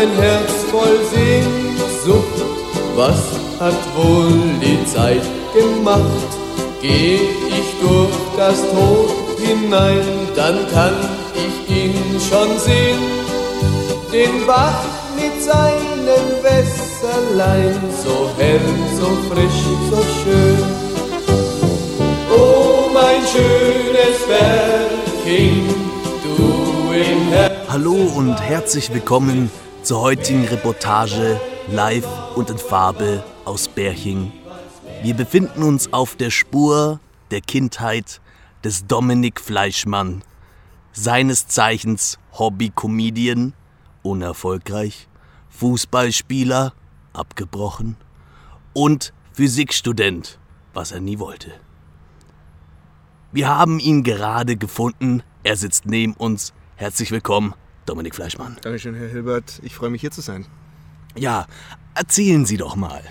[0.00, 2.44] mein Herz voll Sehnsucht,
[2.96, 3.22] was
[3.58, 5.22] hat wohl die Zeit
[5.52, 6.30] gemacht?
[6.80, 9.08] Geh ich durch das Tor
[9.38, 10.02] hinein,
[10.34, 10.94] dann kann
[11.34, 13.02] ich ihn schon sehen,
[14.10, 14.84] den Bach
[15.16, 18.60] mit seinem Wässerlein, so hell,
[18.98, 20.58] so frisch, so schön.
[22.30, 25.68] Oh, mein schönes Bergking,
[26.24, 27.68] du im Herzen.
[27.68, 29.50] Hallo und herzlich willkommen
[29.90, 34.30] zur heutigen Reportage live und in Farbe aus Berching.
[35.02, 37.00] Wir befinden uns auf der Spur
[37.32, 38.20] der Kindheit
[38.62, 40.22] des Dominik Fleischmann,
[40.92, 43.52] seines Zeichens Hobby-Comedian,
[44.04, 45.08] unerfolgreich,
[45.48, 46.72] Fußballspieler,
[47.12, 47.96] abgebrochen
[48.72, 50.38] und Physikstudent,
[50.72, 51.50] was er nie wollte.
[53.32, 56.52] Wir haben ihn gerade gefunden, er sitzt neben uns.
[56.76, 57.54] Herzlich willkommen,
[57.90, 58.56] Dominik Fleischmann.
[58.62, 59.58] Dankeschön, Herr Hilbert.
[59.64, 60.46] Ich freue mich hier zu sein.
[61.16, 61.48] Ja,
[61.96, 63.02] erzählen Sie doch mal.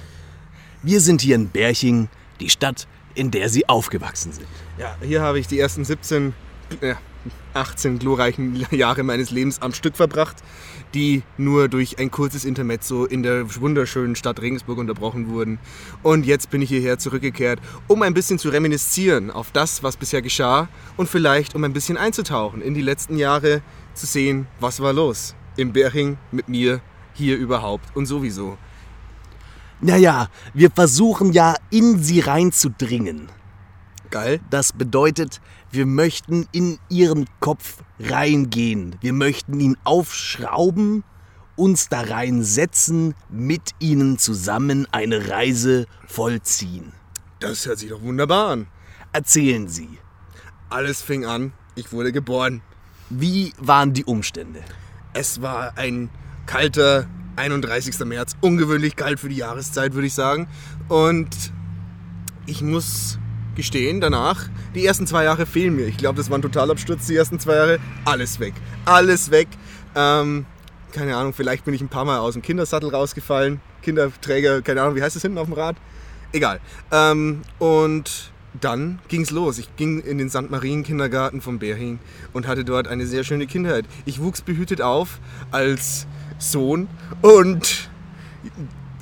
[0.84, 2.08] Wir sind hier in Berching,
[2.40, 4.48] die Stadt, in der Sie aufgewachsen sind.
[4.78, 6.34] Ja, hier habe ich die ersten 17,
[6.80, 6.96] äh,
[7.54, 10.38] 18 glorreichen Jahre meines Lebens am Stück verbracht,
[10.94, 15.60] die nur durch ein kurzes Intermezzo in der wunderschönen Stadt Regensburg unterbrochen wurden.
[16.04, 20.22] Und jetzt bin ich hierher zurückgekehrt, um ein bisschen zu reminiszieren auf das, was bisher
[20.22, 23.62] geschah und vielleicht um ein bisschen einzutauchen in die letzten Jahre,
[23.94, 26.82] zu sehen, was war los im Berching mit mir,
[27.14, 28.58] hier überhaupt und sowieso.
[29.82, 33.30] Naja, wir versuchen ja in Sie reinzudringen.
[34.10, 34.40] Geil.
[34.50, 38.96] Das bedeutet, wir möchten in Ihren Kopf reingehen.
[39.02, 41.04] Wir möchten ihn aufschrauben,
[41.56, 46.94] uns da reinsetzen, mit Ihnen zusammen eine Reise vollziehen.
[47.40, 48.68] Das hört sich doch wunderbar an.
[49.12, 50.00] Erzählen Sie,
[50.70, 52.62] Alles fing an, ich wurde geboren.
[53.10, 54.62] Wie waren die Umstände?
[55.14, 56.10] Es war ein
[56.46, 58.00] kalter 31.
[58.06, 60.48] März, ungewöhnlich kalt für die Jahreszeit, würde ich sagen.
[60.88, 61.30] Und
[62.46, 63.18] ich muss
[63.56, 65.88] gestehen, danach, die ersten zwei Jahre fehlen mir.
[65.88, 67.80] Ich glaube, das war ein Totalabsturz, die ersten zwei Jahre.
[68.06, 68.54] Alles weg.
[68.86, 69.48] Alles weg.
[69.96, 70.46] Ähm,
[70.92, 73.62] keine Ahnung, vielleicht bin ich ein paar Mal aus dem Kindersattel rausgefallen.
[73.82, 75.76] Kinderträger, keine Ahnung, wie heißt das hinten auf dem Rad?
[76.32, 76.60] Egal.
[76.92, 78.29] Ähm, und
[78.60, 79.58] dann ging's los.
[79.60, 80.50] Ich ging in den St.
[80.50, 82.00] Marien Kindergarten von Berching
[82.34, 83.86] und hatte dort eine sehr schöne Kindheit.
[84.06, 85.20] Ich wuchs behütet auf
[85.52, 86.08] als
[86.40, 86.88] Sohn
[87.22, 87.90] und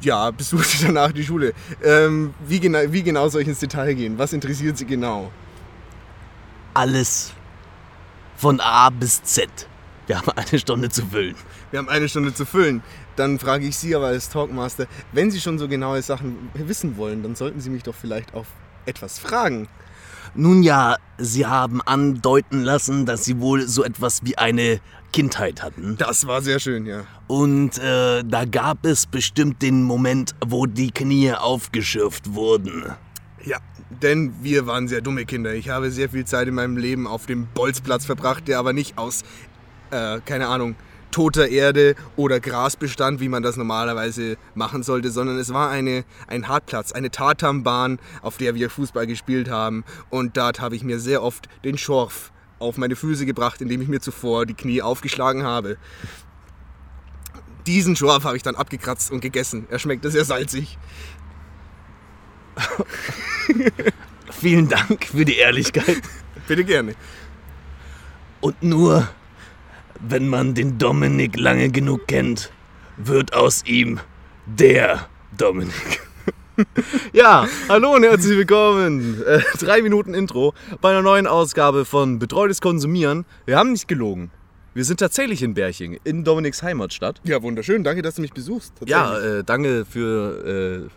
[0.02, 1.54] ja, besuchte danach die Schule.
[1.84, 4.18] Ähm, wie, genau, wie genau soll ich ins Detail gehen?
[4.18, 5.32] Was interessiert Sie genau?
[6.74, 7.34] Alles
[8.36, 9.50] von A bis Z.
[10.06, 11.36] Wir haben eine Stunde zu füllen.
[11.72, 12.82] Wir haben eine Stunde zu füllen.
[13.16, 17.24] Dann frage ich Sie aber als Talkmaster, wenn Sie schon so genaue Sachen wissen wollen,
[17.24, 18.46] dann sollten Sie mich doch vielleicht auf
[18.88, 19.68] etwas fragen.
[20.36, 24.80] Nun ja, Sie haben andeuten lassen, dass Sie wohl so etwas wie eine
[25.12, 25.96] Kindheit hatten.
[25.98, 27.06] Das war sehr schön, ja.
[27.28, 32.86] Und äh, da gab es bestimmt den Moment, wo die Knie aufgeschürft wurden.
[33.44, 33.58] Ja,
[33.90, 35.54] denn wir waren sehr dumme Kinder.
[35.54, 38.98] Ich habe sehr viel Zeit in meinem Leben auf dem Bolzplatz verbracht, der aber nicht
[38.98, 39.24] aus,
[39.92, 40.76] äh, keine Ahnung,
[41.18, 46.06] toter Erde oder Gras bestand, wie man das normalerweise machen sollte, sondern es war eine,
[46.28, 49.84] ein Hartplatz, eine Tatambahn, auf der wir Fußball gespielt haben.
[50.12, 53.88] Und dort habe ich mir sehr oft den Schorf auf meine Füße gebracht, indem ich
[53.88, 55.78] mir zuvor die Knie aufgeschlagen habe.
[57.66, 59.66] Diesen Schorf habe ich dann abgekratzt und gegessen.
[59.72, 60.78] Er schmeckte sehr salzig.
[64.30, 66.00] Vielen Dank für die Ehrlichkeit.
[66.48, 66.94] Bitte gerne.
[68.40, 69.10] Und nur,
[70.00, 72.52] wenn man den Dominik lange genug kennt,
[72.98, 74.00] wird aus ihm
[74.46, 76.02] der Dominik.
[77.14, 79.24] Ja, hallo und herzlich willkommen.
[79.28, 83.26] Äh, drei Minuten Intro bei einer neuen Ausgabe von Betreutes Konsumieren.
[83.46, 84.32] Wir haben nicht gelogen.
[84.74, 87.22] Wir sind tatsächlich in Berching, in Dominiks Heimatstadt.
[87.26, 87.84] Ja, wunderschön.
[87.84, 88.74] Danke, dass du mich besuchst.
[88.88, 90.90] Ja, äh, dange für äh,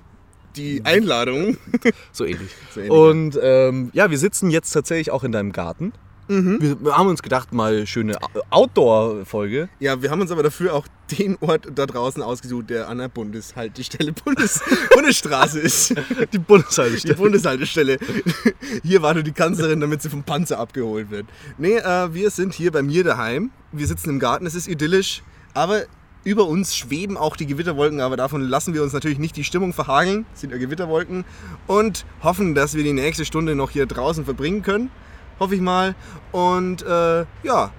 [0.56, 1.58] die Einladung.
[2.12, 2.52] so ähnlich.
[2.74, 5.92] So ähnlich, Und ähm, ja, wir sitzen jetzt tatsächlich auch in deinem Garten.
[6.30, 6.78] Mhm.
[6.80, 8.16] Wir, haben uns gedacht, mal schöne
[8.50, 9.68] Outdoor-Folge.
[9.80, 10.86] Ja, wir haben uns aber dafür auch
[11.18, 14.62] den Ort da draußen ausgesucht, der an der Bundeshaltestelle Bundes
[14.94, 15.92] Bundesstraße ist.
[16.32, 17.14] Die Bundeshaltestelle.
[17.14, 17.98] Die Bundeshaltestelle.
[18.84, 21.26] Hier wartet die Kanzlerin, damit sie vom Panzer abgeholt wird.
[21.58, 23.50] Nee, äh, wir sind hier bei mir daheim.
[23.72, 25.82] Wir sitzen im Garten, es ist idyllisch, aber
[26.22, 29.72] über uns schweben auch die Gewitterwolken, aber davon lassen wir uns natürlich nicht die Stimmung
[29.72, 30.26] verhageln.
[30.32, 31.24] Es sind ja Gewitterwolken.
[31.66, 34.90] Und hoffen, dass wir die nächste Stunde noch hier draußen verbringen können.
[35.40, 35.94] Hoffe ich mal.
[36.30, 37.72] Und äh, ja,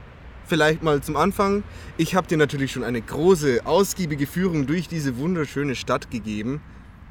[0.48, 1.64] vielleicht mal zum Anfang.
[1.98, 6.60] Ich habe dir natürlich schon eine große, ausgiebige Führung durch diese wunderschöne Stadt gegeben.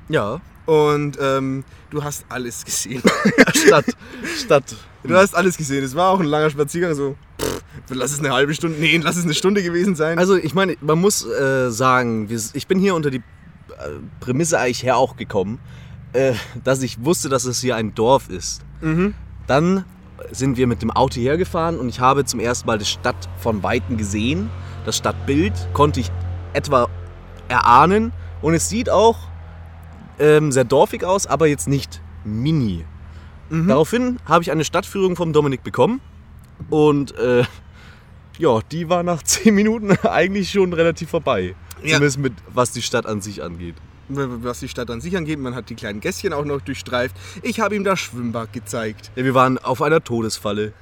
[0.09, 3.03] Ja, Und ähm, du hast alles gesehen.
[3.55, 3.87] Stadt.
[4.37, 4.77] Stadt.
[5.05, 5.83] Du hast alles gesehen.
[5.85, 9.17] Es war auch ein langer Spaziergang, so pff, Lass es eine halbe Stunde, nee, lass
[9.17, 10.19] es eine Stunde gewesen sein.
[10.19, 13.23] Also ich meine, man muss äh, sagen, ich bin hier unter die äh,
[14.21, 15.59] Prämisse eigentlich her auch gekommen,
[16.13, 18.63] äh, dass ich wusste, dass es hier ein Dorf ist.
[19.47, 19.85] Dann
[20.31, 23.63] sind wir mit dem Auto hergefahren und ich habe zum ersten Mal die Stadt von
[23.63, 24.51] Weitem gesehen.
[24.85, 26.11] Das Stadtbild konnte ich
[26.53, 26.89] etwa
[27.49, 28.13] erahnen
[28.43, 29.17] und es sieht auch
[30.19, 32.85] ähm, sehr dorfig aus, aber jetzt nicht mini.
[33.51, 36.01] Daraufhin habe ich eine Stadtführung vom Dominik bekommen
[36.69, 37.43] und äh,
[38.39, 41.57] ja, die war nach 10 Minuten eigentlich schon relativ vorbei.
[41.83, 41.95] Ja.
[41.95, 43.75] Zumindest mit was die Stadt an sich angeht.
[44.11, 47.17] Was die Stadt an sich angeht, man hat die kleinen Gässchen auch noch durchstreift.
[47.43, 49.11] Ich habe ihm das Schwimmbad gezeigt.
[49.17, 50.73] Ja, wir waren auf einer Todesfalle.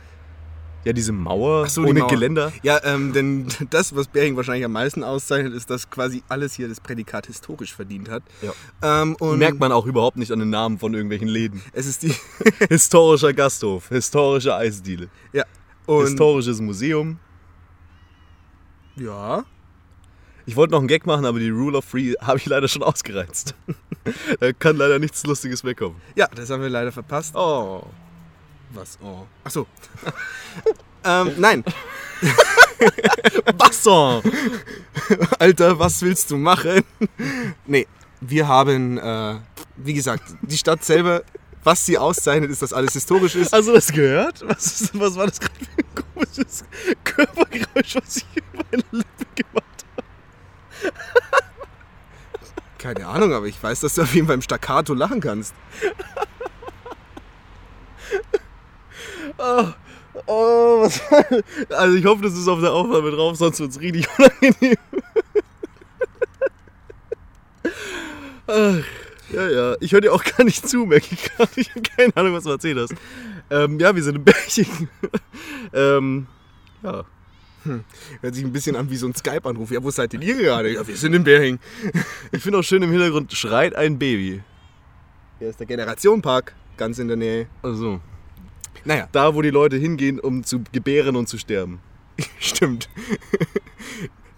[0.85, 2.09] Ja, diese Mauer so, die ohne Mauer.
[2.09, 2.53] Geländer.
[2.63, 6.69] Ja, ähm, denn das, was Bering wahrscheinlich am meisten auszeichnet, ist, dass quasi alles hier
[6.69, 8.23] das Prädikat historisch verdient hat.
[8.41, 9.03] Ja.
[9.03, 11.61] Ähm, und Merkt man auch überhaupt nicht an den Namen von irgendwelchen Läden.
[11.73, 12.15] Es ist die.
[12.69, 15.45] Historischer Gasthof, historische Eisdiele, ja.
[15.87, 17.19] Und, historisches Museum.
[18.97, 19.45] ja.
[20.49, 22.83] Ich wollte noch einen Gag machen, aber die Rule of Three habe ich leider schon
[22.83, 23.55] ausgereizt.
[24.41, 26.01] da kann leider nichts Lustiges wegkommen.
[26.17, 27.37] Ja, das haben wir leider verpasst.
[27.37, 27.85] Oh.
[28.71, 28.99] Was?
[29.03, 29.27] Oh.
[29.45, 29.67] Ach so.
[31.05, 31.63] ähm, nein.
[33.59, 34.23] Wasser!
[35.39, 36.83] Alter, was willst du machen?
[37.67, 37.87] nee,
[38.23, 39.35] wir haben, äh,
[39.77, 41.25] wie gesagt, die Stadt selber,
[41.63, 43.53] was sie auszeichnet, ist, dass alles historisch ist.
[43.53, 44.43] Hast du das gehört?
[44.49, 46.65] Was, ist, was war das gerade für ein komisches
[47.05, 49.68] Körpergeräusch, was ich über meine Lippe gemacht
[52.79, 55.55] Keine Ahnung, aber ich weiß, dass du auf jeden Fall im Staccato lachen kannst.
[59.39, 59.75] habe?
[60.27, 61.01] Oh, was
[61.71, 64.77] Also ich hoffe, das ist auf der Aufnahme drauf, sonst wird es richtig unangenehm.
[68.47, 68.85] Ach,
[69.31, 69.77] ja, ja.
[69.81, 71.51] Ich höre dir auch gar nicht zu, merke ich gerade.
[71.57, 72.95] Ich habe keine Ahnung, was du erzählt hast.
[73.51, 74.89] Ähm, ja, wir sind im Bergchen.
[75.73, 76.27] ähm,
[76.83, 77.05] ja.
[78.21, 79.71] Hört sich ein bisschen an wie so ein Skype-Anruf.
[79.71, 80.73] Ja, wo seid denn ihr gerade?
[80.73, 81.59] Ja, wir sind in Bering.
[82.33, 84.43] Ich finde auch schön im Hintergrund schreit ein Baby.
[85.39, 87.47] Hier ist der Generationenpark, ganz in der Nähe.
[87.63, 88.01] Also,
[88.85, 91.81] Naja, da, wo die Leute hingehen, um zu gebären und zu sterben.
[92.41, 92.89] stimmt.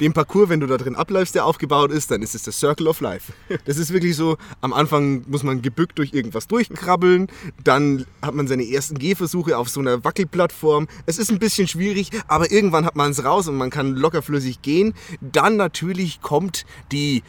[0.00, 2.88] Den Parcours, wenn du da drin abläufst, der aufgebaut ist, dann ist es der Circle
[2.88, 3.32] of Life.
[3.67, 7.29] Das ist wirklich so, am Anfang muss man gebückt durch irgendwas durchkrabbeln,
[7.62, 10.88] dann hat man seine ersten Gehversuche auf so einer Wackelplattform.
[11.06, 14.62] Es ist ein bisschen schwierig, aber irgendwann hat man es raus und man kann lockerflüssig
[14.62, 14.94] gehen.
[15.20, 17.23] Dann natürlich kommt die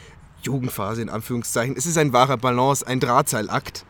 [0.44, 1.76] Jugendphase in Anführungszeichen.
[1.78, 3.86] Es ist ein wahrer Balance, ein Drahtseilakt.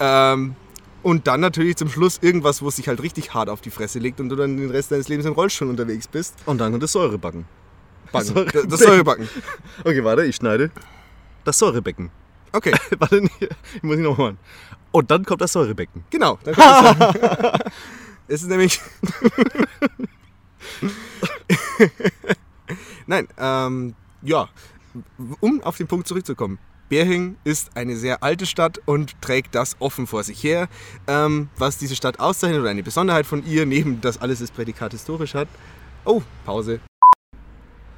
[0.00, 0.56] Ähm,
[1.02, 3.98] und dann natürlich zum Schluss irgendwas, wo es sich halt richtig hart auf die Fresse
[3.98, 6.34] legt und du dann den Rest deines Lebens im Rollstuhl unterwegs bist.
[6.46, 7.44] Und dann kommt das Säurebacken.
[8.14, 8.34] Backen.
[8.34, 9.28] Säure- Das, Säurebacken.
[9.84, 10.70] Okay, warte, ich schneide.
[11.44, 12.10] Das Säurebecken.
[12.52, 13.30] Okay, warte, nee,
[13.76, 14.38] ich muss ihn nochmal machen.
[14.92, 16.04] Und dann kommt das Säurebecken.
[16.10, 16.38] genau.
[16.44, 17.60] Dann kommt das
[18.28, 18.80] es ist nämlich.
[23.06, 24.48] Nein, ähm, ja,
[25.40, 26.58] um auf den Punkt zurückzukommen.
[26.88, 30.68] Berhing ist eine sehr alte Stadt und trägt das offen vor sich her.
[31.06, 34.92] Ähm, was diese Stadt auszeichnet oder eine Besonderheit von ihr, neben dass alles das Prädikat
[34.92, 35.48] historisch hat.
[36.04, 36.80] Oh, Pause.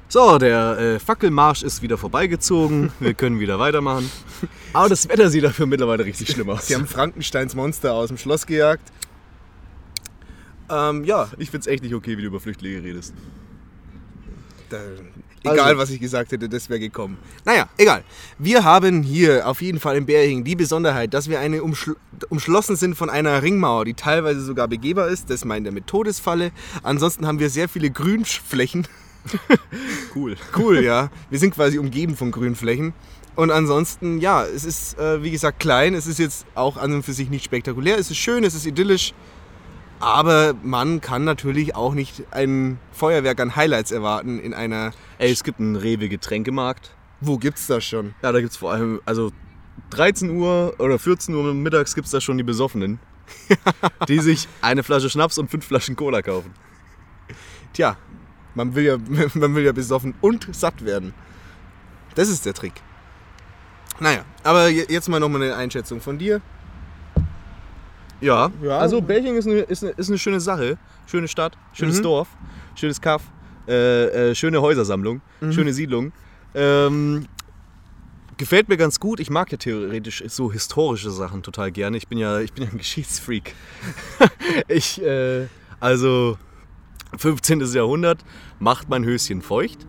[0.09, 2.91] So, der äh, Fackelmarsch ist wieder vorbeigezogen.
[2.99, 4.09] Wir können wieder weitermachen.
[4.73, 6.67] Aber das Wetter sieht dafür mittlerweile richtig schlimm aus.
[6.67, 8.89] Sie haben Frankensteins Monster aus dem Schloss gejagt.
[10.69, 13.13] Ähm, ja, ich find's echt nicht okay, wie du über Flüchtlinge redest.
[14.69, 14.79] Da,
[15.43, 17.17] egal, Also- was ich gesagt hätte, das wäre gekommen.
[17.45, 18.03] Naja, egal.
[18.37, 21.95] Wir haben hier auf jeden Fall in Berhing die Besonderheit, dass wir eine umschl
[22.29, 25.29] umschlossen sind von einer Ringmauer, die teilweise sogar begehbar ist.
[25.29, 26.51] Das meint er mit Todesfalle.
[26.81, 28.87] Ansonsten haben wir sehr viele Grünflächen.
[30.15, 30.35] Cool.
[30.57, 31.09] Cool, ja.
[31.29, 32.93] Wir sind quasi umgeben von Grünflächen.
[33.35, 35.93] Und ansonsten, ja, es ist, äh, wie gesagt, klein.
[35.93, 37.99] Es ist jetzt auch an und für sich nicht spektakulär.
[37.99, 39.13] Es ist schön, es ist idyllisch.
[39.99, 45.43] Aber man kann natürlich auch nicht ein Feuerwerk an Highlights erwarten in einer Ey, es
[45.43, 46.91] gibt einen Rewe-Getränkemarkt.
[47.19, 48.13] Wo gibt's das schon?
[48.21, 49.31] Ja, da gibt's vor allem, also
[49.89, 52.99] 13 Uhr oder 14 Uhr mittags gibt's da schon die Besoffenen,
[54.07, 56.51] die sich eine Flasche Schnaps und fünf Flaschen Cola kaufen.
[57.73, 57.97] Tja,
[58.57, 58.97] man will ja,
[59.35, 61.13] man will ja besoffen und satt werden.
[62.15, 62.73] Das ist der Trick.
[63.99, 66.41] Naja, aber je- jetzt mal nochmal eine Einschätzung von dir.
[68.19, 68.79] Ja, Ja.
[68.79, 70.77] also Belgien ist eine, ist, eine, ist eine schöne Sache.
[71.05, 72.03] Schöne Stadt, schönes Mhm.
[72.03, 72.27] Dorf,
[72.75, 73.21] schönes Kaff,
[73.67, 75.21] äh, äh, schöne Häusersammlung,
[75.51, 76.11] schöne Siedlung.
[76.55, 77.27] Ähm,
[78.37, 79.19] gefällt mir ganz gut.
[79.19, 81.95] Ich mag ja theoretisch so historische Sachen total gerne.
[81.97, 83.53] Ich bin ja, ich bin ja ein Geschichtsfreak.
[84.67, 85.45] ich, äh,
[85.79, 86.37] also
[87.15, 87.61] 15.
[87.73, 88.23] Jahrhundert
[88.59, 89.85] macht mein Höschen feucht.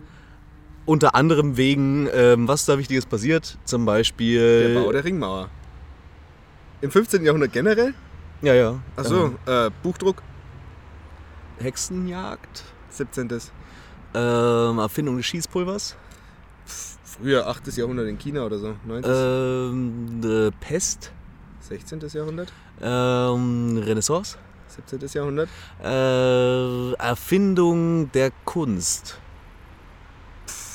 [0.87, 3.59] Unter anderem wegen, ähm, was da Wichtiges passiert.
[3.65, 4.75] Zum Beispiel.
[4.75, 5.51] Der Bau der Ringmauer.
[6.81, 7.25] Im 15.
[7.25, 7.93] Jahrhundert generell?
[8.41, 8.81] Ja, ja.
[8.97, 10.23] Achso, äh, Buchdruck.
[11.59, 12.65] Hexenjagd?
[12.91, 13.29] 17.
[14.15, 15.97] Ähm, Erfindung des Schießpulvers.
[17.03, 17.77] Früher 8.
[17.77, 18.75] Jahrhundert in China oder so.
[18.87, 19.03] 9.
[19.05, 21.13] Ähm, äh, Pest.
[21.61, 22.01] 16.
[22.13, 22.53] Jahrhundert.
[22.81, 24.39] Ähm, Renaissance.
[24.69, 25.09] 17.
[25.13, 25.49] Jahrhundert.
[25.83, 29.19] Äh, Erfindung der Kunst.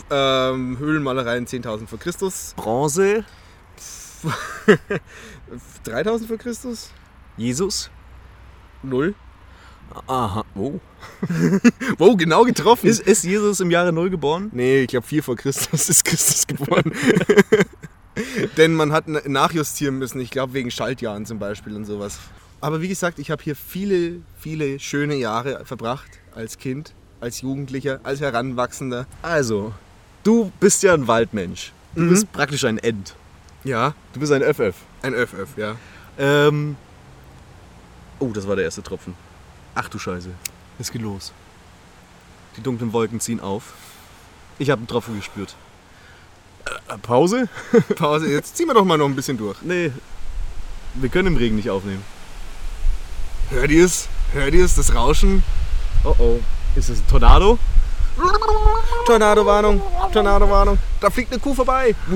[0.09, 2.53] Ähm, Höhlenmalereien 10.000 vor Christus.
[2.55, 3.25] Bronze.
[5.83, 6.89] 3000 vor Christus.
[7.37, 7.89] Jesus.
[8.81, 9.15] Null.
[10.07, 10.43] Aha.
[10.55, 10.79] Oh.
[11.97, 12.87] Wow, genau getroffen.
[12.87, 14.49] Ist, ist Jesus im Jahre Null geboren?
[14.51, 16.91] Nee, ich glaube 4 vor Christus ist Christus geboren.
[18.57, 22.19] Denn man hat nachjustieren müssen, ich glaube wegen Schaltjahren zum Beispiel und sowas.
[22.63, 27.99] Aber wie gesagt, ich habe hier viele, viele schöne Jahre verbracht als Kind, als Jugendlicher,
[28.03, 29.05] als Heranwachsender.
[29.21, 29.73] Also,
[30.23, 31.73] du bist ja ein Waldmensch.
[31.93, 32.09] Du Mhm.
[32.11, 33.15] bist praktisch ein End.
[33.65, 34.75] Ja, Du bist ein FF.
[35.01, 35.75] ein Öff-Öff, ja.
[36.17, 36.77] Ähm.
[38.19, 39.13] Oh, das war der erste Tropfen.
[39.75, 40.29] Ach du Scheiße.
[40.79, 41.33] Es geht los.
[42.55, 43.73] Die dunklen Wolken ziehen auf.
[44.57, 45.55] Ich habe einen Tropfen gespürt.
[46.87, 47.49] Äh, Pause?
[47.97, 49.61] Pause, jetzt ziehen wir doch mal noch ein bisschen durch.
[49.63, 49.91] Nee.
[50.93, 52.03] Wir können im Regen nicht aufnehmen.
[53.49, 54.07] Hört ihr es?
[54.33, 55.43] Hört ihr es, das Rauschen?
[56.03, 56.39] Oh oh.
[56.75, 57.59] Ist es ein Tornado?
[59.05, 59.81] Tornado-Warnung,
[60.11, 60.77] Tornado-Warnung.
[60.99, 61.95] Da fliegt eine Kuh vorbei.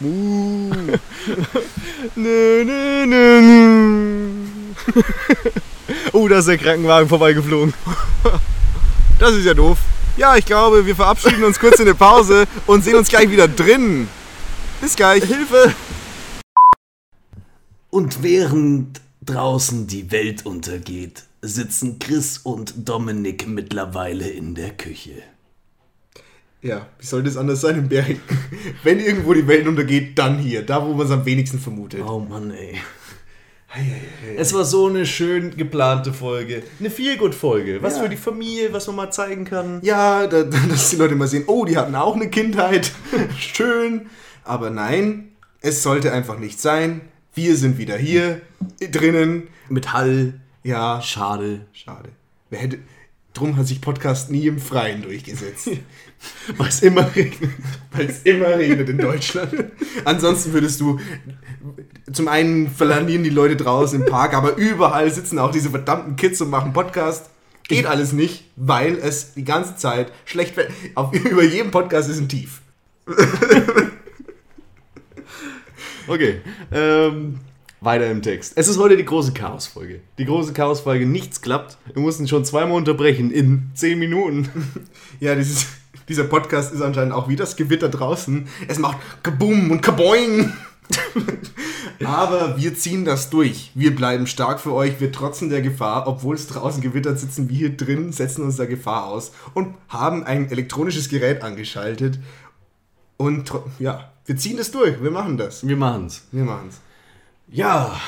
[0.00, 0.68] Nö,
[2.14, 4.44] nö, nö, nö.
[6.12, 7.74] oh, da ist der Krankenwagen vorbeigeflogen.
[9.18, 9.78] Das ist ja doof.
[10.16, 13.46] Ja, ich glaube, wir verabschieden uns kurz in eine Pause und sehen uns gleich wieder
[13.46, 14.08] drin.
[14.80, 15.22] Bis gleich.
[15.22, 15.72] Hilfe!
[17.90, 25.22] Und während draußen die Welt untergeht, sitzen Chris und Dominik mittlerweile in der Küche.
[26.60, 28.16] Ja, wie soll das anders sein im Berg?
[28.84, 30.62] Wenn irgendwo die Welt untergeht, dann hier.
[30.64, 32.02] Da, wo man es am wenigsten vermutet.
[32.06, 32.76] Oh Mann, ey.
[34.36, 36.62] Es war so eine schön geplante Folge.
[36.78, 37.82] Eine Feelgood-Folge.
[37.82, 38.02] Was Ja.
[38.02, 39.80] für die Familie, was man mal zeigen kann.
[39.82, 42.92] Ja, da, da- dass die Leute mal sehen, oh, die hatten auch eine Kindheit.
[43.38, 44.06] Schön.
[44.44, 45.30] Aber nein,
[45.62, 47.00] es sollte einfach nicht sein.
[47.34, 48.42] Wir sind wieder hier,
[48.90, 49.48] drinnen.
[49.70, 50.34] Mit Hall.
[50.64, 51.64] Ja, Schade.
[51.72, 52.10] schade.
[52.50, 52.78] Wer hätte,
[53.32, 55.70] drum hat sich Podcast nie im Freien durchgesetzt.
[56.58, 57.50] Weil es immer regnet.
[57.90, 59.64] Weil es immer regnet in Deutschland.
[60.04, 61.00] Ansonsten würdest du.
[62.12, 66.38] Zum einen verlandieren die Leute draußen im Park, aber überall sitzen auch diese verdammten Kids
[66.42, 67.30] und machen Podcast.
[67.66, 70.70] Geht alles nicht, weil es die ganze Zeit schlecht wird.
[70.94, 72.60] Auf, über jedem Podcast ist ein Tief.
[76.08, 76.40] Okay,
[76.72, 77.38] ähm,
[77.80, 78.54] weiter im Text.
[78.56, 80.00] Es ist heute die große Chaos-Folge.
[80.18, 81.78] Die große Chaos-Folge, nichts klappt.
[81.92, 84.48] Wir mussten schon zweimal unterbrechen in 10 Minuten.
[85.20, 85.66] Ja, dieses,
[86.08, 88.48] dieser Podcast ist anscheinend auch wie das Gewitter draußen.
[88.66, 90.52] Es macht kaboom und kaboing.
[92.04, 93.70] Aber wir ziehen das durch.
[93.74, 95.00] Wir bleiben stark für euch.
[95.00, 98.66] Wir trotzen der Gefahr, obwohl es draußen gewittert, sitzen wir hier drin, setzen uns der
[98.66, 102.18] Gefahr aus und haben ein elektronisches Gerät angeschaltet.
[103.22, 105.00] Und ja, wir ziehen das durch.
[105.00, 105.64] Wir machen das.
[105.64, 106.24] Wir machen's.
[106.32, 106.80] Wir machen es.
[107.48, 108.00] Ja,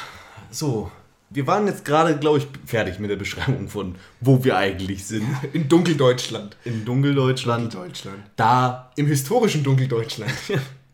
[0.51, 0.91] so.
[1.31, 5.27] Wir waren jetzt gerade, glaube ich, fertig mit der Beschreibung von, wo wir eigentlich sind.
[5.53, 6.57] In Dunkeldeutschland.
[6.65, 7.75] In Dunkeldeutschland.
[7.75, 8.19] Deutschland.
[8.35, 10.33] Da, Im historischen Dunkeldeutschland.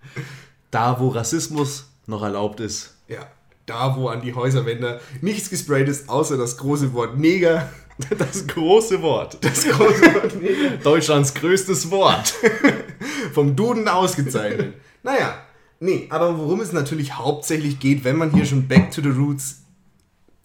[0.70, 2.96] da, wo Rassismus noch erlaubt ist.
[3.08, 3.26] Ja,
[3.64, 7.70] da wo an die Häuserwände nichts gesprayt ist, außer das große Wort Neger.
[8.18, 9.38] Das große Wort.
[9.40, 10.34] Das große Wort.
[10.84, 12.34] Deutschlands größtes Wort.
[13.32, 14.74] Vom Duden ausgezeichnet.
[15.02, 15.34] naja,
[15.80, 19.62] nee, aber worum es natürlich hauptsächlich geht, wenn man hier schon back to the roots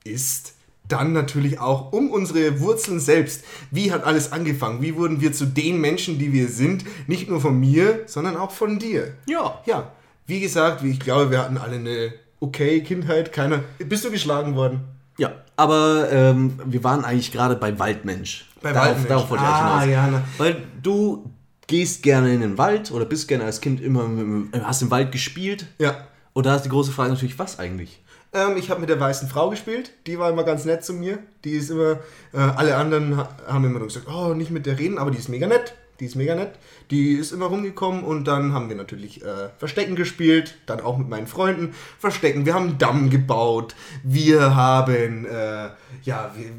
[0.03, 0.53] ist,
[0.87, 3.43] dann natürlich auch um unsere Wurzeln selbst.
[3.71, 4.81] Wie hat alles angefangen?
[4.81, 6.85] Wie wurden wir zu den Menschen, die wir sind?
[7.07, 9.13] Nicht nur von mir, sondern auch von dir.
[9.27, 9.61] Ja.
[9.65, 9.91] Ja,
[10.27, 13.33] wie gesagt, wie ich glaube, wir hatten alle eine okay Kindheit.
[13.33, 13.63] Keiner.
[13.79, 14.81] Bist du geschlagen worden?
[15.17, 18.49] Ja, aber ähm, wir waren eigentlich gerade bei Waldmensch.
[18.61, 19.07] Bei darauf, Waldmensch.
[19.09, 19.93] Darauf wollte ich Ah, hinaus.
[19.93, 20.21] ja, na.
[20.37, 21.31] Weil du
[21.67, 25.11] gehst gerne in den Wald oder bist gerne als Kind immer, dem- hast im Wald
[25.11, 25.67] gespielt.
[25.79, 25.95] Ja.
[26.33, 28.01] Und da ist die große Frage natürlich, was eigentlich?
[28.33, 29.91] Ähm, ich habe mit der weißen Frau gespielt.
[30.05, 31.19] Die war immer ganz nett zu mir.
[31.45, 31.99] Die ist immer,
[32.33, 35.17] äh, alle anderen ha haben immer nur gesagt, oh, nicht mit der reden, aber die
[35.17, 35.73] ist mega nett.
[35.99, 36.53] Die ist mega nett.
[36.91, 40.57] Die ist immer rumgekommen und dann haben wir natürlich äh, Verstecken gespielt.
[40.65, 42.45] Dann auch mit meinen Freunden Verstecken.
[42.45, 43.75] Wir haben einen Damm gebaut.
[44.03, 45.69] Wir haben, äh,
[46.03, 46.49] ja, wir,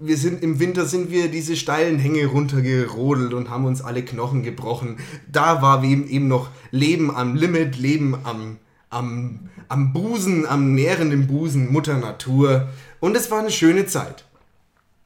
[0.00, 4.42] wir sind im Winter sind wir diese steilen Hänge runtergerodelt und haben uns alle Knochen
[4.42, 4.98] gebrochen.
[5.30, 8.58] Da war eben eben noch Leben am Limit, Leben am
[8.90, 12.68] am, am Busen, am nährenden Busen, Mutter Natur.
[13.00, 14.24] Und es war eine schöne Zeit.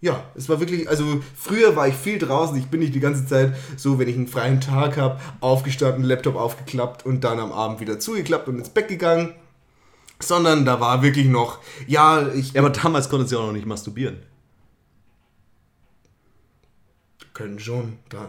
[0.02, 3.25] Ja, es war wirklich, also früher war ich viel draußen, ich bin nicht die ganze
[3.25, 7.78] Zeit so, wenn ich einen freien Tag habe, aufgestanden, Laptop aufgeklappt und dann am Abend
[7.78, 9.32] wieder zugeklappt und ins Bett gegangen.
[10.21, 13.52] Sondern da war wirklich noch, ja, ich, Ja, aber damals konntest du ja auch noch
[13.52, 14.18] nicht masturbieren.
[17.32, 18.28] können schon dran.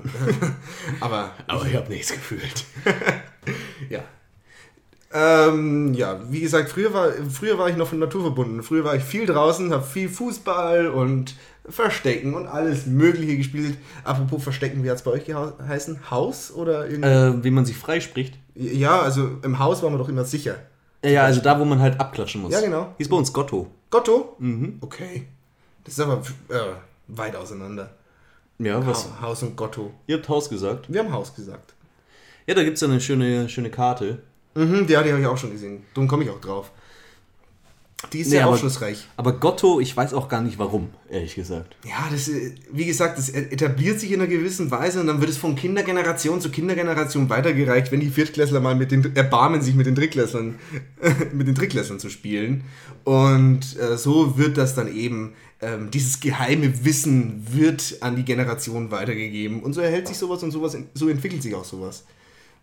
[1.00, 2.66] aber, Aber ich habe nichts gefühlt.
[3.90, 4.04] ja.
[5.12, 8.64] Ähm, ja, wie gesagt, früher war, früher war ich noch von Natur verbunden.
[8.64, 11.36] Früher war ich viel draußen, habe viel Fußball und
[11.68, 13.78] Verstecken und alles Mögliche gespielt.
[14.04, 16.12] Apropos Verstecken, wie hat es bei euch geheißen?
[16.12, 17.10] Haus oder irgendwie?
[17.10, 18.38] Äh, wie man sich freispricht.
[18.56, 20.58] Ja, also im Haus waren wir doch immer sicher.
[21.04, 22.52] Ja, also da, wo man halt abklatschen muss.
[22.54, 22.94] Ja, genau.
[22.98, 23.68] Hieß bei uns Gotto.
[23.90, 24.36] Gotto?
[24.40, 24.78] Mhm.
[24.82, 25.28] Okay.
[25.84, 26.74] Das ist aber äh,
[27.08, 27.92] weit auseinander.
[28.60, 29.06] Ja, was?
[29.06, 29.94] Ha Haus und Gotto.
[30.08, 30.92] Ihr habt Haus gesagt.
[30.92, 31.74] Wir haben Haus gesagt.
[32.46, 34.22] Ja, da gibt es ja eine schöne, schöne Karte.
[34.56, 35.84] Mhm, ja, die habe ich auch schon gesehen.
[35.94, 36.72] Darum komme ich auch drauf.
[38.12, 39.08] Die ist Nee, sehr aber- aufschlussreich.
[39.18, 41.76] Aber Gotto, ich weiß auch gar nicht warum, ehrlich gesagt.
[41.86, 45.32] Ja, das, äh, wie gesagt, das etabliert sich in einer gewissen Weise und dann wird
[45.32, 49.86] es von Kindergeneration zu Kindergeneration weitergereicht, wenn die Viertklässler mal mit den erbarmen, sich mit
[49.88, 50.56] den Drittklässlern,
[51.34, 52.64] mit den Drittklässlern zu spielen.
[53.04, 58.92] Und äh, so wird das dann eben, ähm, dieses geheime Wissen wird an die Generation
[58.92, 59.62] weitergegeben.
[59.64, 62.04] Und so erhält sich sowas und sowas, so entwickelt sich auch sowas.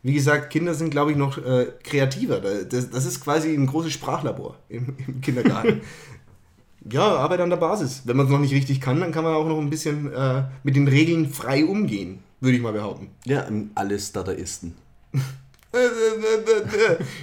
[0.02, 2.40] Wie gesagt, Kinder sind, glaube ich, noch äh, kreativer.
[2.40, 5.82] Da- Das, das ist quasi ein großes Sprachlabor im, im Kindergarten.
[6.90, 8.02] ja, Arbeit an der Basis.
[8.06, 10.44] Wenn man es noch nicht richtig kann, dann kann man auch noch ein bisschen äh,
[10.62, 13.10] mit den Regeln frei umgehen, würde ich mal behaupten.
[13.26, 14.74] Ja, alles Dadaisten.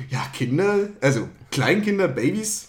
[0.10, 2.67] Ja, Kinder, also Kleinkinder, Babys,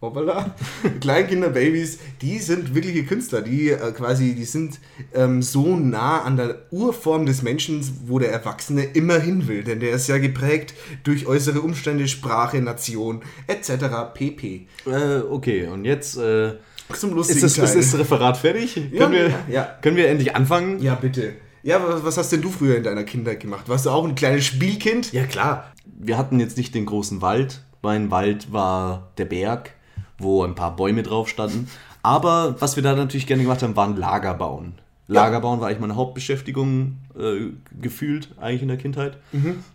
[0.00, 0.54] hoppala,
[1.00, 4.78] Kleinkinder, Babys, die sind wirkliche Künstler, die äh, quasi, die sind
[5.14, 9.80] ähm, so nah an der Urform des Menschen, wo der Erwachsene immer hin will, denn
[9.80, 10.74] der ist ja geprägt
[11.04, 14.12] durch äußere Umstände, Sprache, Nation, etc.
[14.12, 14.66] pp.
[14.86, 16.54] Äh, okay, und jetzt äh,
[16.92, 18.76] Zum ist, lustigen das, ist das Referat fertig?
[18.76, 19.78] Ja, können, wir, ja.
[19.80, 20.80] können wir endlich anfangen?
[20.80, 21.34] Ja, bitte.
[21.62, 23.68] Ja, was, was hast denn du früher in deiner Kindheit gemacht?
[23.68, 25.12] Warst du auch ein kleines Spielkind?
[25.12, 25.72] Ja, klar.
[25.84, 27.62] Wir hatten jetzt nicht den großen Wald.
[27.82, 29.72] Mein Wald war der Berg,
[30.18, 31.68] wo ein paar Bäume drauf standen.
[32.02, 34.74] Aber was wir da natürlich gerne gemacht haben, waren Lager bauen.
[35.08, 39.18] Lager bauen war eigentlich meine Hauptbeschäftigung äh, gefühlt eigentlich in der Kindheit.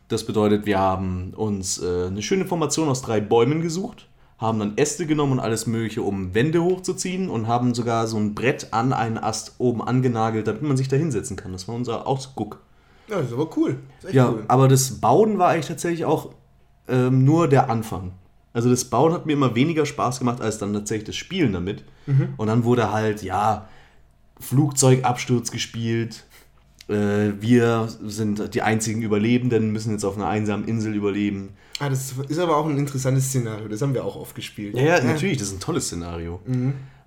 [0.10, 4.08] Das bedeutet, wir haben uns äh, eine schöne Formation aus drei Bäumen gesucht,
[4.40, 8.36] haben dann Äste genommen und alles Mögliche, um Wände hochzuziehen und haben sogar so ein
[8.36, 11.54] Brett an einen Ast oben angenagelt, damit man sich da hinsetzen kann.
[11.54, 12.60] Das war unser Ausguck.
[13.08, 13.78] Ja, das ist aber cool.
[14.04, 14.44] Ist Ja, cool.
[14.48, 16.32] aber das Bauen war eigentlich tatsächlich auch
[16.90, 18.14] ähm, nur der Anfang.
[18.54, 21.84] Also das Bauen hat mir immer weniger Spaß gemacht als dann tatsächlich das Spielen damit.
[22.38, 23.68] Und dann wurde halt, ja,
[24.40, 26.26] Flugzeugabsturz gespielt.
[26.90, 31.50] Äh, wir sind die einzigen Überlebenden, müssen jetzt auf einer einsamen Insel überleben.
[31.80, 33.68] Ah, das ist aber auch ein interessantes Szenario.
[33.68, 34.76] Das haben wir auch oft gespielt.
[34.76, 36.42] Ja, ja, natürlich, das ist ein tolles Szenario.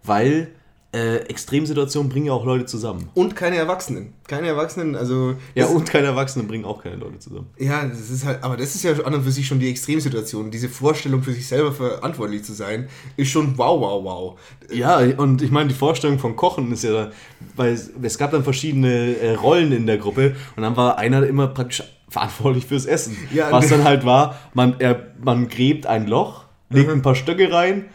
[0.02, 0.48] Weil
[0.94, 3.08] äh, Extremsituationen bringen ja auch Leute zusammen.
[3.14, 4.12] Und keine Erwachsenen.
[4.28, 5.34] Keine Erwachsenen, also.
[5.54, 7.48] Ja, und keine Erwachsenen bringen auch keine Leute zusammen.
[7.58, 10.50] Ja, das ist halt, aber das ist ja an und für sich schon die Extremsituation.
[10.52, 14.40] Diese Vorstellung, für sich selber verantwortlich zu sein, ist schon wow, wow, wow.
[14.72, 17.10] Ja, und ich meine, die Vorstellung von Kochen ist ja,
[17.56, 21.48] weil es, gab dann verschiedene äh, Rollen in der Gruppe und dann war einer immer
[21.48, 23.16] praktisch verantwortlich fürs Essen.
[23.34, 27.16] Ja, Was ne- dann halt war, man, er, man gräbt ein Loch, legt ein paar
[27.16, 27.86] Stöcke rein,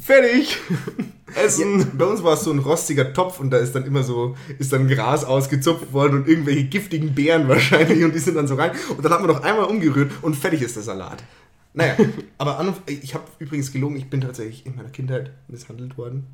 [0.00, 0.56] fertig,
[1.34, 1.80] essen.
[1.80, 4.36] Ja, bei uns war es so ein rostiger Topf und da ist dann immer so,
[4.58, 8.54] ist dann Gras ausgezupft worden und irgendwelche giftigen Beeren wahrscheinlich und die sind dann so
[8.54, 8.72] rein.
[8.96, 11.22] Und dann hat man noch einmal umgerührt und fertig ist der Salat.
[11.74, 11.96] Naja,
[12.38, 16.26] aber an ich habe übrigens gelogen, ich bin tatsächlich in meiner Kindheit misshandelt worden.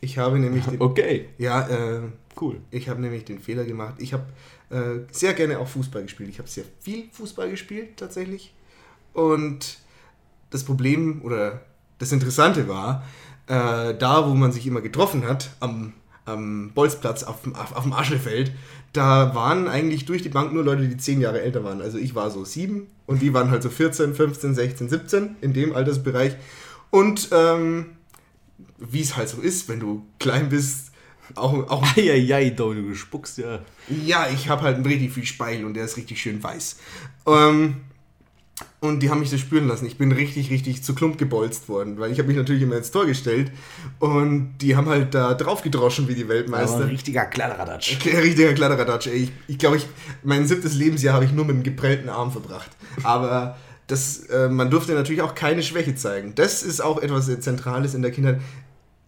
[0.00, 2.00] Ich habe nämlich den, Okay, ja, äh,
[2.40, 2.60] cool.
[2.70, 3.94] Ich habe nämlich den Fehler gemacht.
[3.98, 4.24] Ich habe
[4.70, 6.30] äh, sehr gerne auch Fußball gespielt.
[6.30, 8.54] Ich habe sehr viel Fußball gespielt tatsächlich.
[9.12, 9.78] Und
[10.50, 11.62] das Problem oder
[11.98, 13.04] das Interessante war,
[13.50, 15.92] äh, da wo man sich immer getroffen hat, am,
[16.24, 18.52] am Bolzplatz auf, dem- auf, auf dem Aschefeld,
[18.92, 21.80] da waren eigentlich durch die Bank nur Leute, die zehn Jahre älter waren.
[21.82, 25.52] Also ich war so sieben und die waren halt so 14, 15, 16, 17 in
[25.52, 26.36] dem Altersbereich.
[26.90, 27.86] Und ähm,
[28.78, 30.90] wie es halt so ist, wenn du klein bist,
[31.36, 33.60] auch, auch Eieiei, du du spuckst ja.
[34.04, 36.76] ja, ich habe halt richtig viel Speichel und der ist richtig schön weiß.
[37.26, 37.76] Ähm,
[38.80, 39.84] und die haben mich das spüren lassen.
[39.86, 42.90] Ich bin richtig, richtig zu Klump gebolzt worden, weil ich habe mich natürlich immer ins
[42.90, 43.52] Tor gestellt
[43.98, 46.78] und die haben halt da drauf gedroschen wie die Aber Weltmeister.
[46.78, 47.98] ein richtiger Kladderadatsch.
[48.06, 49.08] Richtiger Kladderadatsch.
[49.08, 49.24] ey.
[49.24, 49.86] Ich, ich glaube, ich,
[50.22, 52.70] mein siebtes Lebensjahr habe ich nur mit einem geprellten Arm verbracht.
[53.02, 56.34] Aber das, äh, man durfte natürlich auch keine Schwäche zeigen.
[56.34, 58.40] Das ist auch etwas äh, Zentrales in der Kindheit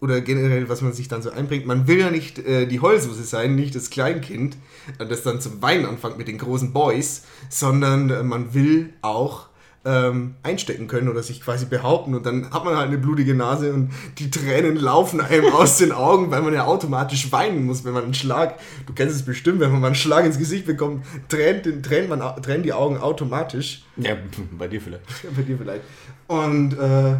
[0.00, 1.64] oder generell, was man sich dann so einbringt.
[1.64, 4.56] Man will ja nicht äh, die Heulsuse sein, nicht das Kleinkind,
[4.98, 9.46] äh, das dann zum Weinen anfängt mit den großen Boys, sondern äh, man will auch
[9.85, 13.73] ähm, einstecken können oder sich quasi behaupten und dann hat man halt eine blutige Nase
[13.73, 17.92] und die Tränen laufen einem aus den Augen, weil man ja automatisch weinen muss, wenn
[17.92, 21.05] man einen Schlag, du kennst es bestimmt, wenn man mal einen Schlag ins Gesicht bekommt,
[21.29, 23.83] tränt, den- tränt, man, tränen die Augen automatisch.
[23.97, 24.16] Ja,
[24.59, 25.05] bei dir vielleicht.
[25.25, 25.83] Ja, bei dir vielleicht.
[26.29, 27.16] Und äh,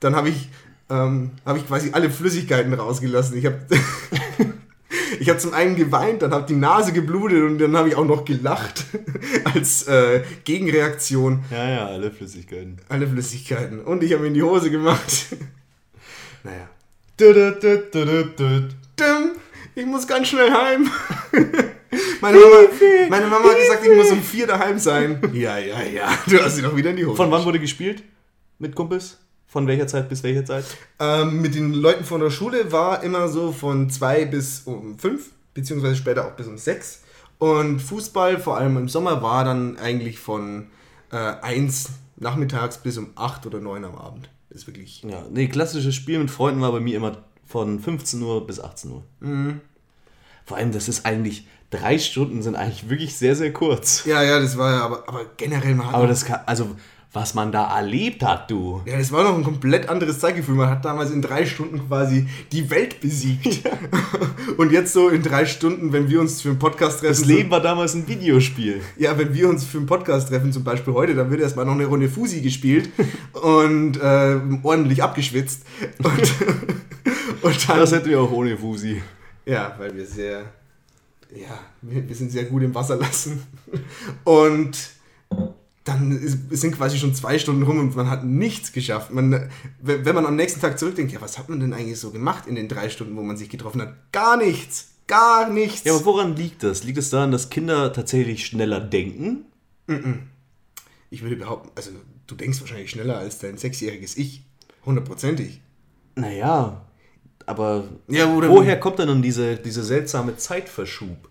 [0.00, 0.48] dann habe ich,
[0.88, 3.36] ähm, hab ich quasi alle Flüssigkeiten rausgelassen.
[3.36, 3.58] Ich habe
[5.20, 8.04] Ich habe zum einen geweint, dann habe die Nase geblutet und dann habe ich auch
[8.04, 8.84] noch gelacht
[9.54, 11.44] als äh, Gegenreaktion.
[11.50, 12.78] Ja, ja, alle Flüssigkeiten.
[12.88, 13.80] Alle Flüssigkeiten.
[13.80, 15.26] Und ich habe mir in die Hose gemacht.
[16.42, 16.68] naja.
[19.74, 20.90] Ich muss ganz schnell heim.
[22.20, 22.56] Meine Mama,
[23.08, 25.20] meine Mama hat gesagt, ich muss um vier daheim sein.
[25.32, 26.08] Ja, ja, ja.
[26.26, 27.16] Du hast sie doch wieder in die Hose.
[27.16, 28.02] Von wann wurde gespielt?
[28.58, 29.18] Mit Kumpels?
[29.50, 30.64] Von welcher Zeit bis welcher Zeit?
[31.00, 35.30] Ähm, mit den Leuten von der Schule war immer so von zwei bis um fünf,
[35.54, 37.02] beziehungsweise später auch bis um sechs.
[37.38, 40.68] Und Fußball, vor allem im Sommer, war dann eigentlich von
[41.10, 44.30] äh, eins nachmittags bis um acht oder neun am Abend.
[44.50, 45.02] ist wirklich.
[45.02, 48.92] Ja, nee, klassisches Spiel mit Freunden war bei mir immer von 15 Uhr bis 18
[48.92, 49.02] Uhr.
[49.18, 49.60] Mhm.
[50.44, 54.04] Vor allem, das ist eigentlich, drei Stunden sind eigentlich wirklich sehr, sehr kurz.
[54.04, 55.92] Ja, ja, das war ja, aber, aber generell mal.
[55.92, 56.76] Aber das kann, also,
[57.12, 58.82] was man da erlebt hat, du.
[58.86, 60.54] Ja, das war noch ein komplett anderes Zeitgefühl.
[60.54, 63.68] Man hat damals in drei Stunden quasi die Welt besiegt.
[64.56, 67.20] Und jetzt so in drei Stunden, wenn wir uns für einen Podcast treffen.
[67.20, 68.80] Das Leben war damals ein Videospiel.
[68.96, 71.72] Ja, wenn wir uns für einen Podcast treffen, zum Beispiel heute, dann wird erstmal noch
[71.72, 72.90] eine Runde Fusi gespielt
[73.32, 75.64] und äh, ordentlich abgeschwitzt.
[77.42, 79.00] Und, und dann, Das hätten wir auch ohne Fusi.
[79.46, 80.44] ja, weil wir sehr,
[81.34, 83.42] ja, wir, wir sind sehr gut im Wasser lassen.
[84.24, 84.76] Und
[85.84, 86.18] dann
[86.50, 89.10] sind quasi schon zwei Stunden rum und man hat nichts geschafft.
[89.12, 92.46] Man, wenn man am nächsten Tag zurückdenkt, ja, was hat man denn eigentlich so gemacht
[92.46, 93.94] in den drei Stunden, wo man sich getroffen hat?
[94.12, 94.88] Gar nichts.
[95.06, 95.84] Gar nichts.
[95.84, 96.84] Ja, aber woran liegt das?
[96.84, 99.44] Liegt es daran, dass Kinder tatsächlich schneller denken?
[101.10, 101.90] ich würde behaupten, also
[102.28, 104.44] du denkst wahrscheinlich schneller als dein sechsjähriges Ich.
[104.86, 105.60] Hundertprozentig.
[106.14, 106.84] Naja,
[107.46, 111.28] aber Ja, woher kommt denn dann diese, diese seltsame Zeitverschub?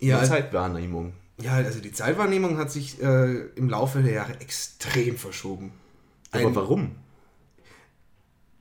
[0.00, 1.12] Ja, Die Zeitwahrnehmung.
[1.40, 5.72] Ja, also die Zeitwahrnehmung hat sich äh, im Laufe der Jahre extrem verschoben.
[6.30, 6.90] Aber Ein- warum?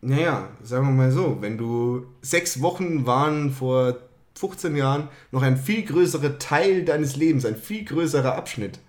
[0.01, 3.97] Naja, sagen wir mal so, wenn du sechs Wochen waren vor
[4.37, 8.79] 15 Jahren noch ein viel größerer Teil deines Lebens, ein viel größerer Abschnitt,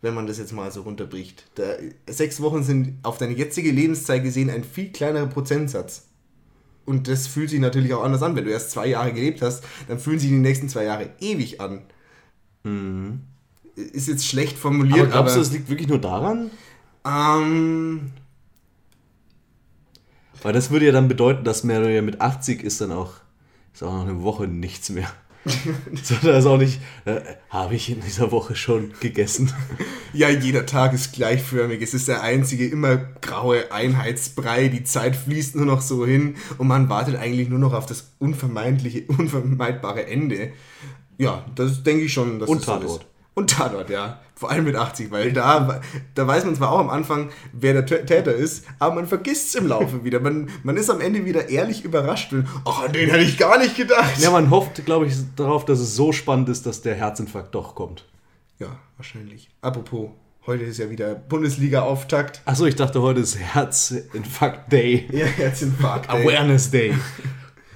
[0.00, 1.44] wenn man das jetzt mal so runterbricht.
[1.56, 1.64] Da,
[2.08, 6.06] sechs Wochen sind auf deine jetzige Lebenszeit gesehen ein viel kleinerer Prozentsatz.
[6.86, 8.34] Und das fühlt sich natürlich auch anders an.
[8.34, 11.60] Wenn du erst zwei Jahre gelebt hast, dann fühlen sich die nächsten zwei Jahre ewig
[11.60, 11.82] an.
[13.74, 16.50] Ist jetzt schlecht Aber formuliert, glaubst du, aber, es liegt wirklich nur daran?
[17.06, 18.10] ähm,
[20.42, 23.12] Weil das würde ja dann bedeuten, dass man ja mit 80 ist dann auch,
[23.72, 25.08] ist auch noch eine Woche nichts mehr.
[26.02, 29.52] so, da ist auch nicht, äh, habe ich in dieser Woche schon gegessen.
[30.12, 31.80] Ja, jeder Tag ist gleichförmig.
[31.80, 34.68] Es ist der einzige immer graue Einheitsbrei.
[34.68, 38.12] Die Zeit fließt nur noch so hin und man wartet eigentlich nur noch auf das
[38.18, 40.52] unvermeidliche, unvermeidbare Ende.
[41.18, 42.38] Ja, das denke ich schon.
[42.38, 43.00] Dass Und das so Tatort.
[43.02, 43.08] ist.
[43.34, 44.20] Und Tatort, ja.
[44.34, 45.80] Vor allem mit 80, weil da,
[46.14, 49.48] da weiß man zwar auch am Anfang, wer der Tä- Täter ist, aber man vergisst
[49.48, 50.20] es im Laufe wieder.
[50.20, 52.32] Man, man ist am Ende wieder ehrlich überrascht.
[52.32, 54.18] Und, Ach, an den hätte ich gar nicht gedacht.
[54.20, 57.74] Ja, man hofft, glaube ich, darauf, dass es so spannend ist, dass der Herzinfarkt doch
[57.74, 58.04] kommt.
[58.60, 59.48] ja, wahrscheinlich.
[59.60, 60.10] Apropos,
[60.46, 62.40] heute ist ja wieder Bundesliga-Auftakt.
[62.44, 65.08] Achso, ich dachte, heute ist Herzinfarkt Day.
[65.12, 66.08] Ja, Herzinfarkt.
[66.12, 66.94] ey.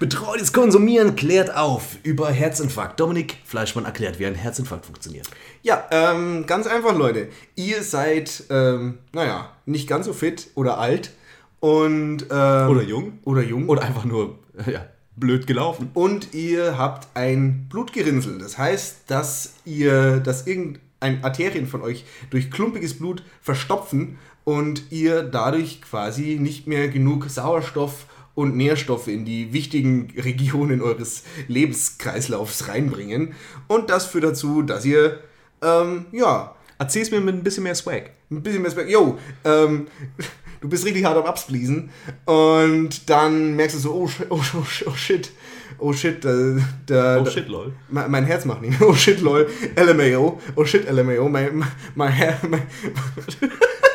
[0.02, 2.98] Betreutes Konsumieren klärt auf über Herzinfarkt.
[2.98, 5.28] Dominik Fleischmann erklärt, wie ein Herzinfarkt funktioniert.
[5.62, 7.28] Ja, ähm, ganz einfach, Leute.
[7.54, 11.12] Ihr seid, ähm, naja, nicht ganz so fit oder alt
[11.60, 13.20] und ähm, Oder jung.
[13.24, 15.90] oder jung Oder einfach nur ja, blöd gelaufen.
[15.94, 18.38] und ihr habt ein Blutgerinnsel.
[18.38, 25.22] Das heißt, dass ihr, dass irgendein Arterien von euch durch klumpiges Blut verstopfen und ihr
[25.22, 33.34] dadurch quasi nicht mehr genug Sauerstoff und Nährstoffe in die wichtigen Regionen eures Lebenskreislaufs reinbringen.
[33.68, 35.20] Und das führt dazu, dass ihr,
[35.62, 38.10] ähm, ja, Erzähl's mir mit ein bisschen mehr Swag.
[38.28, 38.90] ein bisschen mehr Respekt.
[38.90, 39.86] Yo, ähm,
[40.60, 41.90] du bist richtig hart am Abspließen
[42.24, 45.30] und dann merkst du so, oh, shit, oh, oh, shit, oh shit,
[45.78, 47.72] oh shit, äh, da, Oh da, shit, lol.
[47.88, 48.80] mein, mein Herz macht nicht.
[48.82, 52.62] Oh shit, lol, LMAO, oh shit, LMAO, mein, mein, mein, mein,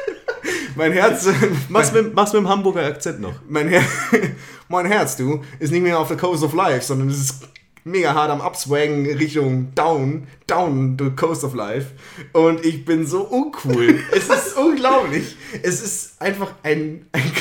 [0.78, 1.28] mein Herz,
[1.70, 3.34] Mach's mit, mach's mit dem Hamburger Akzent noch.
[3.50, 3.84] mein, Her
[4.70, 7.48] mein Herz, du, ist nicht mehr auf der Coast of Life, sondern es ist
[7.84, 11.88] mega hart am Abswagen Richtung down, down the Coast of Life.
[12.34, 14.00] Und ich bin so uncool.
[14.12, 15.36] es ist unglaublich.
[15.64, 17.06] Es ist einfach ein...
[17.12, 17.32] ein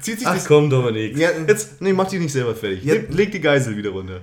[0.00, 0.46] zieht sich Ach das...
[0.46, 1.16] komm, Dominik.
[1.16, 1.30] Ja.
[1.46, 2.84] Jetzt, nee, mach dich nicht selber fertig.
[2.84, 2.94] Ja.
[2.94, 4.20] Leg, leg die Geisel wieder runter.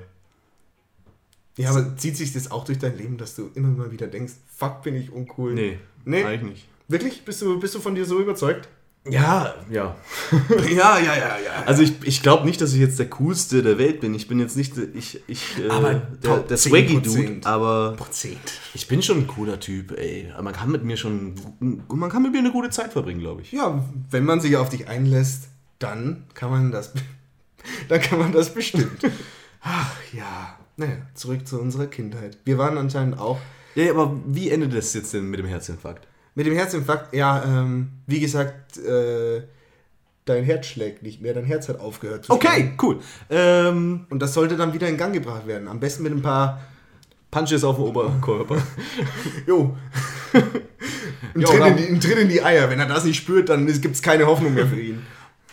[1.58, 4.34] Ja, aber zieht sich das auch durch dein Leben, dass du immer mal wieder denkst,
[4.58, 5.54] fuck, bin ich uncool.
[5.54, 6.24] Nee, Nee?
[6.24, 6.68] eigentlich nicht.
[6.88, 7.26] Wirklich?
[7.26, 8.68] Bist du, bist du von dir so überzeugt?
[9.08, 9.96] Ja, ja.
[10.68, 11.64] ja, ja, ja, ja.
[11.68, 14.16] Also ich, ich glaube nicht, dass ich jetzt der coolste der Welt bin.
[14.16, 17.02] Ich bin jetzt nicht der- ich, ich, äh, Aber der, Top der Swaggy 10%.
[17.04, 18.40] Dude, aber Prozent.
[18.74, 20.34] ich bin schon ein cooler Typ, ey.
[20.42, 23.52] Man kann mit mir schon, man kann mit mir eine gute Zeit verbringen, glaube ich.
[23.52, 26.92] Ja, wenn man sich auf dich einlässt, dann kann man das,
[27.90, 29.04] dann kann man das bestimmt.
[29.62, 32.40] Ach ja, naja, zurück zu unserer Kindheit.
[32.44, 33.38] Wir waren anscheinend auch
[33.76, 36.08] Ja, aber wie endet das jetzt denn mit dem Herzinfarkt?
[36.36, 39.42] Mit dem Herzinfarkt, ja, ähm, wie gesagt, äh,
[40.26, 42.48] dein Herz schlägt nicht mehr, dein Herz hat aufgehört zu schlagen.
[42.48, 43.00] Okay, cool.
[43.30, 45.68] Ähm, Und das sollte dann wieder in Gang gebracht werden.
[45.68, 46.62] Am besten mit ein paar,
[47.36, 48.64] Punches auf dem Oberkörper.
[49.46, 49.76] jo,
[50.34, 52.70] ein, Jo, Tritt in die, ein Tritt in die Eier.
[52.70, 55.06] Wenn er das nicht spürt, dann gibt es keine Hoffnung mehr für ihn.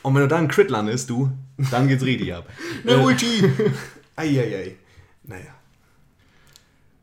[0.03, 1.33] Und wenn du da einen Crit landest, du,
[1.73, 2.49] dann geht's richtig ab.
[2.85, 3.51] Ne Ulti!
[4.15, 4.77] Eieiei.
[5.25, 5.55] Naja.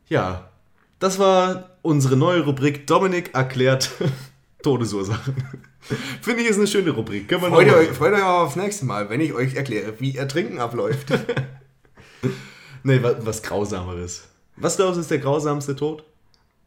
[0.07, 0.49] Ja,
[0.99, 3.89] das war unsere neue Rubrik Dominik erklärt
[4.63, 5.35] Todesursachen.
[6.21, 7.27] Finde ich ist eine schöne Rubrik.
[7.27, 10.15] Können wir Freut noch euch, freut euch aufs nächste Mal, wenn ich euch erkläre, wie
[10.17, 11.07] Ertrinken abläuft.
[12.83, 14.23] Nee, was, was Grausameres.
[14.55, 16.05] Was glaubst du ist der grausamste Tod?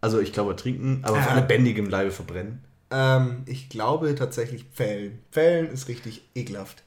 [0.03, 1.37] Also ich glaube trinken, aber auf Äh.
[1.37, 2.62] lebendigem Leibe verbrennen.
[2.90, 5.18] ähm, ich glaube tatsächlich Pfählen.
[5.33, 6.83] Pfählen ist richtig ekelhaft.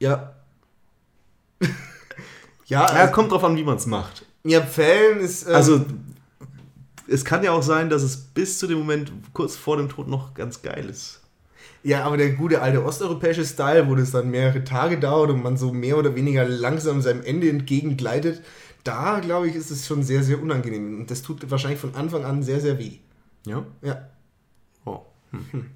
[0.00, 0.34] Ja,
[2.66, 4.24] Ja, ja kommt drauf an, wie man es macht.
[4.44, 5.46] ja Pfählen ist.
[5.46, 5.84] Ähm, Also
[7.06, 10.08] es kann ja auch sein, dass es bis zu dem Moment kurz vor dem Tod
[10.08, 11.20] noch ganz geil ist.
[11.82, 15.58] Ja, aber der gute alte osteuropäische Style, wo das dann mehrere Tage dauert und man
[15.58, 18.42] so mehr oder weniger langsam seinem Ende entgegengleitet,
[18.84, 21.00] da glaube ich, ist es schon sehr, sehr unangenehm.
[21.00, 22.98] Und das tut wahrscheinlich von Anfang an sehr, sehr weh.
[23.46, 23.66] Ja?
[23.82, 24.08] Ja.
[24.86, 25.00] Oh.
[25.30, 25.70] Hm.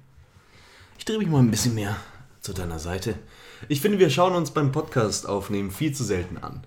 [0.97, 1.95] Ich drehe mich mal ein bisschen mehr
[2.41, 3.15] zu deiner Seite.
[3.67, 6.63] Ich finde, wir schauen uns beim Podcast aufnehmen viel zu selten an.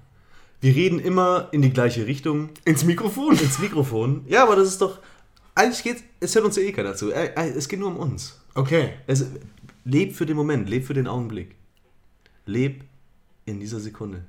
[0.63, 3.37] Wir reden immer in die gleiche Richtung, Ins Mikrofon.
[3.37, 4.25] ins Mikrofon.
[4.29, 5.01] Ja, aber das ist doch.
[5.57, 7.11] Eigentlich geht es hört uns ja eh keiner zu.
[7.11, 8.41] Äh, äh, Es geht nur um uns.
[8.55, 8.95] Okay.
[9.09, 9.27] Es,
[9.85, 11.57] leb für den Moment, leb für den Augenblick.
[12.47, 12.85] Leb
[13.45, 14.25] in dieser Sekunde.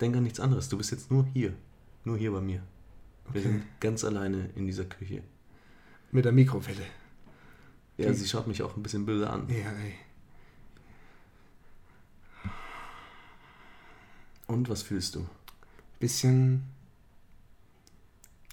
[0.00, 0.68] Denk an nichts anderes.
[0.68, 1.54] Du bist jetzt nur hier.
[2.04, 2.62] Nur hier bei mir.
[3.32, 5.22] Wir sind ganz alleine in dieser Küche.
[6.12, 6.84] Mit der Mikrowelle.
[7.96, 9.48] Ja, sie schaut mich auch ein bisschen böse an.
[9.48, 9.94] Ja, ey.
[14.46, 15.26] Und was fühlst du?
[15.98, 16.62] Bisschen,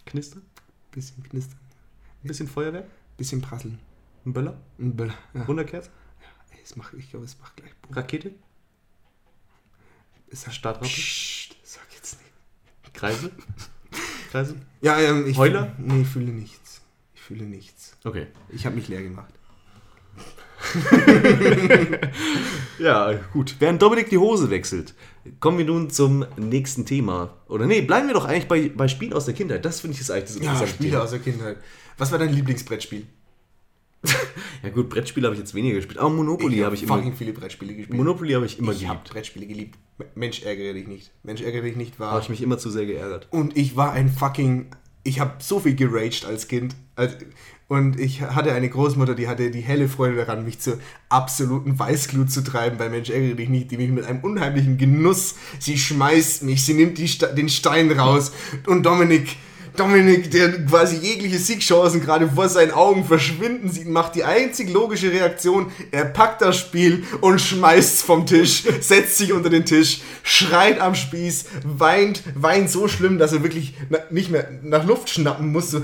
[0.06, 0.44] Knistern?
[0.92, 1.60] bisschen knistern.
[2.24, 2.86] Ein bisschen Feuerwerk?
[3.18, 3.80] Bisschen prasseln.
[4.26, 4.58] Ein Böller?
[4.80, 5.18] Ein Böller.
[5.34, 5.48] Ja.
[5.48, 5.90] Wunderkerze?
[6.52, 7.94] Ey, es macht, ich glaube, es macht gleich Boom.
[7.94, 8.34] Rakete?
[10.28, 10.88] Ist das Startrate?
[10.88, 12.94] Psst, sag jetzt nicht.
[12.94, 13.32] Kreise?
[14.32, 14.56] Kreise?
[14.82, 15.38] Ja, ähm, ich.
[15.38, 15.76] Heuler?
[15.78, 16.82] Nee, ich fühle nichts.
[17.14, 17.96] Ich fühle nichts.
[18.04, 18.28] Okay.
[18.50, 19.34] Ich habe mich leer gemacht.
[22.80, 23.56] Ja, gut.
[23.60, 24.94] Während Dominik die Hose wechselt,
[25.40, 27.34] kommen wir nun zum nächsten Thema.
[27.48, 29.64] Oder nee, bleiben wir doch eigentlich bei, bei Spielen aus der Kindheit.
[29.66, 31.04] Das finde ich ist eigentlich das Ja, interessante Spiele Thema.
[31.04, 31.58] aus der Kindheit.
[31.98, 33.06] Was war dein Lieblingsbrettspiel?
[34.64, 36.00] Ja gut, Brettspiele habe ich jetzt weniger gespielt.
[36.00, 36.96] Aber Monopoly habe ich immer...
[36.96, 37.96] fucking viele Brettspiele gespielt.
[37.98, 39.14] Monopoly habe ich immer ich habe geliebt.
[39.14, 39.78] Brettspiele geliebt.
[40.16, 41.12] Mensch, ärgere dich nicht.
[41.22, 42.20] Mensch, ärgere dich nicht Habe war.
[42.22, 43.28] ich mich immer zu sehr geärgert.
[43.30, 44.68] Und ich war ein fucking.
[45.04, 46.76] Ich habe so viel geraged als Kind.
[46.96, 47.18] Als-
[47.68, 50.78] Und ich hatte eine Großmutter, die hatte die helle Freude daran, mich zur
[51.10, 55.34] absoluten Weißglut zu treiben, bei Mensch ärgere dich nicht, die mich mit einem unheimlichen Genuss,
[55.58, 58.34] sie schmeißt mich, sie nimmt Ste- den Stein raus.
[58.68, 59.36] Und Dominik,
[59.76, 65.12] Dominik, der quasi jegliche Siegchancen gerade vor seinen Augen verschwinden sieht, macht die einzig logische
[65.12, 70.80] Reaktion, er packt das Spiel und schmeißt vom Tisch, setzt sich unter den Tisch, schreit
[70.80, 73.74] am Spieß, weint, weint so schlimm, dass er wirklich
[74.12, 75.82] nicht mehr nach Luft schnappen muss, so,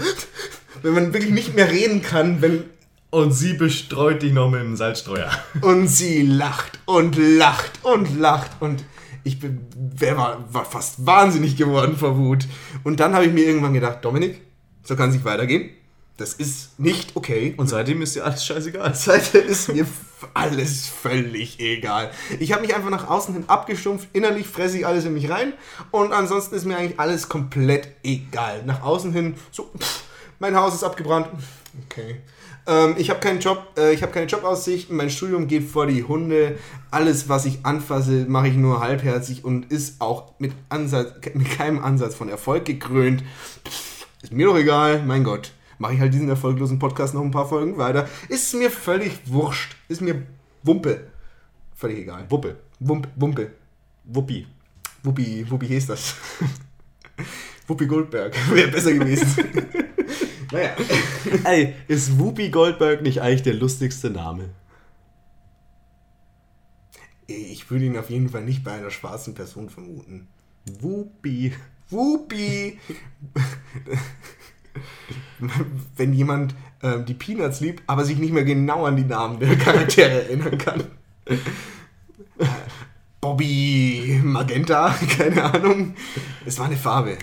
[0.81, 2.63] wenn man wirklich nicht mehr reden kann, wenn
[3.09, 5.29] Und sie bestreut dich noch mit dem Salzstreuer.
[5.61, 8.83] und sie lacht und lacht und lacht und
[9.23, 12.47] ich bin, wer war, war fast wahnsinnig geworden vor Wut.
[12.83, 14.41] Und dann habe ich mir irgendwann gedacht, Dominik,
[14.83, 15.69] so kann es nicht weitergehen.
[16.17, 17.53] Das ist nicht okay.
[17.57, 18.93] Und seitdem ist dir alles scheißegal.
[18.95, 19.85] Seite ist mir
[20.33, 22.11] alles völlig egal.
[22.39, 25.53] Ich habe mich einfach nach außen hin abgestumpft, innerlich fresse ich alles in mich rein
[25.89, 28.63] und ansonsten ist mir eigentlich alles komplett egal.
[28.65, 30.03] Nach außen hin, so, pff,
[30.41, 31.27] mein Haus ist abgebrannt.
[31.85, 32.17] Okay.
[32.67, 36.03] Ähm, ich habe keinen Job, äh, ich habe keine Jobaussichten, mein Studium geht vor die
[36.03, 36.57] Hunde.
[36.89, 41.83] Alles, was ich anfasse, mache ich nur halbherzig und ist auch mit, Ansatz, mit keinem
[41.83, 43.23] Ansatz von Erfolg gekrönt.
[43.67, 45.53] Pff, ist mir doch egal, mein Gott.
[45.77, 48.09] Mache ich halt diesen erfolglosen Podcast noch ein paar Folgen weiter.
[48.27, 49.75] Ist mir völlig wurscht.
[49.87, 50.23] Ist mir
[50.63, 51.07] Wumpe.
[51.75, 52.25] Völlig egal.
[52.29, 52.57] Wuppe.
[52.79, 53.51] Wump, Wumpe.
[54.05, 54.47] Wuppi.
[55.03, 56.15] Wuppi, Wuppi hieß das.
[57.67, 58.35] Wuppi Goldberg.
[58.51, 59.25] Wäre besser gewesen.
[60.51, 60.75] naja.
[61.43, 64.49] Ey, ist Whoopi Goldberg nicht eigentlich der lustigste Name?
[67.27, 70.27] Ich würde ihn auf jeden Fall nicht bei einer schwarzen Person vermuten.
[70.79, 71.53] Whoopi.
[71.89, 72.79] Wuppi.
[75.95, 79.57] Wenn jemand ähm, die Peanuts liebt, aber sich nicht mehr genau an die Namen der
[79.57, 80.83] Charaktere erinnern kann.
[81.25, 81.37] Äh,
[83.19, 85.95] Bobby Magenta, keine Ahnung.
[86.45, 87.17] Es war eine Farbe.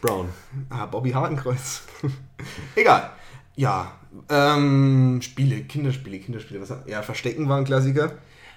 [0.00, 0.28] Brown.
[0.70, 1.82] Ah, Bobby Hakenkreuz.
[2.74, 3.10] Egal.
[3.56, 3.92] Ja,
[4.28, 6.60] ähm, Spiele, Kinderspiele, Kinderspiele.
[6.60, 8.12] Was, ja, Verstecken war ein Klassiker.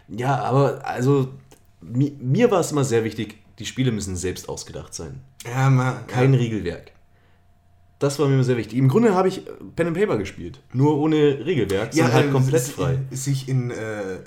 [0.07, 1.33] Ja, aber also
[1.81, 5.21] mi, mir war es immer sehr wichtig, die Spiele müssen selbst ausgedacht sein.
[5.45, 6.39] Ja, mal, Kein ja.
[6.39, 6.91] Regelwerk.
[7.99, 8.79] Das war mir sehr wichtig.
[8.79, 9.43] Im Grunde habe ich
[9.75, 10.59] Pen and Paper gespielt.
[10.73, 12.97] Nur ohne Regelwerk, sondern halt äh, komplett frei.
[13.11, 14.19] Sich in äh, äh,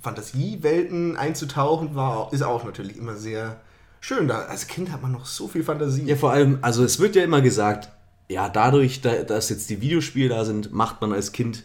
[0.00, 3.60] Fantasiewelten einzutauchen, war, ist auch natürlich immer sehr
[4.00, 4.28] schön.
[4.28, 6.04] Da, als Kind hat man noch so viel Fantasie.
[6.04, 7.90] Ja, vor allem, also es wird ja immer gesagt,
[8.28, 11.64] ja, dadurch, da, dass jetzt die Videospiele da sind, macht man als Kind,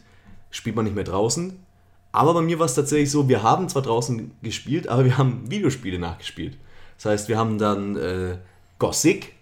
[0.51, 1.59] spielt man nicht mehr draußen.
[2.11, 5.49] Aber bei mir war es tatsächlich so, wir haben zwar draußen gespielt, aber wir haben
[5.51, 6.57] Videospiele nachgespielt.
[6.97, 8.37] Das heißt, wir haben dann äh,
[8.79, 9.33] Gothic,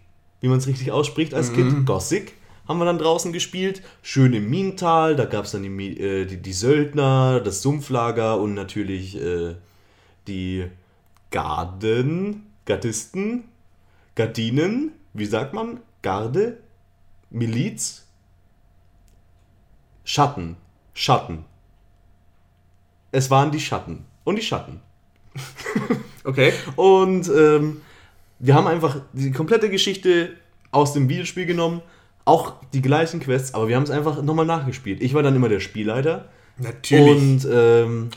[0.42, 2.34] wie man es richtig ausspricht als Kind, Gothic,
[2.68, 3.84] haben wir dann draußen gespielt.
[4.02, 8.54] Schön im Minental, da gab es dann die, äh, die, die Söldner, das Sumpflager und
[8.54, 9.56] natürlich äh,
[10.28, 10.66] die
[11.30, 13.46] Garden, Gardisten,
[14.16, 15.80] Gardinen, wie sagt man?
[16.02, 16.60] Garde,
[17.30, 18.06] Miliz,
[20.04, 20.58] Schatten,
[20.94, 21.46] Schatten.
[23.12, 24.80] Es waren die Schatten und die Schatten.
[26.26, 26.54] Okay.
[26.78, 27.82] Und ähm,
[28.40, 30.38] wir haben einfach die komplette Geschichte
[30.72, 31.82] aus dem Videospiel genommen,
[32.26, 35.02] auch die gleichen Quests, aber wir haben es einfach nochmal nachgespielt.
[35.02, 37.22] Ich war dann immer der Spielleiter Natürlich.
[37.22, 38.10] und ähm,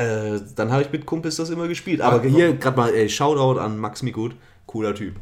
[0.00, 2.00] äh, dann habe ich mit Kumpels das immer gespielt.
[2.00, 4.32] Aber Ja, hier gerade mal ey, Shoutout an Max Mikut,
[4.66, 5.16] cooler Typ.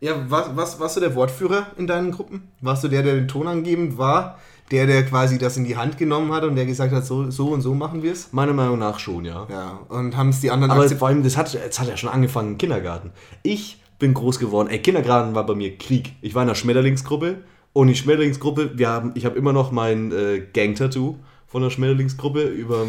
[0.00, 2.48] ja, was, was, warst du der Wortführer in deinen Gruppen?
[2.60, 4.38] Warst du der, der den Ton angebend war?
[4.72, 7.48] Der, der quasi das in die Hand genommen hat und der gesagt hat, so, so
[7.50, 8.32] und so machen wir es?
[8.32, 9.46] Meiner Meinung nach schon, ja.
[9.48, 12.10] Ja, und haben es die anderen Aber vor allem, das hat, das hat ja schon
[12.10, 13.12] angefangen im Kindergarten.
[13.44, 14.68] Ich bin groß geworden.
[14.68, 16.16] Ey, Kindergarten war bei mir Krieg.
[16.20, 20.10] Ich war in der Schmetterlingsgruppe und die Schmetterlingsgruppe, wir haben, ich habe immer noch mein
[20.10, 22.86] äh, Gang-Tattoo von der Schmetterlingsgruppe über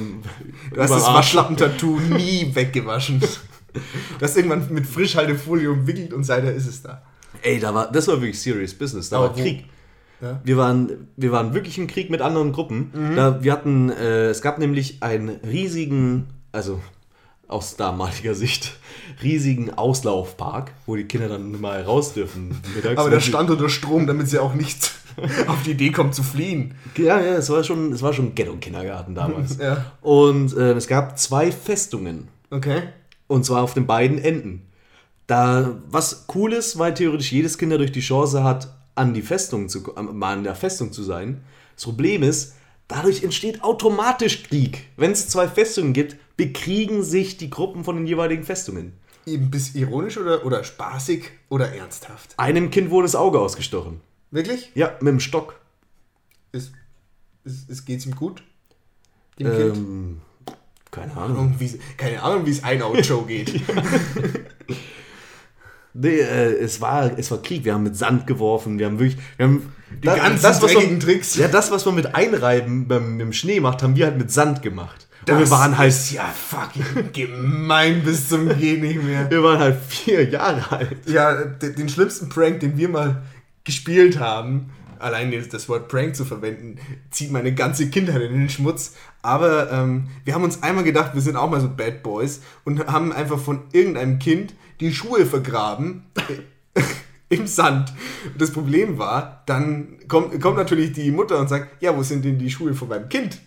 [0.73, 3.19] Du hast das Waschlappentattoo nie weggewaschen.
[3.19, 7.03] Du hast irgendwann mit Frischhaltefolie umwickelt und seither ist es da.
[7.41, 9.09] Ey, da war, das war wirklich serious business.
[9.09, 9.65] Da Aber war Krieg.
[10.21, 10.41] Ja.
[10.43, 12.91] Wir, waren, wir waren wirklich im Krieg mit anderen Gruppen.
[12.93, 13.15] Mhm.
[13.15, 16.81] Da, wir hatten, äh, es gab nämlich einen riesigen, also
[17.47, 18.77] aus damaliger Sicht,
[19.23, 22.59] riesigen Auslaufpark, wo die Kinder dann mal raus dürfen.
[22.75, 24.91] Mittags, Aber der stand unter Strom, damit sie auch nicht
[25.47, 26.75] auf die Idee kommt zu fliehen.
[26.95, 29.57] Ja, ja, es war schon, es war schon Ghetto-Kindergarten damals.
[29.67, 29.93] Ja.
[30.01, 32.27] Und äh, es gab zwei Festungen.
[32.51, 32.83] Okay.
[33.27, 34.67] Und zwar auf den beiden Enden.
[35.25, 39.67] Da, was cool ist, weil theoretisch jedes Kind dadurch die Chance hat, an die Festung
[39.67, 39.81] zu,
[40.13, 41.41] mal an der Festung zu sein.
[41.75, 42.55] Das Problem ist,
[42.87, 44.85] dadurch entsteht automatisch Krieg.
[44.95, 48.93] Wenn es zwei Festungen gibt, bekriegen sich die Gruppen von den jeweiligen Festungen.
[49.27, 52.33] Ein bisschen ironisch oder, oder spaßig oder ernsthaft?
[52.37, 53.99] Einem Kind wurde das Auge ausgestochen.
[54.31, 54.71] Wirklich?
[54.75, 55.59] Ja, mit dem Stock.
[56.51, 56.71] Ist,
[57.43, 58.43] ist, ist, geht's ihm gut?
[59.39, 59.77] Dem Kind?
[59.77, 60.21] Ähm,
[60.91, 61.55] keine Ahnung.
[61.59, 63.61] Wie, keine Ahnung, wie es ein Out-Show geht.
[65.99, 67.65] Nee, äh, es, war, es war Krieg.
[67.65, 68.77] Wir haben mit Sand geworfen.
[68.77, 69.17] Wir haben wirklich.
[69.37, 71.35] Wir haben die ganzen was dreckigen man, Tricks.
[71.37, 74.29] Ja, das, was man mit Einreiben beim, mit dem Schnee macht, haben wir halt mit
[74.31, 75.07] Sand gemacht.
[75.21, 75.89] Und wir Das waren halt.
[75.89, 79.27] ist ja fucking gemein bis zum Geh nicht mehr.
[79.31, 80.97] Wir waren halt vier Jahre alt.
[81.07, 83.23] Ja, de- den schlimmsten Prank, den wir mal
[83.67, 86.79] gespielt haben, allein das Wort Prank zu verwenden,
[87.11, 88.95] zieht meine ganze Kindheit in den Schmutz.
[89.21, 92.87] Aber ähm, wir haben uns einmal gedacht, wir sind auch mal so Bad Boys und
[92.87, 96.05] haben einfach von irgendeinem Kind die Schuhe vergraben
[97.29, 97.93] im Sand.
[98.37, 102.39] Das Problem war, dann kommt, kommt natürlich die Mutter und sagt, ja, wo sind denn
[102.39, 103.39] die Schuhe von meinem Kind?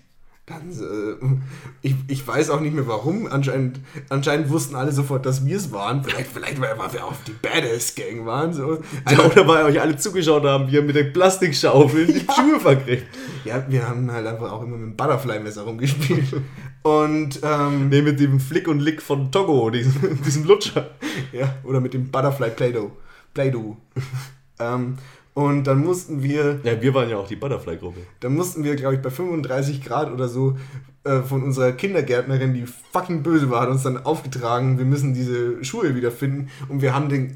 [0.51, 1.37] Dann, äh,
[1.81, 3.29] ich, ich weiß auch nicht mehr warum.
[3.29, 6.03] Anscheinend, anscheinend wussten alle sofort, dass wir es waren.
[6.03, 8.53] Vielleicht, vielleicht weil wir auch die Badass-Gang waren.
[8.53, 8.83] So.
[9.09, 13.07] Ja, oder weil euch alle zugeschaut haben, wie ihr mit der Plastikschaufel die Schuhe vergräbt.
[13.45, 16.35] Ja, wir haben halt einfach auch immer mit dem Butterfly-Messer rumgespielt.
[16.83, 20.91] Und, ähm, Nee, mit dem Flick und Lick von Togo, diesem, diesem Lutscher.
[21.33, 22.91] ja, oder mit dem Butterfly Play-Doh.
[23.35, 23.77] Play-Doh.
[24.59, 24.99] ähm,
[25.41, 28.01] und dann mussten wir Ja, wir waren ja auch die Butterfly-Gruppe.
[28.21, 30.57] Da mussten wir, glaube ich, bei 35 Grad oder so
[31.03, 35.65] äh, von unserer Kindergärtnerin, die fucking böse war, hat uns dann aufgetragen, wir müssen diese
[35.65, 36.51] Schuhe wiederfinden.
[36.69, 37.35] Und wir haben den,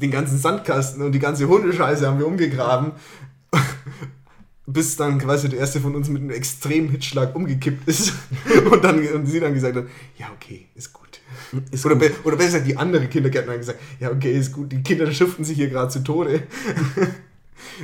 [0.00, 2.92] den ganzen Sandkasten und die ganze Hundescheiße haben wir umgegraben.
[4.66, 8.14] Bis dann quasi der erste von uns mit einem extremen Hitschlag umgekippt ist.
[8.70, 9.84] Und dann und sie dann gesagt hat,
[10.16, 11.20] ja, okay, ist gut.
[11.72, 12.08] Ist oder, gut.
[12.08, 15.10] be oder besser gesagt, die andere Kindergärtnerin hat gesagt, ja, okay, ist gut, die Kinder
[15.12, 16.44] schuften sich hier gerade zu Tode.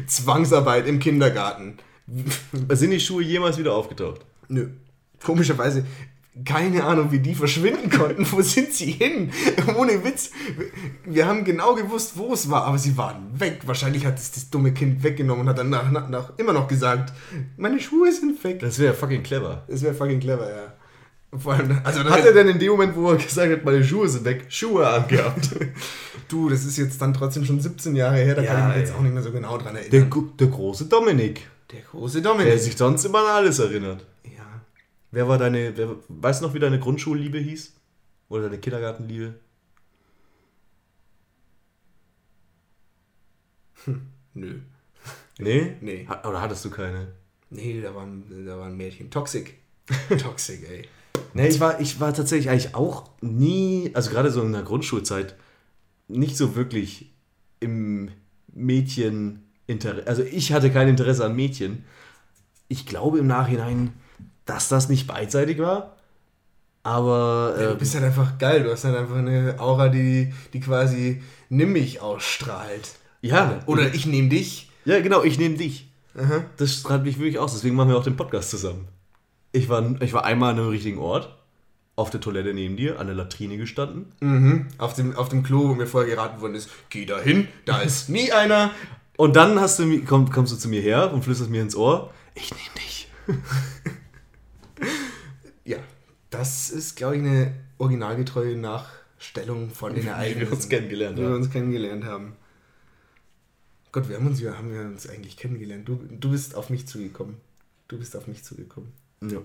[0.06, 1.78] Zwangsarbeit im Kindergarten.
[2.70, 4.22] Sind die Schuhe jemals wieder aufgetaucht?
[4.48, 4.68] Nö.
[5.22, 5.84] Komischerweise,
[6.44, 8.26] keine Ahnung, wie die verschwinden konnten.
[8.30, 9.32] Wo sind sie hin?
[9.76, 10.30] Ohne Witz.
[11.04, 13.62] Wir haben genau gewusst, wo es war, aber sie waren weg.
[13.66, 16.68] Wahrscheinlich hat es das dumme Kind weggenommen und hat dann nach, nach, nach immer noch
[16.68, 17.12] gesagt,
[17.56, 18.60] meine Schuhe sind weg.
[18.60, 19.64] Das wäre fucking clever.
[19.68, 20.72] Das wäre fucking clever, ja.
[21.36, 24.08] Vor allem, also Hat er denn in dem Moment, wo er gesagt hat, meine Schuhe
[24.08, 25.50] sind weg, Schuhe angehabt?
[26.28, 28.76] du, das ist jetzt dann trotzdem schon 17 Jahre her, da Ja, kann ich mich
[28.84, 28.96] jetzt ja.
[28.96, 30.08] auch nicht mehr so genau dran Der, erinnern.
[30.08, 32.58] gu- der große Dominik, Der große der Dominik.
[32.58, 34.06] sich sonst immer an alles erinnert.
[34.24, 34.62] Ja.
[35.10, 37.74] Wer war deine, wer, weißt du noch, wie deine Grundschulliebe hieß?
[38.30, 39.34] Oder deine Kindergartenliebe?
[44.34, 44.60] Nö.
[45.38, 45.76] Nee?
[45.80, 46.08] Nee.
[46.24, 47.08] Oder hattest du keine?
[47.50, 49.10] Nee, da waren, da waren Mädchen.
[49.10, 49.54] Toxic.
[50.18, 50.88] Toxic, ey.
[51.38, 55.36] Nee, ich war, ich war tatsächlich eigentlich auch nie, also gerade so in der Grundschulzeit,
[56.08, 57.12] nicht so wirklich
[57.60, 58.10] im
[58.52, 60.06] Mädchen Interesse.
[60.06, 61.84] Also ich hatte kein Interesse an Mädchen.
[62.68, 63.92] Ich glaube im Nachhinein,
[64.46, 65.96] dass das nicht beidseitig war.
[66.82, 68.62] Aber Ja, äh, du bist halt einfach geil.
[68.62, 72.96] Du hast halt einfach eine Aura, die, die quasi nimm mich ausstrahlt.
[73.20, 74.70] ja, Oder ich nehme dich.
[74.84, 75.90] Ja, genau, ich nehme dich.
[76.16, 76.44] Aha.
[76.56, 78.88] Das strahlt mich wirklich aus, deswegen machen wir auch den Podcast zusammen.
[79.52, 81.34] Ich war, ich war einmal an einem richtigen Ort,
[81.96, 84.12] auf der Toilette neben dir, an der Latrine gestanden.
[84.20, 84.68] Mhm.
[84.78, 87.80] Auf, dem, auf dem Klo, wo mir vorher geraten worden ist, geh da hin, da
[87.82, 88.70] ist nie einer.
[89.16, 92.12] Und dann hast du, komm, kommst du zu mir her und flüsterst mir ins Ohr,
[92.34, 93.08] ich nehme dich.
[95.64, 95.78] Ja,
[96.30, 100.52] das ist, glaube ich, eine originalgetreue Nachstellung von den Ereignissen.
[100.52, 101.36] uns kennengelernt Wie wir haben.
[101.36, 102.36] uns kennengelernt haben.
[103.92, 105.88] Gott, wir haben uns, wir haben wir uns eigentlich kennengelernt.
[105.88, 107.36] Du, du bist auf mich zugekommen.
[107.88, 108.92] Du bist auf mich zugekommen.
[109.22, 109.38] Ja.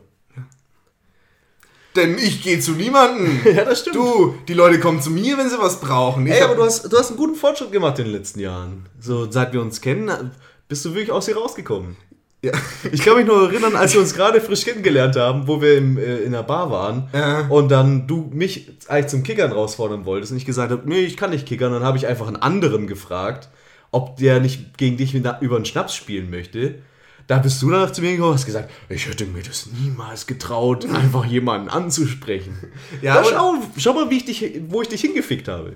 [1.96, 3.42] Denn ich gehe zu niemanden.
[3.56, 3.96] Ja, das stimmt.
[3.96, 6.26] Du, die Leute kommen zu mir, wenn sie was brauchen.
[6.26, 8.88] Ich Ey, aber du hast, du hast einen guten Fortschritt gemacht in den letzten Jahren.
[9.00, 10.32] So, seit wir uns kennen,
[10.68, 11.96] bist du wirklich aus dir rausgekommen.
[12.42, 12.52] Ja.
[12.92, 15.98] Ich kann mich nur erinnern, als wir uns gerade frisch kennengelernt haben, wo wir im,
[15.98, 17.48] äh, in der Bar waren Ja.
[17.48, 21.16] und dann du mich eigentlich zum Kickern herausfordern wolltest und ich gesagt habe, nee, ich
[21.16, 21.72] kann nicht kickern.
[21.72, 23.48] Dann habe ich einfach einen anderen gefragt,
[23.92, 26.80] ob der nicht gegen dich über einen Schnaps spielen möchte.
[27.28, 30.28] Da bist du danach zu mir gekommen und hast gesagt, ich hätte mir das niemals
[30.28, 32.58] getraut, einfach jemanden anzusprechen.
[33.02, 35.76] Ja, aber- schau, schau mal, wie ich dich, wo ich dich hingefickt habe.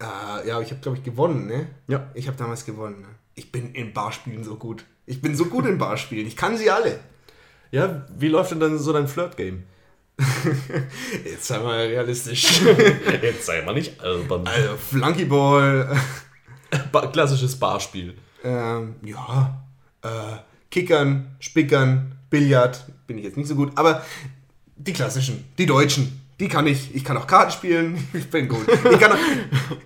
[0.00, 1.66] Ah, ja, ich habe, glaube ich, gewonnen, ne?
[1.88, 2.10] Ja.
[2.14, 3.00] Ich habe damals gewonnen.
[3.00, 3.08] Ne?
[3.34, 4.84] Ich bin in Barspielen so gut.
[5.06, 6.26] Ich bin so gut in Barspielen.
[6.26, 7.00] Ich kann sie alle.
[7.70, 9.64] Ja, wie läuft denn dann so dein Flirt-Game?
[11.24, 12.60] Jetzt sei mal realistisch.
[13.22, 14.46] Jetzt sei mal nicht albern.
[14.46, 15.96] Also, Flunkyball.
[16.92, 18.14] Ba klassisches Barspiel.
[18.44, 19.64] Ähm, ja.
[20.02, 20.08] Äh,
[20.70, 22.84] Kickern, Spickern, Billard.
[23.06, 23.72] Bin ich jetzt nicht so gut.
[23.76, 24.04] Aber
[24.76, 26.20] die klassischen, die deutschen.
[26.40, 26.94] Die kann ich.
[26.94, 28.08] Ich kann auch Karten spielen.
[28.12, 28.66] Ich bin gut.
[28.68, 29.18] Ich kann auch,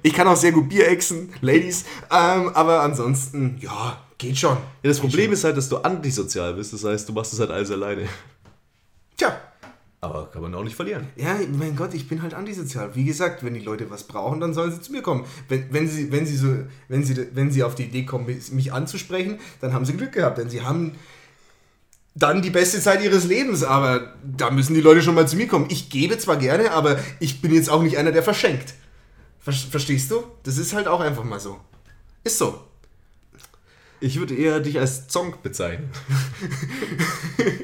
[0.02, 1.84] ich kann auch sehr gut Bier exen, Ladies.
[2.10, 4.56] Ähm, aber ansonsten, ja, geht schon.
[4.82, 6.72] Ja, das Problem ist halt, dass du antisozial bist.
[6.72, 8.06] Das heißt, du machst es halt alles alleine.
[9.16, 9.40] Tja,
[10.04, 11.06] Aber kann man auch nicht verlieren.
[11.14, 12.96] Ja, mein Gott, ich bin halt antisozial.
[12.96, 15.24] Wie gesagt, wenn die Leute was brauchen, dann sollen sie zu mir kommen.
[15.48, 16.48] Wenn, wenn, sie, wenn, sie, so,
[16.88, 20.38] wenn, sie, wenn sie auf die Idee kommen, mich anzusprechen, dann haben sie Glück gehabt.
[20.38, 20.96] Denn sie haben
[22.16, 23.62] dann die beste Zeit ihres Lebens.
[23.62, 25.66] Aber da müssen die Leute schon mal zu mir kommen.
[25.68, 28.74] Ich gebe zwar gerne, aber ich bin jetzt auch nicht einer, der verschenkt.
[29.38, 30.24] Ver verstehst du?
[30.42, 31.60] Das ist halt auch einfach mal so.
[32.24, 32.60] Ist so.
[34.00, 35.90] Ich würde eher dich als Zonk bezeichnen.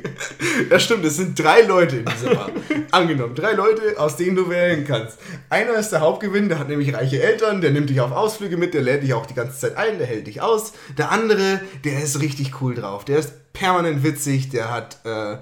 [0.71, 2.51] Ja, stimmt, es sind drei Leute in dieser Bar.
[2.91, 5.19] Angenommen, drei Leute, aus denen du wählen kannst.
[5.51, 8.75] Einer ist der Hauptgewinn, der hat nämlich reiche Eltern, der nimmt dich auf Ausflüge mit,
[8.75, 10.73] der lädt dich auch die ganze Zeit ein, der hält dich aus.
[10.97, 15.39] Der andere, der ist richtig cool drauf, der ist permanent witzig, der hat, äh,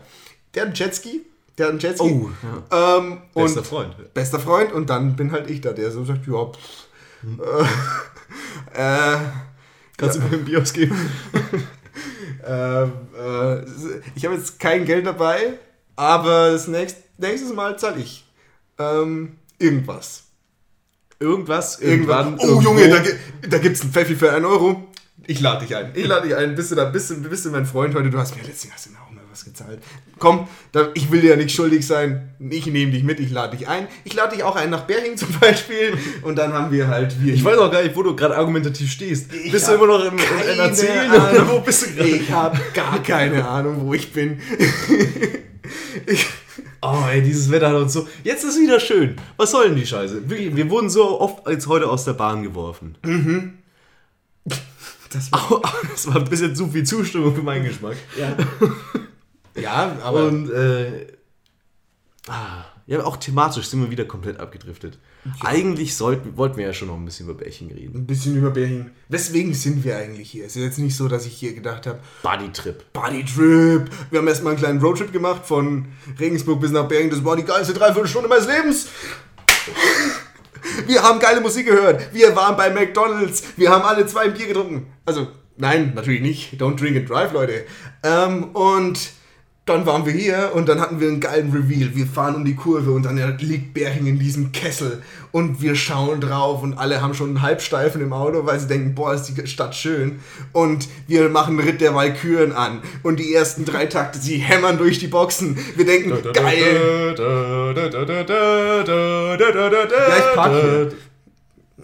[0.55, 1.23] der hat einen Jetski,
[1.59, 2.05] der hat einen Jetski.
[2.05, 2.31] Oh,
[2.71, 4.14] ähm, Bester und Freund.
[4.14, 6.87] bester Freund und dann bin halt ich da, der so sagt, ja, pff,
[8.75, 9.19] äh, äh,
[9.97, 10.95] Kannst du mir ein Bier ausgeben?
[12.47, 13.64] ähm, äh,
[14.14, 15.55] ich habe jetzt kein Geld dabei,
[15.97, 18.24] aber das nächst, nächstes Mal zahle ich
[18.78, 20.24] ähm, irgendwas.
[21.18, 22.38] Irgendwas, Irgendwann.
[22.38, 22.61] Oh irgendwo.
[22.70, 23.03] Junge, da,
[23.49, 24.86] da gibt's ein Pfeffi für einen Euro.
[25.26, 25.92] Ich lade dich ein.
[25.94, 26.55] Ich lade dich ein.
[26.55, 26.84] Bist du da?
[26.84, 28.11] Bist du, bist du mein Freund heute?
[28.11, 29.80] Du hast mir letztens hast du mir auch mal was gezahlt.
[30.18, 32.30] Komm, da, ich will dir ja nicht schuldig sein.
[32.39, 33.20] Ich nehme dich mit.
[33.20, 33.87] Ich lade dich ein.
[34.05, 35.93] Ich lade dich auch ein nach Berching zum Beispiel.
[36.22, 37.34] Und dann haben wir halt wir.
[37.34, 39.32] Ich weiß auch gar nicht, wo du gerade argumentativ stehst.
[39.34, 41.11] Ich bist du immer noch im, im Erzählen?
[41.11, 41.49] Ahnung.
[41.51, 42.09] Wo bist du gerade?
[42.09, 44.41] Ich habe gar keine Ahnung, wo ich bin.
[46.07, 46.26] ich,
[46.82, 48.07] Oh, ey, dieses Wetter hat uns so.
[48.22, 49.16] Jetzt ist wieder schön.
[49.37, 50.30] Was soll denn die Scheiße?
[50.30, 52.97] Wirklich, wir wurden so oft als heute aus der Bahn geworfen.
[55.11, 57.97] das war, Das war ein bisschen zu viel Zustimmung für meinen Geschmack.
[58.18, 58.37] ja.
[59.61, 61.07] Ja, aber Und äh,
[62.28, 64.98] ah, ja, auch thematisch sind wir wieder komplett abgedriftet.
[65.40, 67.98] Eigentlich sollten, wollten wir ja schon noch ein bisschen über Bärchen reden.
[67.98, 68.92] ein bisschen über Berlin.
[69.09, 70.46] Weswegen sind wir eigentlich hier?
[70.46, 72.92] Es ist jetzt nicht so, dass ich hier gedacht habe, Bodytrip.
[72.92, 73.90] Bodytrip.
[74.11, 75.86] Wir haben erstmal einen kleinen Roadtrip gemacht von
[76.20, 77.11] Regensburg bis nach Bergen.
[77.11, 78.88] Das war die geilste Dreiviertelstunde meines Lebens.
[80.86, 82.14] Wir haben geile Musik gehört.
[82.14, 83.42] Wir waren bei McDonalds.
[83.57, 84.92] Wir haben alle zwei ein Bier getrunken.
[85.04, 86.61] Also, nein, natürlich nicht.
[86.61, 87.64] Don't drink and drive, Leute.
[88.04, 89.11] Ähm, und
[89.67, 91.91] dann waren wir hier und dann hatten wir einen geilen Reveal.
[91.95, 95.03] Wir fahren um die Kurve und dann liegt Berching in diesem Kessel
[95.33, 98.95] und wir schauen drauf und alle haben schon einen Halbsteifen im Auto, weil sie denken,
[98.95, 100.21] boah, ist die Stadt schön.
[100.53, 105.01] Und wir machen Ritt der Walküren an und die ersten drei Takte, sie hämmern durch
[105.01, 105.59] die Boxen.
[105.75, 107.14] Wir denken, geil.
[110.09, 110.93] Ja, ich park hier.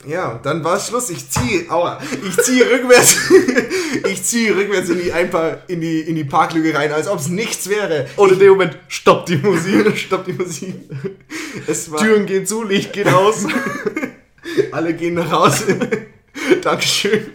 [0.06, 1.10] Ja, dann war es Schluss.
[1.10, 3.16] Ich ziehe, aua, ich ziehe rückwärts,
[4.10, 7.28] ich ziehe rückwärts in die, Einpa in die, in die Parklücke rein, als ob es
[7.28, 8.08] nichts wäre.
[8.16, 9.96] Und in dem Moment stoppt die Musik.
[9.96, 10.74] Stopp die Musik.
[11.66, 13.46] Es war, Türen gehen zu, Licht geht aus.
[14.72, 15.78] alle gehen nach Hause.
[16.62, 17.26] Dankeschön.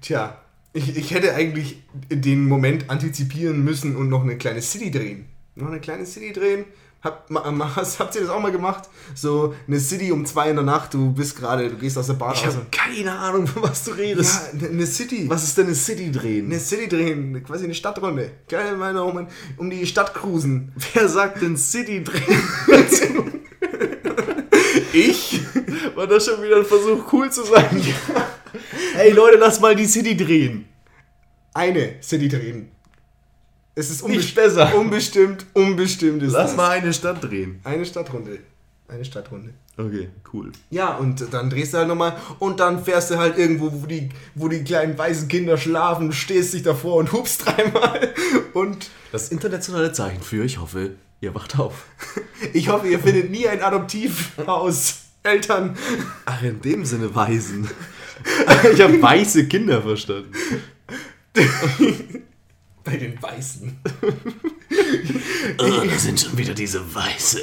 [0.00, 0.40] Tja,
[0.72, 5.26] ich, ich hätte eigentlich den Moment antizipieren müssen und noch eine kleine City drehen.
[5.54, 6.64] Noch eine kleine City drehen.
[7.04, 7.28] Hab,
[7.98, 8.88] habt ihr das auch mal gemacht?
[9.14, 12.14] So eine City um zwei in der Nacht, du bist gerade, du gehst aus der
[12.14, 12.54] Bar Ich raus.
[12.56, 14.52] habe keine Ahnung, von was du redest.
[14.54, 15.28] Ja, eine- eine City.
[15.28, 16.46] Was ist denn eine City drehen?
[16.46, 18.30] Eine City drehen, quasi eine Stadtrunde.
[18.48, 19.26] Geil, meine um,
[19.58, 20.72] um die Stadt cruisen.
[20.94, 22.42] Wer sagt denn City drehen?
[24.92, 25.40] Ich?
[25.96, 27.82] War das schon wieder ein Versuch, cool zu sein?
[28.94, 30.66] Hey Leute, lass mal die City drehen.
[31.52, 32.70] Eine City drehen.
[33.74, 34.74] Es ist Nicht unbest- besser.
[34.76, 36.56] unbestimmt, unbestimmt ist Lass das.
[36.56, 37.60] mal eine Stadt drehen.
[37.64, 38.38] Eine Stadtrunde.
[38.86, 39.54] Eine Stadtrunde.
[39.76, 40.52] Okay, cool.
[40.70, 44.10] Ja, und dann drehst du halt nochmal und dann fährst du halt irgendwo, wo die,
[44.36, 48.14] wo die kleinen weißen Kinder schlafen, stehst dich davor und hupst dreimal.
[48.52, 51.86] Und Das internationale Zeichen für, ich hoffe, ihr wacht auf.
[52.52, 55.00] ich hoffe, ihr findet nie ein Adoptivhaus.
[55.24, 55.74] Eltern.
[56.26, 57.68] Ach, in dem Sinne Weisen.
[58.72, 60.30] Ich habe weiße Kinder verstanden.
[62.84, 63.78] Bei den Weißen.
[65.58, 67.42] Oh, da sind schon wieder diese Weiße.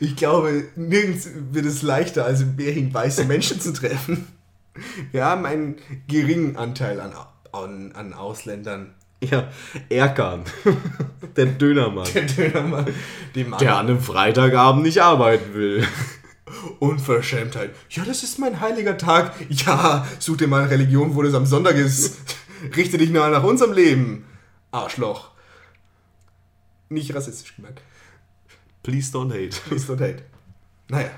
[0.00, 4.28] Ich glaube, nirgends wird es leichter, als in Bering weiße Menschen zu treffen.
[5.12, 7.12] Wir haben einen geringen Anteil an,
[7.52, 8.94] an, an Ausländern.
[9.20, 9.50] Ja,
[9.88, 10.42] Erkan.
[11.36, 12.06] Der Dönermann.
[12.14, 12.86] Der Dönermann.
[13.34, 15.86] Der an einem Freitagabend nicht arbeiten will.
[16.78, 17.70] Unverschämtheit.
[17.90, 19.32] Ja, das ist mein heiliger Tag.
[19.48, 22.18] Ja, such dir mal eine Religion, wo das am Sonntag ist.
[22.76, 24.24] Richte dich mal nach unserem Leben.
[24.76, 25.30] Arschloch.
[26.88, 27.80] Nicht rassistisch gemeint.
[28.82, 29.56] Please don't hate.
[29.68, 30.22] Please don't hate.
[30.88, 31.10] Naja.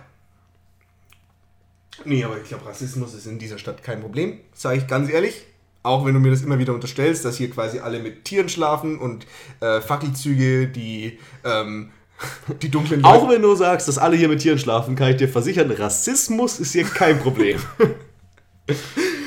[2.04, 4.40] Nee, aber ich glaube, Rassismus ist in dieser Stadt kein Problem.
[4.54, 5.44] Sage ich ganz ehrlich.
[5.82, 8.98] Auch wenn du mir das immer wieder unterstellst, dass hier quasi alle mit Tieren schlafen
[8.98, 9.26] und
[9.60, 11.90] äh, Fackelzüge, die ähm,
[12.62, 15.16] die dunklen Leute- Auch wenn du sagst, dass alle hier mit Tieren schlafen, kann ich
[15.16, 17.60] dir versichern, Rassismus ist hier kein Problem.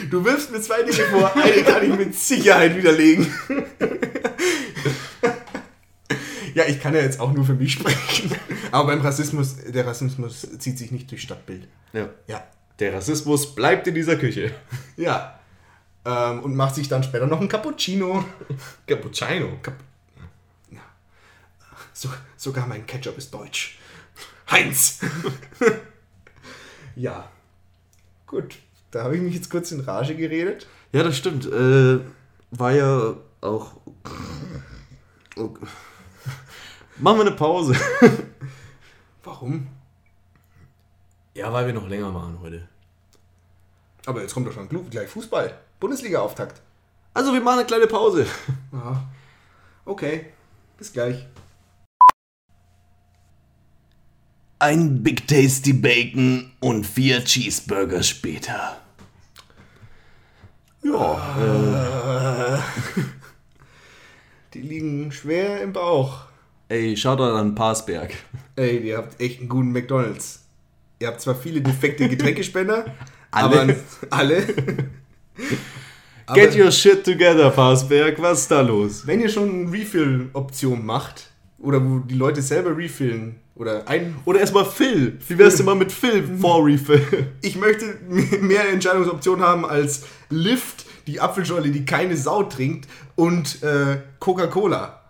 [0.10, 3.28] Du wirfst mir zwei Dinge vor, eine kann ich mit Sicherheit widerlegen.
[6.54, 8.32] ja, ich kann ja jetzt auch nur für mich sprechen.
[8.72, 11.68] Aber beim Rassismus, der Rassismus zieht sich nicht durch Stadtbild.
[11.94, 12.10] Ja.
[12.28, 12.44] Ja.
[12.80, 14.54] Der Rassismus bleibt in dieser Küche.
[14.98, 15.40] Ja.
[16.04, 18.26] Ähm, und macht sich dann später noch ein Cappuccino.
[18.88, 19.60] Cappuccino.
[19.62, 19.76] Cap
[20.72, 20.80] ja.
[21.94, 23.78] so, sogar mein Ketchup ist deutsch.
[24.50, 25.00] Heinz!
[26.96, 27.30] ja.
[28.26, 28.58] Gut.
[28.92, 30.68] Da habe ich mich jetzt kurz in Rage geredet.
[30.92, 31.46] Ja, das stimmt.
[31.46, 32.00] Äh,
[32.52, 33.74] war ja auch.
[35.38, 35.50] Oh.
[36.98, 37.76] Machen wir eine Pause.
[39.24, 39.68] Warum?
[41.34, 42.68] Ja, weil wir noch länger machen heute.
[44.06, 45.58] Aber jetzt kommt doch schon gleich Fußball.
[45.80, 46.62] Bundesliga-Auftakt.
[47.14, 48.26] Also, wir machen eine kleine Pause.
[48.74, 49.04] Aha.
[49.86, 50.28] Okay.
[50.78, 51.28] Bis gleich.
[54.62, 58.78] Ein Big Tasty Bacon und vier Cheeseburger später.
[64.54, 66.26] Die liegen schwer im Bauch.
[66.70, 68.14] Ey, Shoutout an Parsberg.
[68.56, 70.44] Ey, ihr habt echt einen guten McDonalds.
[71.00, 72.86] Ihr habt zwar viele defekte Getränkespender,
[73.32, 73.62] Alle?
[73.64, 73.76] aber
[74.12, 74.44] alle.
[76.28, 78.22] Aber Get your shit together, Parsberg.
[78.22, 79.08] Was ist da los?
[79.08, 81.31] wenn ihr schon eine Refill-Option macht,
[81.62, 84.16] oder wo die Leute selber refillen, oder ein.
[84.26, 85.20] Oder erstmal Phil.
[85.28, 87.28] Wie wär's denn mal mit Phil vor Refill?
[87.42, 87.98] Ich möchte
[88.42, 95.02] mehr Entscheidungsoptionen haben als Lift, die Apfelschorle, die keine Sau trinkt, und äh, Coca-Cola.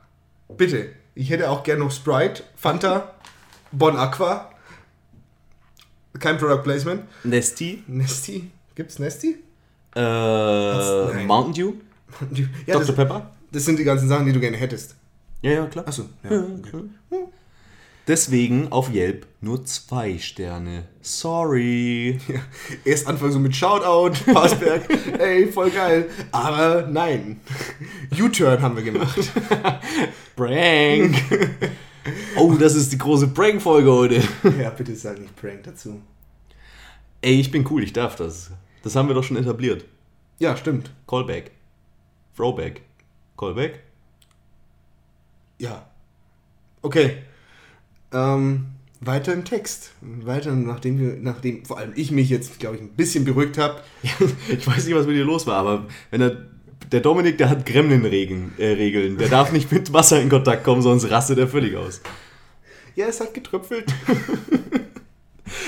[0.58, 0.90] Bitte.
[1.16, 3.16] Ich hätte auch gern noch Sprite, Fanta,
[3.72, 4.52] Bon Aqua.
[6.20, 7.04] Kein Product Placement.
[7.24, 7.84] Nesty.
[7.88, 8.52] Nesti?
[8.76, 9.38] Gibt's Nesti?
[9.96, 11.28] Äh, Nein.
[11.28, 11.74] Mountain Dew.
[12.66, 12.80] Ja, Dr.
[12.88, 13.32] das, Pepper.
[13.52, 14.96] das sind die ganzen Sachen, die du gerne hättest.
[15.42, 15.88] Ja, ja, klar.
[15.88, 16.32] Achso, ja.
[16.32, 16.84] Okay.
[18.08, 20.88] Deswegen auf Yelp nur zwei Sterne.
[21.02, 22.20] Sorry.
[22.28, 22.42] Ja.
[22.84, 24.90] Erst anfangen so mit Shoutout, Passberg,
[25.20, 26.10] ey, voll geil.
[26.32, 27.42] Aber nein.
[28.20, 29.18] U-Turn haben wir gemacht.
[30.36, 31.16] Prank.
[32.36, 34.22] oh, das ist die große Prank-Folge heute.
[34.60, 36.02] Ja, bitte sag nicht Prank dazu.
[37.22, 38.52] Ey, ich bin cool, ich darf das.
[38.84, 39.86] Das haben wir doch schon etabliert.
[40.40, 40.92] Ja, stimmt.
[41.08, 41.52] Callback.
[42.36, 42.82] Throwback.
[43.38, 43.80] Callback.
[45.62, 45.86] Ja.
[46.82, 47.18] Okay.
[48.12, 48.66] Ähm,
[49.00, 49.92] weiter im Text.
[50.02, 53.82] Weiter, nachdem wir, nachdem vor allem ich mich jetzt, glaube ich, ein bisschen beruhigt habe.
[54.50, 56.48] Ich weiß nicht, was mit dir los war, aber wenn er.
[56.92, 58.54] Der Dominik, der hat Gremlin-Regeln.
[58.58, 59.18] Äh, Regeln.
[59.18, 62.02] Der darf nicht mit Wasser in Kontakt kommen, sonst rastet er völlig aus.
[62.96, 63.94] Ja, es hat getröpfelt.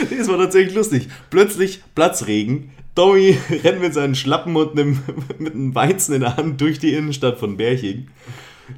[0.09, 1.09] Nee, es war tatsächlich lustig.
[1.29, 2.71] Plötzlich Platzregen.
[2.95, 4.99] Tommy rennt mit seinen Schlappen und einem,
[5.39, 8.07] mit einem Weizen in der Hand durch die Innenstadt von Berching.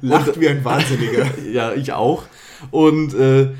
[0.00, 1.26] Lacht wie ein Wahnsinniger.
[1.52, 2.24] Ja, ich auch.
[2.70, 3.54] Und äh,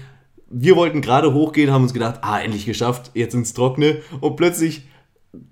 [0.48, 4.02] wir wollten gerade hochgehen, haben uns gedacht, ah, endlich geschafft, jetzt ins Trockene.
[4.20, 4.86] Und plötzlich,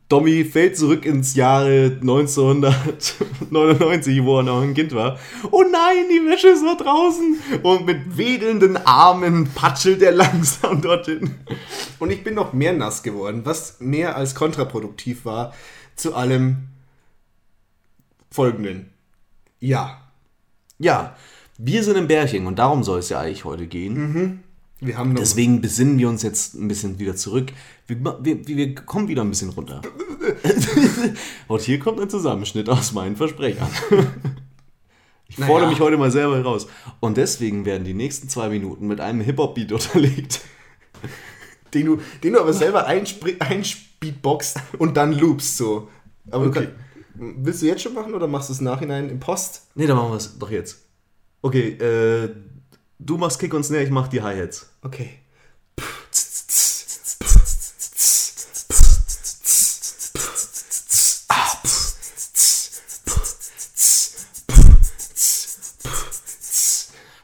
[0.09, 5.19] Tommy fällt zurück ins Jahre 1999, wo er noch ein Kind war.
[5.51, 7.39] Oh nein, die Wäsche ist noch draußen.
[7.63, 11.35] Und mit wedelnden Armen patschelt er langsam dorthin.
[11.99, 15.53] Und ich bin noch mehr nass geworden, was mehr als kontraproduktiv war
[15.97, 16.69] zu allem
[18.31, 18.91] Folgenden.
[19.61, 20.04] Ja,
[20.79, 21.17] Ja,
[21.59, 24.43] wir sind im Bärchen und darum soll es ja eigentlich heute gehen.
[24.81, 25.15] wir haben.
[25.15, 27.53] Deswegen besinnen wir uns jetzt ein bisschen wieder zurück.
[27.87, 29.81] Wir, wir, wir kommen wieder ein bisschen runter.
[31.49, 33.69] und hier kommt ein Zusammenschnitt aus meinen Versprechern.
[35.27, 35.51] Ich Naja.
[35.51, 36.67] fordere mich heute mal selber raus.
[37.01, 40.43] Und deswegen werden die nächsten zwei Minuten mit einem Hip-Hop-Beat unterlegt.
[41.73, 45.89] den, du, den du aber selber einspeedboxst und dann loopst so.
[46.31, 46.61] Aber Okay.
[46.61, 46.75] du kann,
[47.15, 49.63] willst du jetzt schon machen oder machst du es nachhinein im Post?
[49.75, 50.79] Nee, dann machen wir es doch jetzt.
[51.43, 52.35] Okay, äh,
[52.99, 54.69] du machst Kick und Snare, ich mach die Hi-Hats.
[54.83, 55.19] Okay.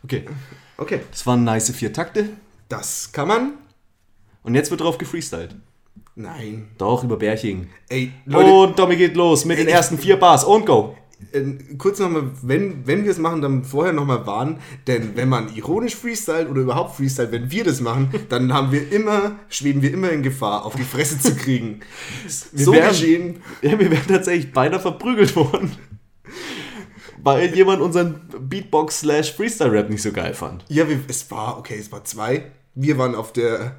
[0.03, 0.27] Okay,
[0.77, 1.01] Okay.
[1.11, 2.31] das waren nice vier Takte.
[2.69, 3.59] Das kann man?
[4.43, 5.55] Und jetzt wird drauf gefreestylt.
[6.17, 6.69] Nein.
[6.79, 7.69] Doch, über Bärching.
[7.89, 10.97] Ey, Leute, Und Tommy geht los mit den ersten vier Bars und go.
[11.33, 11.43] äh,
[11.79, 15.95] kurz nochmal, wenn, wenn wir es machen, dann vorher nochmal warnen, denn wenn man ironisch
[15.97, 20.11] freestylt oder überhaupt freestylt, wenn wir das machen, dann haben wir immer, schweben wir immer
[20.11, 21.81] in Gefahr, auf die Fresse zu kriegen.
[22.29, 23.37] so wären- geschehen.
[23.63, 25.77] Ja, wir wären tatsächlich beinahe verprügelt worden.
[27.23, 30.65] Weil jemand unseren Beatbox-Slash-Freestyle-Rap nicht so geil fand.
[30.69, 32.45] Ja, wir, es war, okay, es war zwei.
[32.75, 33.77] Wir waren auf der,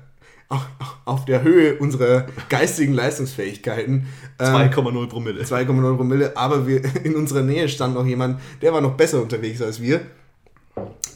[1.05, 4.07] auf, der Höhe unserer geistigen Leistungsfähigkeiten.
[4.39, 5.43] Ähm, 2,0 Promille.
[5.43, 9.61] 2,9 Promille, aber wir, in unserer Nähe stand noch jemand, der war noch besser unterwegs
[9.61, 10.01] als wir.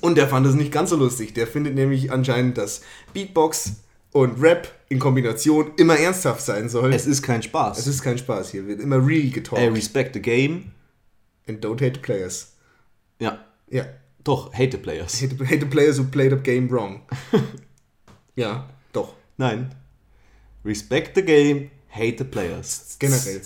[0.01, 1.33] Und der fand es nicht ganz so lustig.
[1.33, 2.81] Der findet nämlich anscheinend, dass
[3.13, 3.77] Beatbox
[4.11, 6.93] und Rap in Kombination immer ernsthaft sein soll.
[6.93, 7.77] Es ist kein Spaß.
[7.79, 9.75] es ist kein Spaß hier, wird immer real getalkt.
[9.75, 10.71] Respect the game.
[11.47, 12.53] And don't hate the players.
[13.19, 13.85] Ja, Ja,
[14.23, 15.21] doch, hate the players.
[15.21, 17.01] hate the, hate the players who played the game wrong.
[18.35, 18.69] ja,
[19.37, 19.73] Nein.
[20.63, 22.95] Respect the game, hate the players.
[22.99, 23.41] generell.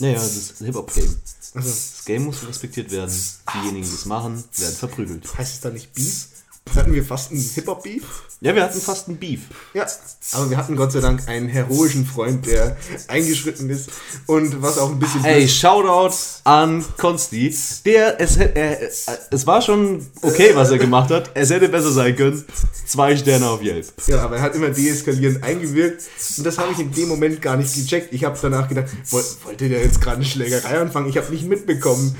[0.00, 1.16] Naja, das ist Hip-Hop-Game.
[1.54, 3.12] Also, Das Game muss respektiert werden.
[3.54, 5.38] Diejenigen, die es machen, werden verprügelt.
[5.38, 6.28] heißt es da nicht Beef?
[6.76, 8.02] Hatten wir fast einen Hip-Hop-Beef?
[8.40, 9.40] Ja, wir hatten fast einen Beef.
[9.74, 9.86] Ja,
[10.32, 12.76] aber wir hatten Gott sei Dank einen heroischen Freund, der
[13.08, 13.90] eingeschritten ist
[14.26, 15.24] und was auch ein bisschen...
[15.24, 16.14] Ey, Shoutout
[16.44, 17.56] an Konsti.
[17.84, 18.88] Der, es, er, äh,
[19.30, 21.30] es war schon okay, was er gemacht hat.
[21.34, 22.44] Es hätte besser sein können.
[22.86, 23.86] Zwei Sterne auf Yelp.
[24.06, 26.02] Ja, aber er hat immer deeskalierend eingewirkt
[26.36, 28.12] und das habe ich in dem Moment gar nicht gecheckt.
[28.12, 31.08] Ich habe danach gedacht, woll, wollte der jetzt gerade eine Schlägerei anfangen?
[31.08, 32.16] Ich habe nicht mitbekommen.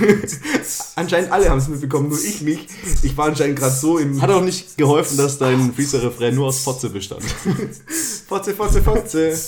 [0.96, 2.68] anscheinend alle haben es mitbekommen, nur ich nicht.
[3.02, 4.20] Ich war anscheinend gerade so im...
[4.20, 7.22] Hat auch nicht geholfen, dass dein Freestyle-Refrain nur aus Fotze bestand.
[8.28, 9.40] Fotze, Fotze, Fotze.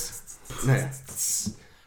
[0.64, 0.90] Naja.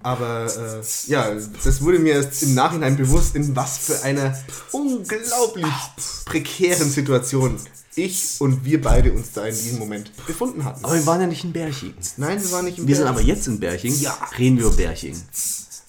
[0.04, 1.34] Aber äh, ja,
[1.64, 4.38] das wurde mir erst im Nachhinein bewusst, in was für einer
[4.72, 5.66] unglaublich
[6.26, 7.58] prekären Situation
[7.96, 10.84] ich und wir beide uns da in diesem Moment befunden hatten.
[10.84, 11.94] Aber wir waren ja nicht in Berching.
[12.18, 13.98] Nein, wir waren nicht im Wir sind aber jetzt in Berching.
[14.00, 14.18] Ja.
[14.38, 15.16] Reden wir über Berching.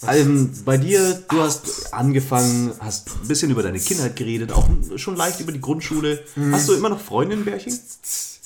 [0.07, 5.17] Also bei dir, du hast angefangen, hast ein bisschen über deine Kindheit geredet, auch schon
[5.17, 6.25] leicht über die Grundschule.
[6.51, 7.79] Hast du immer noch Freunde in Berching?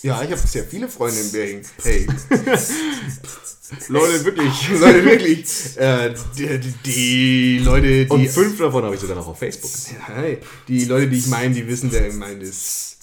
[0.03, 1.63] Ja, ich habe sehr viele Freunde in Bergen.
[1.83, 2.07] Hey.
[3.89, 5.77] Leute, wirklich, Leute, wirklich.
[5.77, 8.11] Äh, die, die, Leute, die.
[8.11, 9.99] Und fünf davon habe ich sogar noch auf Facebook gesehen.
[10.07, 10.39] Hey,
[10.69, 12.97] die Leute, die ich meine, die wissen, wer gemeint ist.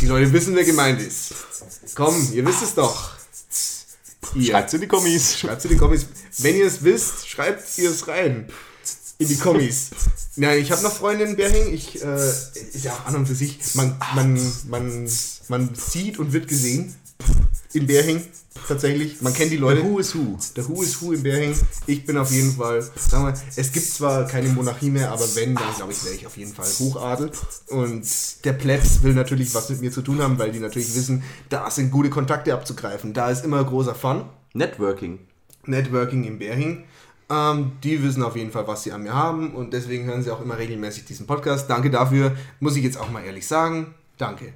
[0.00, 1.34] Die Leute wissen, wer gemeint ist.
[1.94, 3.12] Komm, ihr wisst es doch.
[4.34, 4.50] Ihr.
[4.50, 5.38] Schreibt's in die Kommis.
[5.38, 6.06] Schreibt in die Kommis.
[6.38, 8.46] Wenn ihr es wisst, schreibt ihr es rein.
[9.18, 9.90] In die Kommis.
[10.36, 11.74] Nein, ich habe noch Freunde in Berching.
[11.74, 13.58] Ich, äh, ist ja auch an und für sich.
[13.74, 15.08] Man, man, man,
[15.48, 16.94] man sieht und wird gesehen.
[17.74, 18.24] In Berching.
[18.66, 19.20] Tatsächlich.
[19.20, 19.82] Man kennt die Leute.
[19.84, 20.38] Who is who?
[20.56, 21.54] Der Who is Who in Berching.
[21.86, 25.54] Ich bin auf jeden Fall, sagen wir, es gibt zwar keine Monarchie mehr, aber wenn,
[25.54, 27.30] dann glaube ich, wäre ich auf jeden Fall Hochadel.
[27.68, 28.04] Und
[28.44, 31.70] der Plätz will natürlich was mit mir zu tun haben, weil die natürlich wissen, da
[31.70, 33.12] sind gute Kontakte abzugreifen.
[33.12, 34.24] Da ist immer großer Fun.
[34.52, 35.18] Networking.
[35.66, 36.84] Networking in Berching.
[37.30, 40.30] Ähm, die wissen auf jeden Fall, was sie an mir haben und deswegen hören sie
[40.30, 41.70] auch immer regelmäßig diesen Podcast.
[41.70, 43.94] Danke dafür, muss ich jetzt auch mal ehrlich sagen.
[44.18, 44.52] Danke.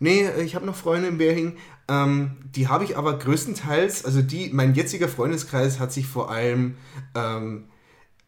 [0.00, 1.56] Nee, ich habe noch Freunde in Berching.
[1.88, 6.76] Ähm, die habe ich aber größtenteils, also die, mein jetziger Freundeskreis hat sich vor allem
[7.14, 7.64] ähm,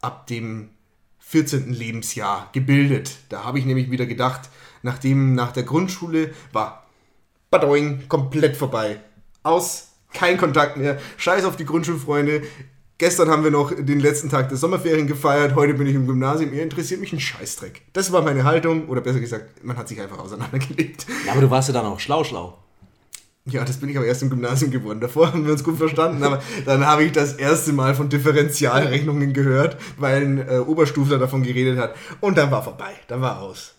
[0.00, 0.70] ab dem
[1.18, 1.72] 14.
[1.72, 3.18] Lebensjahr gebildet.
[3.28, 4.48] Da habe ich nämlich wieder gedacht,
[4.82, 6.86] nachdem nach der Grundschule war
[7.50, 9.00] Badoing komplett vorbei.
[9.42, 10.98] Aus, Kein Kontakt mehr.
[11.16, 12.42] Scheiß auf die Grundschulfreunde.
[13.00, 16.52] Gestern haben wir noch den letzten Tag der Sommerferien gefeiert, heute bin ich im Gymnasium,
[16.52, 17.80] ihr interessiert mich ein Scheißdreck.
[17.94, 21.06] Das war meine Haltung, oder besser gesagt, man hat sich einfach auseinandergelegt.
[21.24, 22.58] Ja, aber du warst ja dann auch schlau, schlau.
[23.46, 25.00] Ja, das bin ich aber erst im Gymnasium geworden.
[25.00, 29.32] Davor haben wir uns gut verstanden, aber dann habe ich das erste Mal von Differentialrechnungen
[29.32, 31.94] gehört, weil ein äh, Oberstufler davon geredet hat.
[32.20, 33.76] Und dann war vorbei, dann war aus.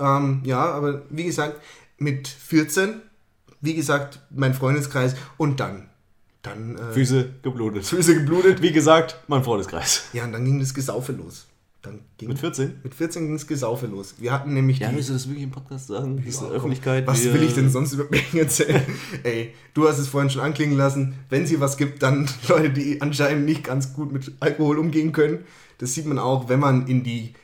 [0.00, 1.60] Ähm, ja, aber wie gesagt,
[1.98, 3.02] mit 14,
[3.64, 5.88] wie gesagt, mein Freundeskreis und dann.
[6.42, 6.76] Dann.
[6.76, 7.86] Äh, Füße geblutet.
[7.86, 8.60] Füße geblutet.
[8.62, 10.04] Wie gesagt, mein Freundeskreis.
[10.12, 11.46] Ja, und dann ging das Gesaufe los.
[11.80, 12.80] Dann ging, Mit 14?
[12.82, 14.14] Mit 14 ging das Gesaufe los.
[14.18, 14.96] Wir hatten nämlich Ja, die.
[14.96, 16.22] willst du das wirklich im Podcast sagen?
[16.26, 17.06] Ja, komm, Öffentlichkeit.
[17.06, 18.82] Was will ich denn sonst über mich erzählen?
[19.22, 21.14] Ey, du hast es vorhin schon anklingen lassen.
[21.28, 25.44] Wenn sie was gibt, dann Leute, die anscheinend nicht ganz gut mit Alkohol umgehen können.
[25.78, 27.34] Das sieht man auch, wenn man in die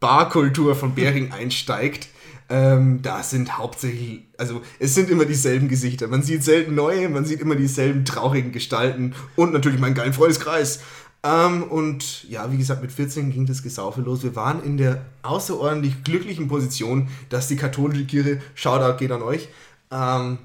[0.00, 2.08] Barkultur von Bering einsteigt.
[2.54, 6.06] Ähm, da sind hauptsächlich, also es sind immer dieselben Gesichter.
[6.08, 10.80] Man sieht selten neue, man sieht immer dieselben traurigen Gestalten und natürlich meinen geilen Freundeskreis.
[11.24, 14.22] Ähm, und ja, wie gesagt, mit 14 ging das Gesaufe los.
[14.22, 19.48] Wir waren in der außerordentlich glücklichen Position, dass die katholische Kirche, Shoutout geht an euch,
[19.90, 20.36] ähm,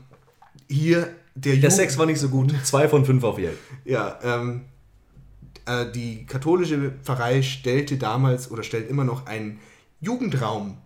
[0.69, 2.53] hier der, Der Ju- Sex war nicht so gut.
[2.63, 3.57] Zwei von fünf auf Yale.
[3.83, 4.61] ja, ähm,
[5.65, 9.59] äh, die katholische Pfarrei stellte damals oder stellt immer noch einen
[9.99, 10.77] Jugendraum.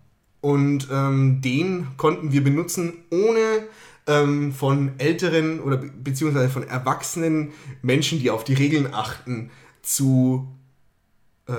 [0.42, 3.62] Und ähm, den konnten wir benutzen, ohne
[4.08, 9.50] ähm, von älteren oder be beziehungsweise von erwachsenen Menschen, die auf die Regeln achten,
[9.82, 10.48] zu,
[11.46, 11.52] äh,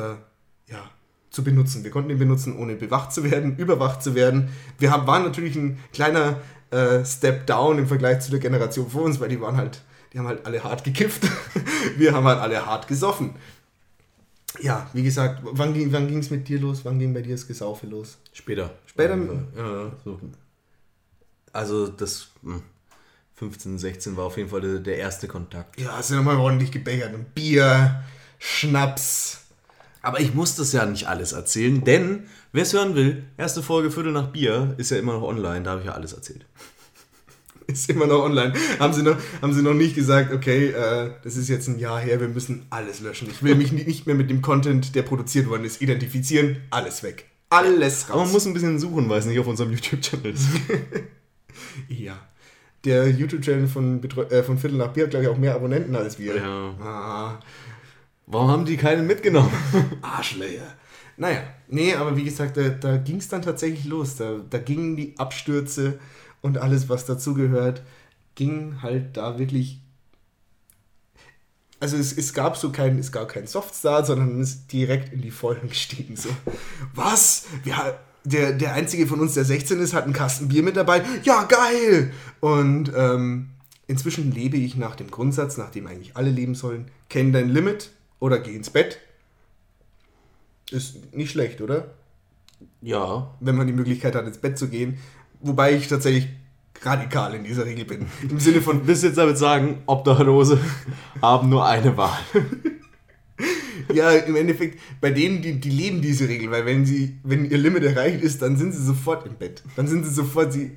[0.70, 0.90] ja,
[1.30, 1.86] zu benutzen.
[1.86, 4.50] Wir konnten ihn benutzen, ohne bewacht zu werden, überwacht zu werden.
[4.80, 9.04] Wir haben, waren natürlich ein kleiner äh, Step down im Vergleich zu der Generation vor
[9.04, 9.82] uns, weil die waren halt,
[10.12, 11.24] die haben halt alle hart gekifft.
[11.98, 13.36] Wir haben halt alle hart gesoffen.
[14.62, 16.86] Ja, wie gesagt, wann ging wann es mit dir los?
[16.86, 18.18] Wann ging bei dir das Gesaufe los?
[18.34, 18.72] Später.
[18.86, 19.18] Später?
[19.56, 20.20] Ja, ja, so.
[21.52, 22.62] Also das hm,
[23.36, 25.80] 15, 16 war auf jeden Fall der, der erste Kontakt.
[25.80, 27.14] Ja, hast du nochmal ordentlich gebechert.
[27.14, 28.04] Und Bier,
[28.40, 29.42] Schnaps.
[30.02, 33.90] Aber ich muss das ja nicht alles erzählen, denn wer es hören will, erste Folge
[33.90, 36.46] Viertel nach Bier ist ja immer noch online, da habe ich ja alles erzählt.
[37.68, 38.54] Ist immer noch online.
[38.80, 42.00] Haben sie noch, haben sie noch nicht gesagt, okay, äh, das ist jetzt ein Jahr
[42.00, 43.30] her, wir müssen alles löschen.
[43.32, 46.58] Ich will mich ni- nicht mehr mit dem Content, der produziert worden ist, identifizieren.
[46.72, 47.26] Alles weg.
[47.50, 48.12] Alles raus.
[48.14, 50.48] Aber man muss ein bisschen suchen, weil es nicht auf unserem YouTube-Channel ist.
[51.88, 52.20] Ja.
[52.86, 55.96] Der YouTube-Channel von, Betreu äh, von Viertel nach Bier hat, glaube ich, auch mehr Abonnenten
[55.96, 56.36] als wir.
[56.36, 56.74] Ja.
[56.82, 57.40] Ah,
[58.26, 59.52] Warum haben die keinen mitgenommen?
[60.02, 60.76] Arschlöcher.
[61.16, 64.16] Naja, nee, aber wie gesagt, da, da ging es dann tatsächlich los.
[64.16, 66.00] Da, da gingen die Abstürze
[66.44, 67.82] und alles, was dazugehört,
[68.36, 69.80] ging halt da wirklich.
[71.80, 75.22] Also es, es gab so keinen, es gab keinen Softstart, sondern es ist direkt in
[75.22, 76.16] die Vollen gestiegen.
[76.16, 76.30] So,
[76.94, 77.46] was?
[77.64, 81.04] Wir, der, der einzige von uns, der 16 ist, hat einen Kasten Bier mit dabei.
[81.24, 82.14] Ja, geil!
[82.40, 83.50] Und ähm,
[83.88, 86.92] inzwischen lebe ich nach dem Grundsatz, nach dem eigentlich alle leben sollen.
[87.10, 89.00] Kenn dein Limit oder geh ins Bett.
[90.72, 91.94] Ist nicht schlecht, oder?
[92.82, 93.34] Ja.
[93.40, 94.98] Wenn man die Möglichkeit hat, ins Bett zu gehen.
[95.44, 96.28] Wobei ich tatsächlich
[96.82, 98.08] radikal in dieser Regel bin.
[98.30, 100.60] Im Sinne von, Willst du jetzt damit sagen, Obdachlose
[101.22, 102.18] haben nur eine Wahl?
[103.94, 107.58] ja, im Endeffekt, bei denen, die, die leben diese Regel, weil wenn sie, wenn ihr
[107.58, 109.64] Limit erreicht ist, dann sind sie sofort im Bett.
[109.76, 110.72] Dann sind sie sofort, sie.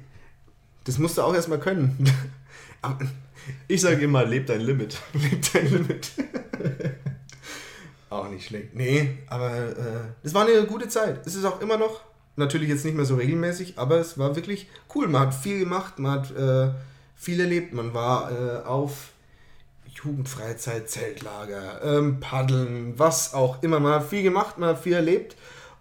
[0.85, 1.97] Das musst du auch erstmal können.
[2.83, 3.07] Aber
[3.69, 4.99] Ich sage immer, leb dein Limit.
[5.13, 6.11] lebt dein Limit.
[8.11, 8.75] auch nicht schlecht.
[8.75, 11.27] Nee, aber äh, es war eine gute Zeit.
[11.27, 12.01] Es ist auch immer noch,
[12.37, 15.09] natürlich jetzt nicht mehr so regelmäßig, aber es war wirklich cool.
[15.09, 16.71] Man hat viel gemacht, man hat äh,
[17.17, 17.73] viel erlebt.
[17.73, 19.11] Man war äh, auf
[19.87, 23.81] Jugendfreizeit, Zeltlager, ähm, Paddeln, was auch immer.
[23.81, 25.37] Man hat viel gemacht, man hat viel erlebt.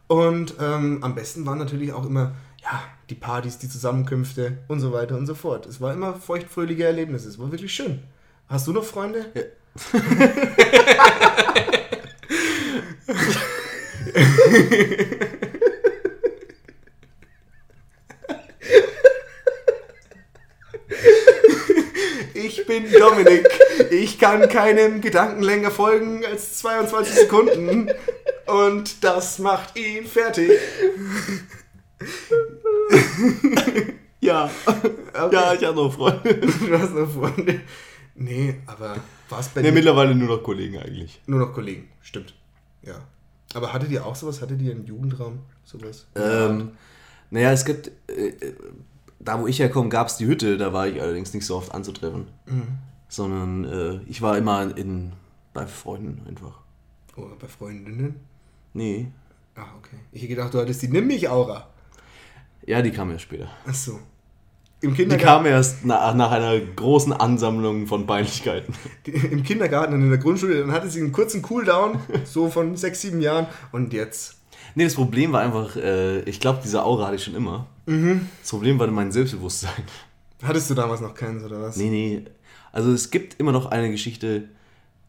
[0.08, 2.34] Und ähm, am besten waren natürlich auch immer
[2.64, 5.66] ja, die Partys, die Zusammenkünfte und so weiter und so fort.
[5.66, 7.28] Es war immer feuchtfröhliche Erlebnisse.
[7.28, 8.04] Es war wirklich schön.
[8.48, 9.26] Hast du noch Freunde?
[22.34, 23.48] Ich bin Dominik.
[23.92, 27.90] Ich kann keinem Gedanken länger folgen als 22 Sekunden.
[28.46, 30.52] Und das macht ihn fertig.
[34.22, 34.50] Ja.
[35.32, 36.36] Ja, ich habe noch Freunde.
[36.36, 37.62] Du hast noch Freunde.
[38.16, 38.98] Nee, aber
[39.30, 41.22] war es bei Ne, dir mittlerweile nur noch Kollegen eigentlich.
[41.28, 41.90] nur noch Kollegen?
[42.02, 42.34] Stimmt.
[42.82, 42.96] Ja.
[43.54, 44.42] Aber hattet ihr auch sowas?
[44.42, 45.40] Hattet ihr einen Jugendraum?
[45.64, 46.08] Sowas?
[46.16, 46.72] Ähm,
[47.30, 48.54] naja, es gibt, äh, äh,
[49.26, 51.74] da wo ich herkomme, gab es die Hütte, da war ich allerdings nicht so oft
[51.74, 52.28] anzutreffen.
[53.10, 55.14] Sondern äh, ich war immer in,
[55.54, 56.60] bei Freunden einfach.
[57.18, 58.16] Oh, bei Freundinnen?
[58.74, 59.08] Nee.
[59.56, 59.96] Ah, okay.
[60.12, 61.68] Ich hätte gedacht, du hattest die Nimm mich Aura.
[62.66, 63.48] Ja, die kam ja später.
[63.66, 64.00] Ach so.
[64.82, 68.74] im Die Kindergarten, kam erst nach, nach einer großen Ansammlung von Peinlichkeiten.
[69.06, 73.02] im Kindergarten und in der Grundschule, dann hatte sie einen kurzen Cooldown, so von sechs,
[73.02, 74.42] sieben Jahren und jetzt.
[74.76, 77.68] Nee, das Problem war einfach, äh, ich glaube, diese Aura hatte ich schon immer.
[77.86, 79.84] Das Problem war mein Selbstbewusstsein.
[80.44, 81.78] Hattest du damals noch keins oder was?
[81.78, 82.26] Nee, nee.
[82.72, 84.50] Also es gibt immer noch eine Geschichte.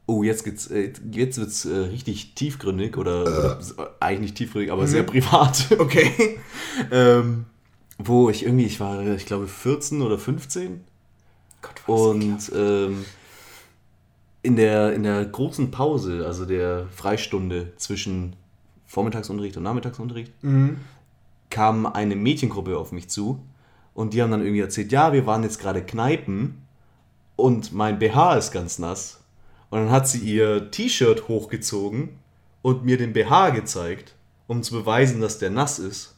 [0.07, 3.61] Oh, jetzt geht's, äh, jetzt wird's äh, richtig tiefgründig oder, oder
[3.99, 5.67] eigentlich nicht tiefgründig, aber sehr privat.
[5.79, 6.39] Okay.
[6.93, 7.47] ähm,
[7.99, 10.85] wo ich irgendwie, ich war, ich glaube, 14 oder 15
[11.62, 13.05] Gott, was und ähm,
[14.43, 18.37] in, der, in der großen Pause, also der Freistunde zwischen
[18.87, 20.32] Vormittagsunterricht und Nachmittagsunterricht,
[21.51, 23.41] kam eine Mädchengruppe auf mich zu
[23.95, 26.62] und die haben dann irgendwie erzählt, ja, wir waren jetzt gerade Kneipen
[27.37, 29.20] und mein BH ist ganz nass.
[29.70, 32.11] Und dann hat sie ihr T-Shirt hochgezogen
[32.62, 34.14] und mir den BH gezeigt,
[34.47, 36.14] um zu beweisen, dass der nass ist.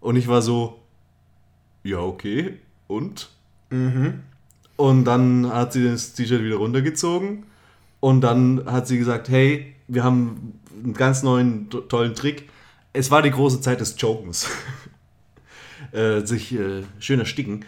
[0.00, 0.78] Und ich war so,
[1.82, 3.30] ja, okay, und?
[4.76, 7.44] Und dann hat sie das T-Shirt wieder runtergezogen
[8.00, 12.48] und dann hat sie gesagt, hey, wir haben einen ganz neuen, to- tollen Trick.
[12.92, 14.48] Es war die große Zeit des Chokens.
[15.92, 17.64] äh, sich äh, schön ersticken.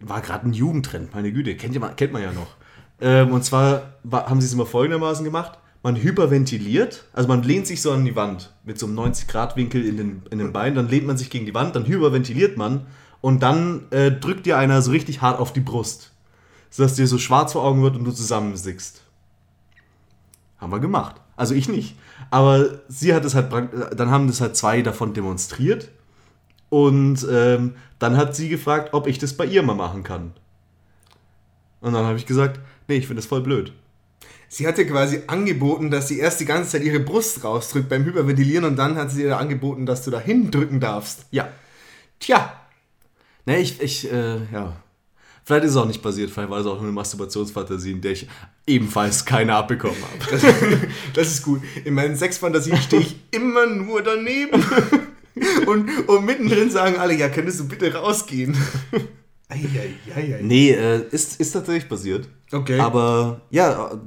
[0.00, 2.56] War gerade ein Jugendtrend, meine Güte, kennt, ihr, kennt man ja noch.
[3.00, 5.58] Ähm, und zwar war, haben sie es immer folgendermaßen gemacht.
[5.82, 9.96] Man hyperventiliert, also man lehnt sich so an die Wand mit so einem 90-Grad-Winkel in
[9.96, 12.86] den, in den Beinen, dann lehnt man sich gegen die Wand, dann hyperventiliert man
[13.20, 16.12] und dann äh, drückt dir einer so richtig hart auf die Brust,
[16.70, 19.02] sodass dir so schwarz vor Augen wird und du zusammensickst.
[20.58, 21.20] Haben wir gemacht.
[21.38, 21.96] Also ich nicht.
[22.30, 23.50] Aber sie hat es halt,
[23.96, 25.88] dann haben das halt zwei davon demonstriert
[26.68, 30.32] und ähm, dann hat sie gefragt, ob ich das bei ihr mal machen kann.
[31.80, 33.72] Und dann habe ich gesagt, nee, ich finde das voll blöd.
[34.48, 38.04] Sie hat dir quasi angeboten, dass sie erst die ganze Zeit ihre Brust rausdrückt beim
[38.04, 41.26] Hyperventilieren und dann hat sie dir angeboten, dass du da hindrücken darfst.
[41.30, 41.48] Ja.
[42.18, 42.52] Tja,
[43.48, 44.76] Nee, ich, ich, äh, ja.
[45.48, 48.12] Vielleicht ist es auch nicht passiert, vielleicht war es auch nur eine Masturbationsfantasie, in der
[48.12, 48.28] ich
[48.66, 50.38] ebenfalls keine abbekommen habe.
[51.14, 51.62] das ist gut.
[51.86, 54.62] In meinen Sexfantasien stehe ich immer nur daneben.
[55.66, 58.54] Und, und mittendrin sagen alle, ja, könntest du bitte rausgehen?
[59.48, 60.40] Eieieiei.
[60.42, 62.28] Nee, äh, ist, ist tatsächlich passiert.
[62.52, 62.78] Okay.
[62.80, 63.98] Aber ja,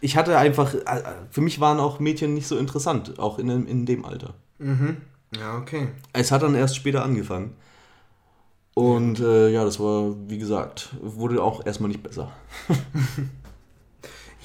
[0.00, 3.66] ich hatte einfach, äh, für mich waren auch Mädchen nicht so interessant, auch in, dem-
[3.66, 4.34] in dem Alter.
[4.60, 5.88] Ja, okay.
[6.12, 7.54] Es hat dann erst später angefangen.
[8.74, 12.32] Und äh, ja, das war, wie gesagt, wurde auch erstmal nicht besser.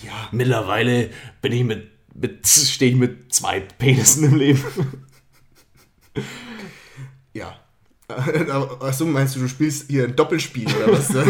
[0.04, 1.10] Ja, Mittlerweile
[1.42, 4.64] bin ich mit, mit stehe ich mit zwei Penissen im Leben.
[7.34, 7.56] ja.
[8.82, 11.08] Achso, meinst du, du spielst hier ein Doppelspiel oder was?
[11.08, 11.24] du,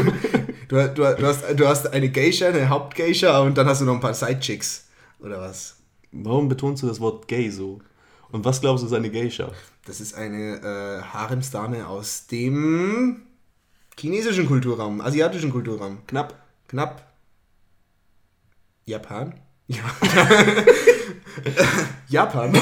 [0.68, 4.02] du, du, hast, du hast eine Geisha, eine Hauptgeisha und dann hast du noch ein
[4.02, 4.90] paar Sidechicks.
[5.20, 5.78] Oder was?
[6.12, 7.80] Warum betonst du das Wort gay so?
[8.32, 9.52] Und was glaubst du ist eine Geisha?
[9.86, 13.22] Das ist eine äh, Haremsdame aus dem
[13.98, 16.00] chinesischen Kulturraum, asiatischen Kulturraum.
[16.08, 16.42] Knapp.
[16.68, 17.14] Knapp.
[18.86, 19.40] Japan?
[19.68, 19.84] Ja.
[22.08, 22.54] Japan?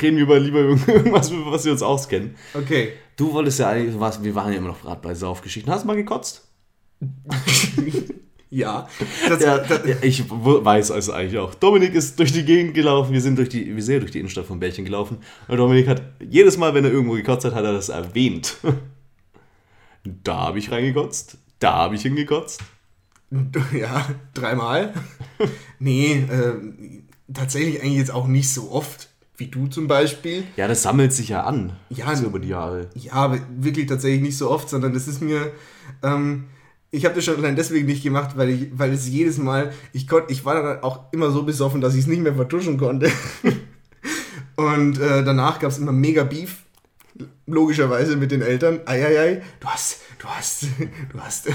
[0.00, 2.36] Reden wir über lieber irgendwas, was wir uns auskennen.
[2.54, 2.92] Okay.
[3.16, 5.72] Du wolltest ja eigentlich, was, wir waren ja immer noch gerade bei Saufgeschichten.
[5.72, 6.46] Hast du mal gekotzt?
[8.50, 8.88] Ja.
[9.28, 11.54] Das, Ja, das, ja, ich weiß es eigentlich auch.
[11.54, 14.46] Dominik ist durch die Gegend gelaufen, wir sind durch die, wir sind durch die Innenstadt
[14.46, 15.18] von Bärchen gelaufen.
[15.48, 18.56] Und Dominik hat jedes Mal, wenn er irgendwo gekotzt hat, hat er das erwähnt.
[20.24, 22.60] Da habe ich reingekotzt, da habe ich hingekotzt.
[23.72, 24.94] ja, dreimal.
[25.78, 26.54] Nee, äh,
[27.34, 30.44] tatsächlich eigentlich jetzt auch nicht so oft, wie du zum Beispiel.
[30.56, 31.76] Ja, das sammelt sich ja an.
[31.90, 32.88] Ja, so über die Jahre.
[32.94, 35.52] Ja, aber wirklich tatsächlich nicht so oft, sondern das ist mir.
[36.02, 36.44] Ähm,
[36.90, 40.08] ich habe das schon allein deswegen nicht gemacht, weil ich, weil es jedes Mal, ich
[40.08, 43.10] konnte, ich war dann auch immer so besoffen, dass ich es nicht mehr vertuschen konnte.
[44.56, 46.64] Und äh, danach gab es immer mega Beef,
[47.46, 48.80] logischerweise mit den Eltern.
[48.86, 50.64] Eieiei, du hast, du hast,
[51.12, 51.48] du hast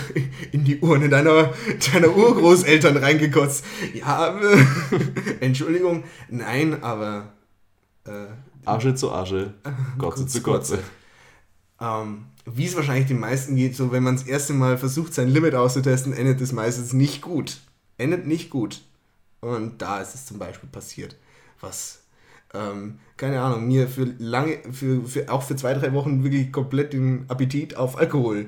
[0.52, 1.54] in die Urne deiner,
[1.92, 3.66] deiner Urgroßeltern reingekotzt.
[3.94, 4.66] Ja, äh,
[5.40, 7.34] Entschuldigung, nein, aber
[8.06, 8.28] äh,
[8.66, 9.54] Asche zu Asche,
[9.98, 10.80] Gotze zu Gotze.
[11.82, 15.30] Ähm, wie es wahrscheinlich den meisten geht, so wenn man das erste Mal versucht, sein
[15.30, 17.62] Limit auszutesten, endet es meistens nicht gut.
[17.98, 18.82] Endet nicht gut.
[19.40, 21.16] Und da ist es zum Beispiel passiert,
[21.60, 22.04] was,
[22.54, 26.94] ähm, keine Ahnung, mir für lange, für, für, auch für zwei, drei Wochen wirklich komplett
[26.94, 28.48] den Appetit auf Alkohol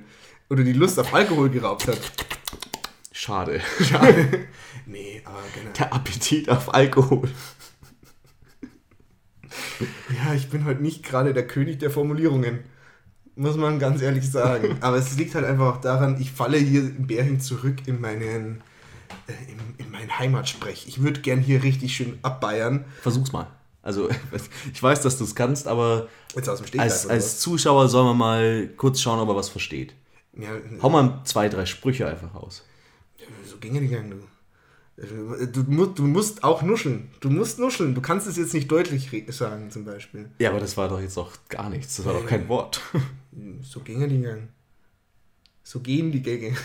[0.50, 2.00] oder die Lust auf Alkohol geraubt hat.
[3.12, 3.62] Schade.
[3.82, 4.46] Schade.
[4.86, 5.72] nee, aber genau.
[5.78, 7.30] Der Appetit auf Alkohol.
[10.10, 12.60] Ja, ich bin heute nicht gerade der König der Formulierungen.
[13.36, 14.78] Muss man ganz ehrlich sagen.
[14.82, 18.62] Aber es liegt halt einfach auch daran, ich falle hier in Bärchen zurück in meinen,
[19.28, 20.86] äh, in, in meinen Heimatsprech.
[20.88, 22.86] Ich würde gern hier richtig schön abbayern.
[23.02, 23.48] Versuch's mal.
[23.82, 24.10] Also,
[24.74, 26.08] ich weiß, dass du es kannst, aber
[26.78, 29.94] als, als Zuschauer soll man mal kurz schauen, ob er was versteht.
[30.38, 30.50] Ja,
[30.82, 32.66] Hau mal zwei, drei Sprüche einfach raus.
[33.46, 34.18] so ging er nicht gegangen, du.
[34.98, 37.10] Du, mu- du musst auch nuscheln.
[37.20, 37.94] Du musst nuscheln.
[37.96, 40.30] Du kannst es jetzt nicht deutlich sagen, zum Beispiel.
[40.40, 41.98] Ja, aber das war doch jetzt auch gar nichts.
[41.98, 42.80] Das war doch kein Wort.
[43.62, 44.50] So ging er die Gang.
[45.64, 46.56] So gehen die Gänge.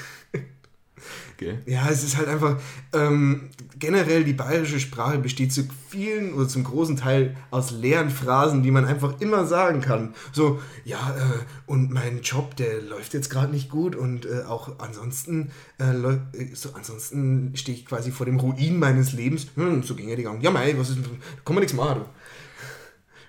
[1.34, 1.58] Okay.
[1.64, 2.60] Ja, es ist halt einfach,
[2.92, 3.48] ähm,
[3.78, 8.70] generell die bayerische Sprache besteht zu vielen oder zum großen Teil aus leeren Phrasen, die
[8.70, 10.14] man einfach immer sagen kann.
[10.32, 14.78] So, ja, äh, und mein Job, der läuft jetzt gerade nicht gut und äh, auch
[14.80, 19.46] ansonsten, äh, äh, so, ansonsten stehe ich quasi vor dem Ruin meines Lebens.
[19.54, 20.42] Hm, so ging er die Gang.
[20.42, 20.98] Ja, mei, was ist,
[21.44, 22.04] kann man nichts machen, du.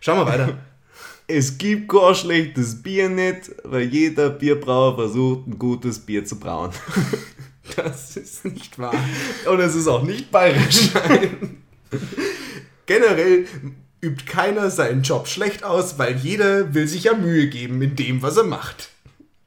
[0.02, 0.58] Schauen wir weiter.
[1.28, 6.72] Es gibt kein schlechtes Bier nicht, weil jeder Bierbrauer versucht, ein gutes Bier zu brauen.
[7.76, 8.96] Das ist nicht wahr.
[9.50, 10.90] Und es ist auch nicht bayerisch.
[12.86, 13.46] Generell
[14.02, 18.22] übt keiner seinen Job schlecht aus, weil jeder will sich ja Mühe geben in dem,
[18.22, 18.90] was er macht.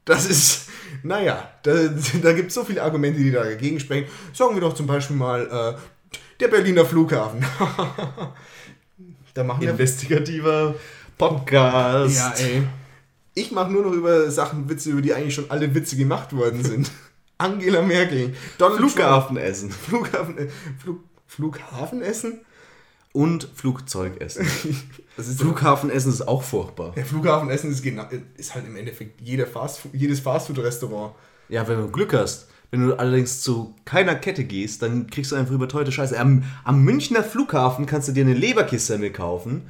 [0.05, 0.69] Das ist,
[1.03, 1.89] naja, da,
[2.21, 4.07] da gibt es so viele Argumente, die dagegen sprechen.
[4.33, 7.43] Sagen wir doch zum Beispiel mal äh, der Berliner Flughafen.
[9.33, 10.75] da machen wir Investigativer
[11.17, 12.15] Podcast.
[12.15, 12.63] Ja, ey.
[13.33, 16.63] Ich mache nur noch über Sachen Witze, über die eigentlich schon alle Witze gemacht worden
[16.63, 16.91] sind.
[17.37, 18.79] Angela Merkel, Donald.
[18.79, 20.47] Trump, Flughafen, äh,
[20.81, 22.41] Flug, Flughafen essen?
[23.11, 24.45] Und Flugzeug essen.
[25.17, 26.91] Das ist Flughafen essen ist auch furchtbar.
[26.93, 28.05] Der Flughafenessen ist, genau,
[28.35, 31.15] ist halt im Endeffekt jeder Fastfood, jedes Fastfood-Restaurant.
[31.47, 32.49] Ja, wenn du Glück hast.
[32.75, 36.19] Wenn du allerdings zu keiner Kette gehst, dann kriegst du einfach überteuerte Scheiße.
[36.19, 39.61] Am, am Münchner Flughafen kannst du dir eine Leberkiste kaufen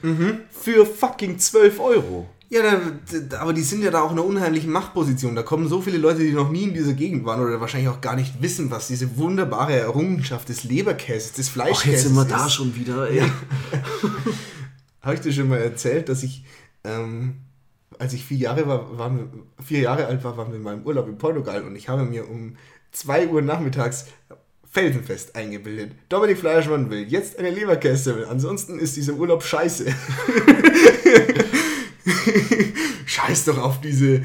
[0.49, 2.27] für fucking 12 Euro.
[2.49, 5.35] Ja, da, da, aber die sind ja da auch in einer unheimlichen Machtposition.
[5.35, 8.01] Da kommen so viele Leute, die noch nie in dieser Gegend waren oder wahrscheinlich auch
[8.01, 12.23] gar nicht wissen, was diese wunderbare Errungenschaft des Leberkäses, des Ach, Fleischkäses jetzt sind wir
[12.23, 12.31] ist.
[12.31, 13.21] da schon wieder, ey.
[15.01, 16.43] Habe ich dir schon mal erzählt, dass ich,
[16.83, 17.41] ähm,
[17.99, 19.27] als ich vier Jahre, war, waren wir,
[19.63, 22.27] vier Jahre alt war, waren wir mal im Urlaub in Portugal und ich habe mir
[22.27, 22.57] um
[22.95, 24.05] 2 Uhr nachmittags
[24.71, 25.91] Felsenfest eingebildet.
[26.09, 29.85] Dominik Fleischmann will jetzt eine Leberkäse, ansonsten ist dieser Urlaub scheiße.
[33.05, 34.21] Scheiß doch auf diese,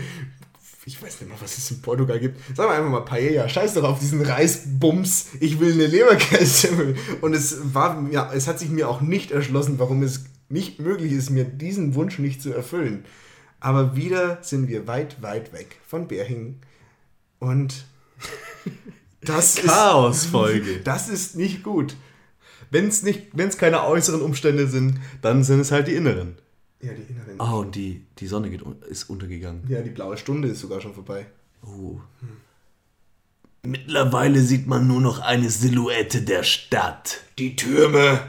[0.84, 2.38] ich weiß nicht mal, was es in Portugal gibt.
[2.56, 3.48] Sagen wir einfach mal Paella.
[3.48, 5.28] Scheiß doch auf diesen Reisbums.
[5.38, 6.96] Ich will eine Leberkäse.
[7.20, 11.12] Und es war, ja, es hat sich mir auch nicht erschlossen, warum es nicht möglich
[11.12, 13.04] ist, mir diesen Wunsch nicht zu erfüllen.
[13.60, 16.58] Aber wieder sind wir weit, weit weg von Berching.
[17.38, 17.84] Und
[19.20, 20.72] das Chaosfolge.
[20.72, 21.96] ist, das ist nicht gut.
[22.70, 26.36] Wenn es nicht, wenn es keine äußeren Umstände sind, dann sind es halt die inneren.
[26.80, 27.40] Ja, die inneren.
[27.40, 29.64] Oh, und die, die Sonne geht, ist untergegangen.
[29.68, 31.26] Ja, die blaue Stunde ist sogar schon vorbei.
[31.66, 32.00] Oh.
[33.62, 37.20] Mittlerweile sieht man nur noch eine Silhouette der Stadt.
[37.38, 38.20] Die Türme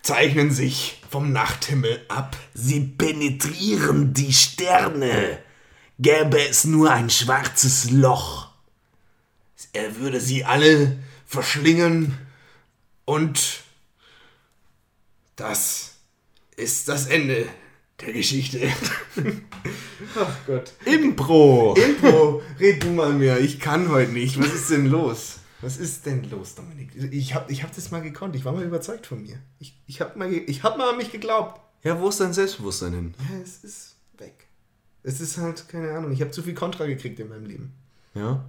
[0.00, 2.36] zeichnen sich vom Nachthimmel ab.
[2.54, 5.38] Sie penetrieren die Sterne.
[5.98, 8.47] Gäbe es nur ein schwarzes Loch.
[9.78, 12.18] Er würde sie alle verschlingen
[13.04, 13.62] und
[15.36, 15.98] das
[16.56, 17.46] ist das Ende
[18.00, 18.72] der Geschichte.
[20.16, 20.72] Ach Gott.
[20.84, 21.76] Impro!
[21.76, 23.38] Impro, red du mal mehr.
[23.38, 24.36] Ich kann heute nicht.
[24.40, 25.38] Was ist denn los?
[25.60, 26.90] Was ist denn los, Dominik?
[27.12, 28.34] Ich habe ich hab das mal gekonnt.
[28.34, 29.38] Ich war mal überzeugt von mir.
[29.60, 31.60] Ich, ich habe mal, ich hab mal an mich geglaubt.
[31.84, 33.14] Ja, wo ist dein Selbstbewusstsein hin?
[33.30, 34.48] Ja, es ist weg.
[35.04, 37.74] Es ist halt, keine Ahnung, ich habe zu viel Kontra gekriegt in meinem Leben.
[38.14, 38.44] Ja?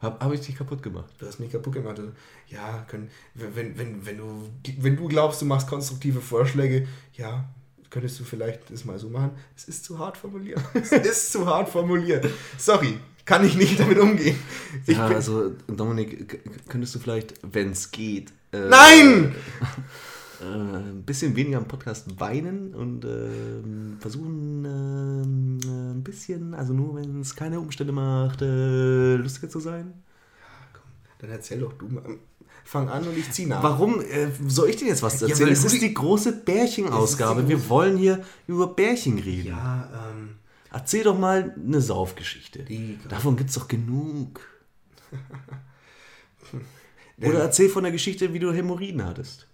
[0.00, 1.12] Hab, hab ich dich kaputt gemacht?
[1.18, 2.00] Du hast mich kaputt gemacht.
[2.48, 4.48] Ja, können, wenn, wenn, wenn, du,
[4.78, 7.48] wenn du glaubst, du machst konstruktive Vorschläge, ja,
[7.90, 9.30] könntest du vielleicht das mal so machen.
[9.56, 10.60] Es ist zu hart formuliert.
[10.74, 12.26] Es ist zu hart formuliert.
[12.58, 14.38] Sorry, kann ich nicht damit umgehen.
[14.86, 19.34] Ich ja, also Dominik, könntest du vielleicht, wenn es geht, äh, Nein!
[20.40, 26.72] äh, ein bisschen weniger am Podcast weinen und ähm, versuchen ähm, äh, ein bisschen, also
[26.72, 29.94] nur wenn es keine Umstände macht, äh, lustiger zu sein?
[31.18, 32.02] Dann erzähl doch du mal.
[32.64, 33.62] Fang an und ich zieh nach.
[33.62, 35.46] Warum äh, soll ich dir jetzt was erzählen?
[35.48, 37.48] weil es ist die- große Bärchen-Ausgabe.
[37.48, 39.48] Wir wollen hier über Bärchen reden.
[39.48, 40.30] Ja, ähm,
[40.70, 42.66] Erzähl doch mal eine Saufgeschichte.
[43.08, 44.40] Davon gibt's doch genug.
[47.20, 49.47] Oder erzähl von der Geschichte, wie du Hämorrhoiden hattest.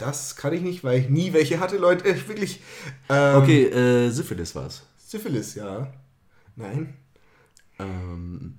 [0.00, 2.04] Das kann ich nicht, weil ich nie welche hatte, Leute.
[2.08, 2.60] Äh, wirklich.
[3.08, 4.82] Ähm, Okay, äh, Syphilis war's.
[4.98, 5.92] Syphilis, ja.
[6.56, 6.94] Nein.
[7.78, 8.58] Ähm.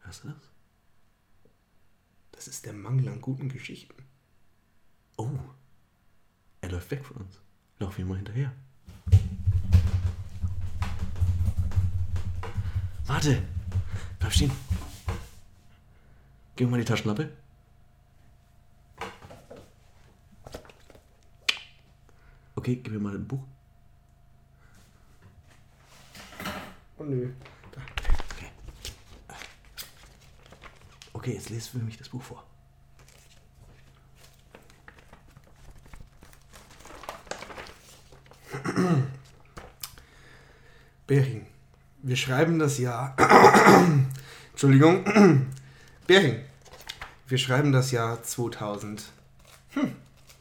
[0.00, 0.36] Hörst du das?
[2.32, 3.94] Das ist der Mangel an guten Geschichten.
[5.16, 5.28] Oh.
[6.60, 7.40] Er läuft weg von uns.
[7.78, 8.52] Lauf ihm mal hinterher.
[13.06, 13.42] Warte.
[14.18, 14.50] Bleib stehen.
[16.56, 17.30] Gib mir mal die Taschenlampe.
[22.54, 23.42] Okay, gib mir mal ein Buch.
[26.98, 27.32] Oh nö.
[31.12, 32.44] Okay, jetzt lest für mich das Buch vor.
[41.06, 41.46] Bering.
[42.02, 43.14] Wir schreiben das Jahr.
[44.50, 45.04] Entschuldigung.
[46.06, 46.40] Bering.
[47.28, 49.04] Wir schreiben das Jahr 2000.
[49.70, 49.96] Hm.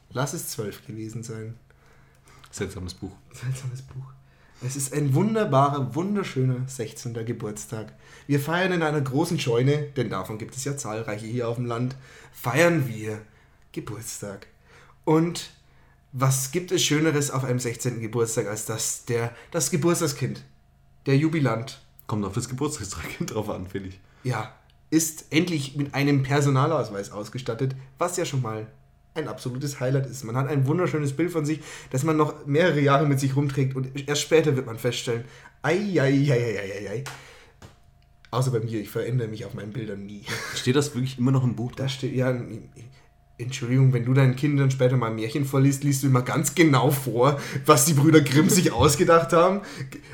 [0.10, 1.58] Lass es 12 gewesen sein.
[2.52, 3.12] Seltsames Buch.
[3.34, 4.06] Seltsames Buch.
[4.64, 7.14] Es ist ein wunderbarer, wunderschöner 16.
[7.26, 7.94] Geburtstag.
[8.28, 11.66] Wir feiern in einer großen Scheune, denn davon gibt es ja zahlreiche hier auf dem
[11.66, 11.96] Land,
[12.32, 13.22] feiern wir
[13.72, 14.48] Geburtstag.
[15.04, 15.50] Und
[16.12, 18.02] was gibt es Schöneres auf einem 16.
[18.02, 20.44] Geburtstag als das, der, das Geburtstagskind,
[21.08, 24.00] der Jubilant, Kommt auf das Geburtstagskind drauf an, finde ich.
[24.24, 24.54] ja,
[24.90, 28.68] ist endlich mit einem Personalausweis ausgestattet, was ja schon mal
[29.14, 30.24] ein absolutes Highlight ist.
[30.24, 31.60] Man hat ein wunderschönes Bild von sich,
[31.90, 35.26] das man noch mehrere Jahre mit sich rumträgt und erst später wird man feststellen,
[35.62, 37.04] ei, ei, ei, ei, ei, ei.
[38.32, 40.24] Außer bei mir, ich verändere mich auf meinen Bildern nie.
[40.56, 41.74] Steht das wirklich immer noch im Buch?
[41.74, 42.34] Da steht, ja,
[43.38, 46.92] Entschuldigung, wenn du deinen Kindern später mal ein Märchen vorliest, liest du immer ganz genau
[46.92, 49.62] vor, was die Brüder Grimm sich ausgedacht haben.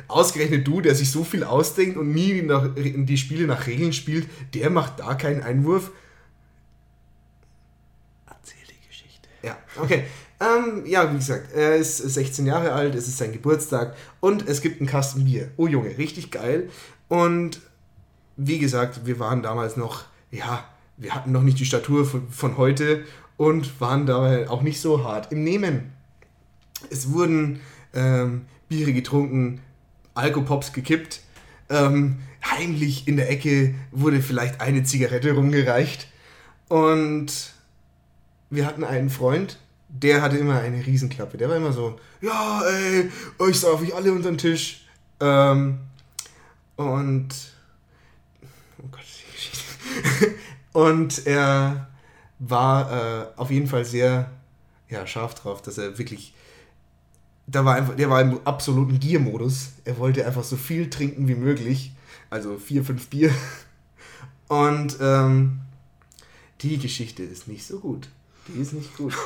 [0.07, 4.27] Ausgerechnet du, der sich so viel ausdenkt und nie nach, die Spiele nach Regeln spielt,
[4.53, 5.91] der macht da keinen Einwurf.
[8.27, 9.27] Erzähl die Geschichte.
[9.43, 10.03] Ja, okay.
[10.39, 14.61] Ähm, ja, wie gesagt, er ist 16 Jahre alt, es ist sein Geburtstag und es
[14.61, 15.49] gibt einen Kasten Bier.
[15.57, 16.69] Oh Junge, richtig geil.
[17.07, 17.61] Und
[18.35, 20.63] wie gesagt, wir waren damals noch, ja,
[20.97, 23.03] wir hatten noch nicht die Statur von, von heute
[23.35, 25.93] und waren dabei auch nicht so hart im Nehmen.
[26.91, 27.61] Es wurden
[27.95, 29.61] ähm, Biere getrunken,
[30.13, 31.21] Alkopops gekippt,
[31.69, 36.07] ähm, heimlich in der Ecke wurde vielleicht eine Zigarette rumgereicht
[36.69, 37.53] und
[38.49, 39.59] wir hatten einen Freund,
[39.89, 41.37] der hatte immer eine Riesenklappe.
[41.37, 44.85] Der war immer so, ja, ey, euch sauf ich alle unter den Tisch.
[45.19, 45.79] Ähm,
[46.75, 47.29] und,
[48.81, 50.35] oh Gott, die Geschichte.
[50.73, 51.87] und er
[52.39, 54.29] war äh, auf jeden Fall sehr
[54.89, 56.33] ja, scharf drauf, dass er wirklich,
[57.47, 59.71] da war einfach, der war im absoluten Giermodus.
[59.85, 61.93] Er wollte einfach so viel trinken wie möglich.
[62.29, 63.33] Also vier, fünf Bier.
[64.47, 65.61] Und ähm,
[66.61, 68.09] die Geschichte ist nicht so gut.
[68.47, 69.13] Die ist nicht gut.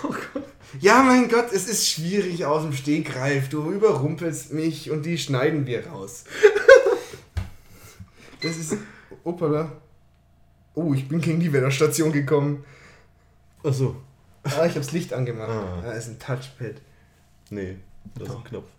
[0.80, 3.50] Ja, mein Gott, es ist schwierig aus dem Stegreif.
[3.50, 6.24] Du überrumpelst mich und die schneiden wir raus.
[8.42, 8.78] Das ist.
[9.24, 9.72] Opala.
[10.74, 12.64] Oh, ich bin gegen die Wetterstation gekommen.
[13.64, 13.96] Achso.
[14.44, 15.50] Ah, ich hab's Licht angemacht.
[15.50, 15.82] Ah.
[15.84, 16.82] Da ist ein Touchpad.
[17.52, 17.78] Nee,
[18.16, 18.70] das ist ein Knopf.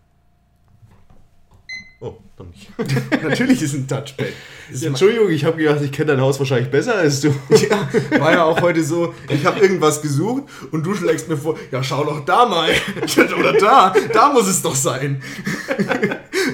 [2.02, 2.68] Oh, dann nicht.
[3.22, 4.26] Natürlich ist ein Touchpad.
[4.72, 7.32] Ist Entschuldigung, ich habe gedacht, ich kenne dein Haus wahrscheinlich besser als du.
[7.70, 7.88] Ja,
[8.18, 10.42] war ja auch heute so, ich habe irgendwas gesucht
[10.72, 12.70] und du schlägst mir vor, ja schau doch da mal.
[13.38, 15.22] Oder da, da muss es doch sein.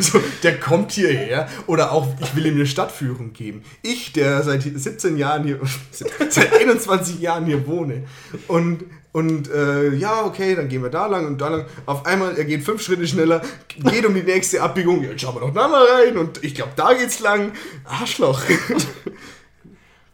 [0.00, 3.62] So, der kommt hierher oder auch, ich will ihm eine Stadtführung geben.
[3.82, 8.04] Ich, der seit 17 Jahren hier, seit 21 Jahren hier wohne
[8.48, 11.66] und und äh, ja, okay, dann gehen wir da lang und da lang.
[11.86, 15.02] Auf einmal, er geht fünf Schritte schneller, geht um die nächste Abbiegung.
[15.02, 17.52] Ja, jetzt schauen wir doch da mal rein und ich glaube, da geht's lang.
[17.84, 18.42] Arschloch.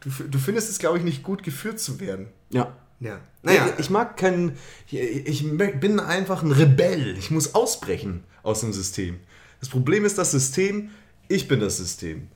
[0.05, 2.27] Du, du findest es, glaube ich, nicht gut, geführt zu werden.
[2.51, 2.77] Ja.
[2.99, 3.19] Ja.
[3.41, 4.55] Naja, ich mag keinen.
[4.87, 7.17] Ich, ich bin einfach ein Rebell.
[7.17, 9.19] Ich muss ausbrechen aus dem System.
[9.59, 10.91] Das Problem ist das System,
[11.27, 12.29] ich bin das System.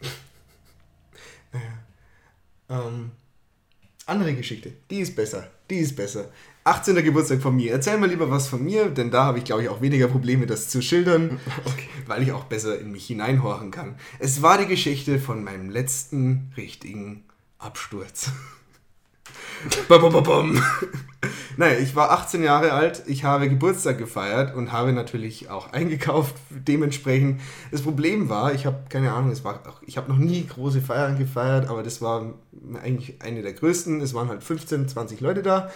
[2.68, 3.12] Ähm,
[4.06, 4.72] andere Geschichte.
[4.90, 5.50] Die ist besser.
[5.68, 6.30] Die ist besser.
[6.64, 6.96] 18.
[7.04, 7.72] Geburtstag von mir.
[7.72, 10.46] Erzähl mal lieber was von mir, denn da habe ich, glaube ich, auch weniger Probleme,
[10.46, 11.38] das zu schildern,
[12.06, 13.96] weil ich auch besser in mich hineinhorchen kann.
[14.18, 17.24] Es war die Geschichte von meinem letzten richtigen
[17.58, 18.30] Absturz.
[19.88, 20.62] bam, bam, bam, bam.
[21.56, 26.34] Naja, ich war 18 Jahre alt, ich habe Geburtstag gefeiert und habe natürlich auch eingekauft
[26.50, 27.40] dementsprechend.
[27.70, 30.80] Das Problem war, ich habe keine Ahnung, es war auch, ich habe noch nie große
[30.80, 32.34] Feiern gefeiert, aber das war
[32.82, 34.00] eigentlich eine der größten.
[34.00, 35.70] Es waren halt 15, 20 Leute da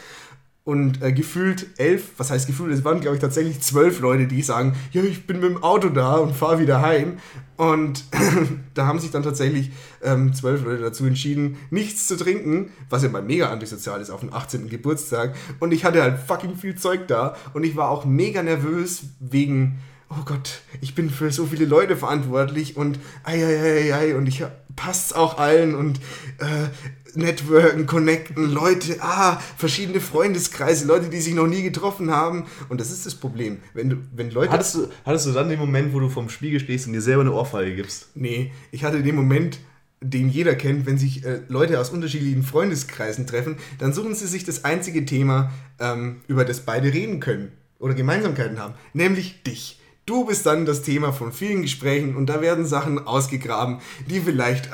[0.65, 4.43] und äh, gefühlt elf, was heißt gefühlt, es waren glaube ich tatsächlich zwölf Leute, die
[4.43, 7.19] sagen, ja, ich bin mit dem Auto da und fahre wieder heim.
[7.57, 8.05] Und
[8.75, 9.71] da haben sich dann tatsächlich
[10.03, 14.21] ähm, zwölf Leute dazu entschieden, nichts zu trinken, was ja mal mega antisozial ist auf
[14.21, 14.69] dem 18.
[14.69, 15.35] Geburtstag.
[15.61, 19.79] Und ich hatte halt fucking viel Zeug da und ich war auch mega nervös wegen,
[20.11, 24.27] oh Gott, ich bin für so viele Leute verantwortlich und ei, ei, ei, ei, und
[24.27, 24.45] ich
[24.77, 25.99] passt's auch allen und
[26.39, 26.69] äh,
[27.17, 32.47] Networken, connecten, Leute, ah, verschiedene Freundeskreise, Leute, die sich noch nie getroffen haben.
[32.69, 33.59] Und das ist das Problem.
[33.75, 34.53] Wenn, du, wenn Leute.
[34.53, 37.23] Hattest du, hattest du dann den Moment, wo du vorm Spiegel stehst und dir selber
[37.23, 38.09] eine Ohrfeige gibst?
[38.15, 39.59] Nee, ich hatte den Moment,
[40.01, 44.45] den jeder kennt, wenn sich äh, Leute aus unterschiedlichen Freundeskreisen treffen, dann suchen sie sich
[44.45, 47.53] das einzige Thema, ähm, über das beide reden können.
[47.79, 49.80] oder Gemeinsamkeiten haben, nämlich dich.
[50.11, 53.79] Du bist dann das Thema von vielen Gesprächen und da werden Sachen ausgegraben,
[54.09, 54.69] die vielleicht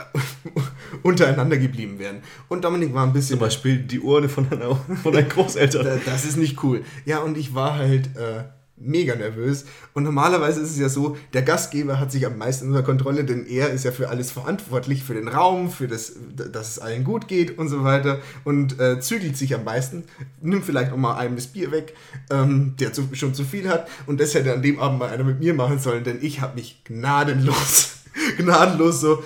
[1.02, 2.22] untereinander geblieben wären.
[2.48, 3.38] Und Dominik war ein bisschen.
[3.38, 6.00] Zum Beispiel die Urne von deinen Großeltern.
[6.06, 6.84] das ist nicht cool.
[7.04, 8.44] Ja, und ich war halt äh,
[8.76, 9.64] mega nervös.
[9.94, 13.46] Und normalerweise ist es ja so, der Gastgeber hat sich am meisten unter Kontrolle, denn
[13.46, 17.28] er ist ja für alles verantwortlich, für den Raum, für das, dass es allen gut
[17.28, 20.04] geht und so weiter und äh, zügelt sich am meisten,
[20.40, 21.94] nimmt vielleicht auch mal einem das Bier weg,
[22.30, 25.24] ähm, der zu, schon zu viel hat und das hätte an dem Abend mal einer
[25.24, 27.98] mit mir machen sollen, denn ich habe mich gnadenlos,
[28.36, 29.24] gnadenlos so,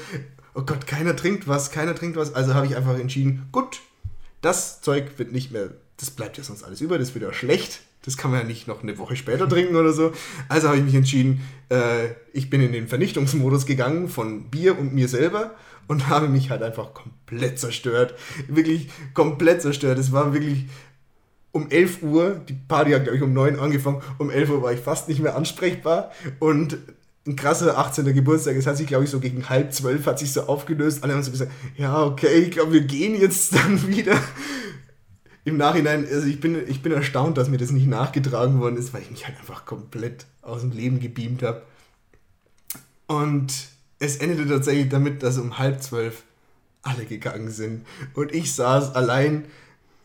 [0.55, 3.81] oh Gott, keiner trinkt was, keiner trinkt was, also habe ich einfach entschieden, gut,
[4.43, 7.81] das Zeug wird nicht mehr, das bleibt ja sonst alles über, das wird ja schlecht,
[8.05, 10.13] das kann man ja nicht noch eine Woche später trinken oder so.
[10.49, 14.95] Also habe ich mich entschieden, äh, ich bin in den Vernichtungsmodus gegangen von Bier und
[14.95, 15.55] mir selber
[15.87, 18.15] und habe mich halt einfach komplett zerstört.
[18.49, 19.99] Wirklich komplett zerstört.
[19.99, 20.67] Es war wirklich
[21.53, 24.63] um 11 Uhr, die Party hat glaube ich um 9 Uhr angefangen, um 11 Uhr
[24.63, 26.79] war ich fast nicht mehr ansprechbar und
[27.27, 28.15] ein krasser 18.
[28.15, 28.57] Geburtstag.
[28.57, 31.05] Es hat sich, glaube ich, so gegen halb zwölf hat sich so aufgelöst.
[31.05, 34.17] Alle haben so gesagt, ja, okay, ich glaube, wir gehen jetzt dann wieder
[35.45, 38.93] im Nachhinein, also ich bin, ich bin erstaunt, dass mir das nicht nachgetragen worden ist,
[38.93, 41.63] weil ich mich halt einfach komplett aus dem Leben gebeamt habe.
[43.07, 43.53] Und
[43.99, 46.23] es endete tatsächlich damit, dass um halb zwölf
[46.83, 47.87] alle gegangen sind.
[48.15, 49.45] Und ich saß allein,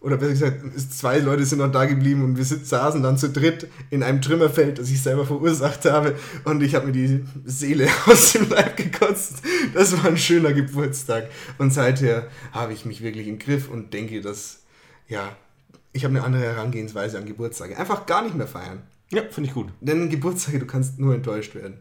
[0.02, 3.68] oder besser gesagt, zwei Leute sind noch da geblieben und wir saßen dann zu dritt
[3.90, 6.16] in einem Trümmerfeld, das ich selber verursacht habe.
[6.44, 9.38] Und ich habe mir die Seele aus dem Leib gekotzt.
[9.74, 11.30] Das war ein schöner Geburtstag.
[11.58, 14.65] Und seither habe ich mich wirklich im Griff und denke, dass
[15.08, 15.36] ja,
[15.94, 17.78] ich habe eine andere Herangehensweise an Geburtstage.
[17.78, 18.84] Einfach gar nicht mehr feiern.
[19.12, 19.70] Ja, finde ich gut.
[19.82, 21.80] Denn Geburtstage, du kannst nur enttäuscht werden.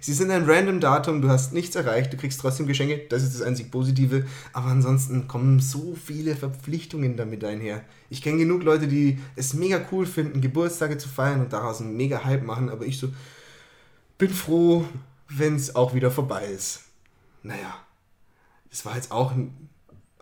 [0.00, 3.36] Sie sind ein random Datum, du hast nichts erreicht, du kriegst trotzdem Geschenke, das ist
[3.36, 7.84] das einzig Positive, aber ansonsten kommen so viele Verpflichtungen damit einher.
[8.10, 11.96] Ich kenne genug Leute, die es mega cool finden, Geburtstage zu feiern und daraus einen
[11.96, 13.10] mega Hype machen, aber ich so
[14.18, 14.84] bin froh,
[15.28, 16.80] wenn es auch wieder vorbei ist.
[17.44, 17.76] Naja,
[18.72, 19.68] es war jetzt auch ein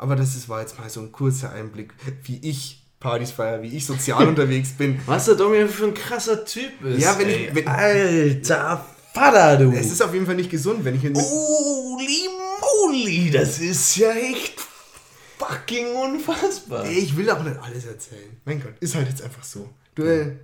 [0.02, 3.76] aber das ist, war jetzt mal so ein kurzer Einblick, wie ich Partys feiere, wie
[3.76, 5.00] ich sozial unterwegs bin.
[5.06, 7.00] Was der Dominik für ein krasser Typ ist.
[7.00, 7.46] Ja, wenn ey.
[7.46, 7.54] ich.
[7.54, 8.84] Wenn, Alter
[9.14, 9.72] Vater, du.
[9.72, 11.02] Es ist auf jeden Fall nicht gesund, wenn ich.
[11.04, 12.28] Holy
[12.60, 14.54] moly, das ist ja echt
[15.38, 16.84] fucking unfassbar.
[16.88, 18.40] Ich will auch nicht alles erzählen.
[18.44, 19.68] Mein Gott, ist halt jetzt einfach so.
[19.94, 20.36] Du, äh,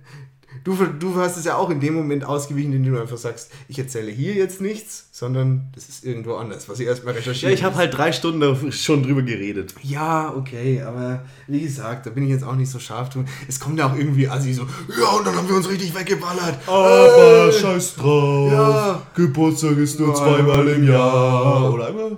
[0.63, 3.79] Du, du hast es ja auch in dem Moment ausgewichen, indem du einfach sagst, ich
[3.79, 7.51] erzähle hier jetzt nichts, sondern das ist irgendwo anders, was ich erstmal recherchiere.
[7.51, 9.73] Ja, ich habe halt drei Stunden schon drüber geredet.
[9.83, 13.25] Ja, okay, aber wie gesagt, da bin ich jetzt auch nicht so scharf drin.
[13.47, 14.63] Es kommt ja auch irgendwie assi so,
[14.99, 16.59] ja, und dann haben wir uns richtig weggeballert.
[16.67, 17.53] Aber hey.
[17.53, 18.51] scheiß drauf.
[18.51, 19.01] Ja.
[19.15, 21.73] Geburtstag ist nur ja, zweimal im Jahr.
[21.73, 22.17] Oder einmal?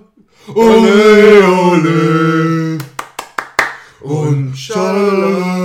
[0.55, 2.77] Ole, ole.
[4.01, 5.61] Und schalala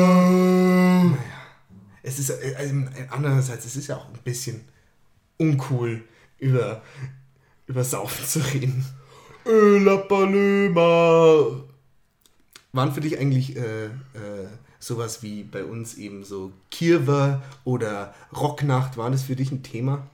[2.19, 2.75] es ist äh, also,
[3.11, 4.63] andererseits, es ist ja auch ein bisschen
[5.39, 6.03] uncool,
[6.39, 6.83] über,
[7.67, 8.85] über Saufen zu reden.
[9.45, 10.85] Ölapanöma.
[12.73, 13.91] Waren für dich eigentlich äh, äh,
[14.79, 20.07] sowas wie bei uns eben so Kirwa oder Rocknacht, war das für dich ein Thema?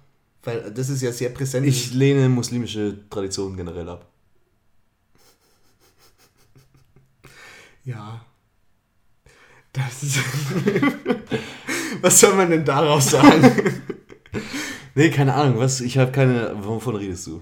[0.45, 1.67] Weil das ist ja sehr präsent.
[1.67, 4.07] Ich lehne muslimische Traditionen generell ab.
[7.85, 8.25] Ja.
[9.73, 10.19] Das ist.
[12.01, 13.51] Was soll man denn daraus sagen?
[14.95, 15.59] nee, keine Ahnung.
[15.59, 16.55] Was, ich habe keine.
[16.63, 17.41] Wovon redest du?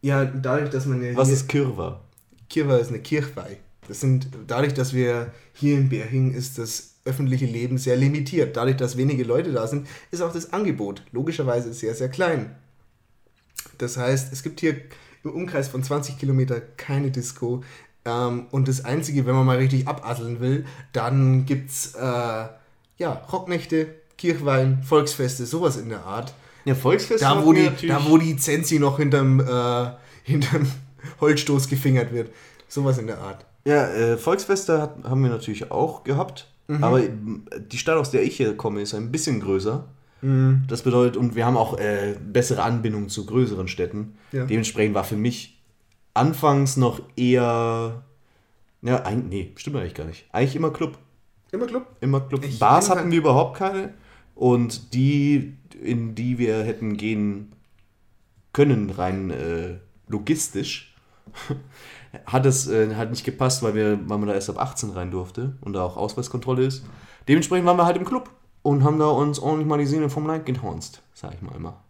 [0.00, 1.16] Ja, dadurch, dass man ja.
[1.16, 2.00] Was ist Kirwa?
[2.48, 3.58] Kirwa ist eine Kirchweih.
[3.88, 8.56] Das sind, dadurch, dass wir hier in Berching ist das öffentliche Leben sehr limitiert.
[8.56, 12.54] Dadurch, dass wenige Leute da sind, ist auch das Angebot logischerweise sehr, sehr klein.
[13.78, 14.76] Das heißt, es gibt hier
[15.24, 17.64] im Umkreis von 20 Kilometer keine Disco.
[18.04, 22.44] Ähm, und das Einzige, wenn man mal richtig abasseln will, dann gibt es äh,
[22.98, 26.34] ja, Rocknächte, Kirchwein, Volksfeste, sowas in der Art.
[26.64, 27.24] Ja, Volksfeste.
[27.24, 29.90] Da, wo die, da, wo die Zensi noch hinterm, äh,
[30.24, 30.66] hinterm
[31.20, 32.30] Holzstoß gefingert wird.
[32.68, 33.46] Sowas in der Art.
[33.64, 36.48] Ja, äh, Volksfeste hat, haben wir natürlich auch gehabt.
[36.66, 36.84] Mhm.
[36.84, 39.84] Aber die Stadt, aus der ich hier komme, ist ein bisschen größer.
[40.20, 40.64] Mhm.
[40.68, 44.16] Das bedeutet, und wir haben auch äh, bessere Anbindungen zu größeren Städten.
[44.32, 44.44] Ja.
[44.44, 45.60] Dementsprechend war für mich
[46.14, 48.02] anfangs noch eher.
[48.82, 50.26] Ja, ein, nee, stimmt eigentlich gar nicht.
[50.32, 50.98] Eigentlich immer Club.
[51.50, 51.86] Immer Club?
[52.00, 52.44] Immer Club.
[52.44, 53.94] Ich Bars hatten wir überhaupt keine.
[54.34, 57.52] Und die, in die wir hätten gehen
[58.52, 60.94] können, rein äh, logistisch,
[62.26, 65.10] hat es äh, halt nicht gepasst, weil, wir, weil man da erst ab 18 rein
[65.10, 66.84] durfte und da auch Ausweiskontrolle ist.
[67.26, 68.30] Dementsprechend waren wir halt im Club
[68.62, 71.82] und haben da uns ordentlich mal die Sehne vom Leib gehornst, sag ich mal immer.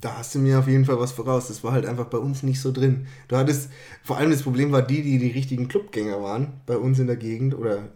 [0.00, 1.48] Da hast du mir auf jeden Fall was voraus.
[1.48, 3.06] Das war halt einfach bei uns nicht so drin.
[3.28, 3.70] Du hattest,
[4.02, 7.16] vor allem das Problem war die, die die richtigen Clubgänger waren, bei uns in der
[7.16, 7.90] Gegend oder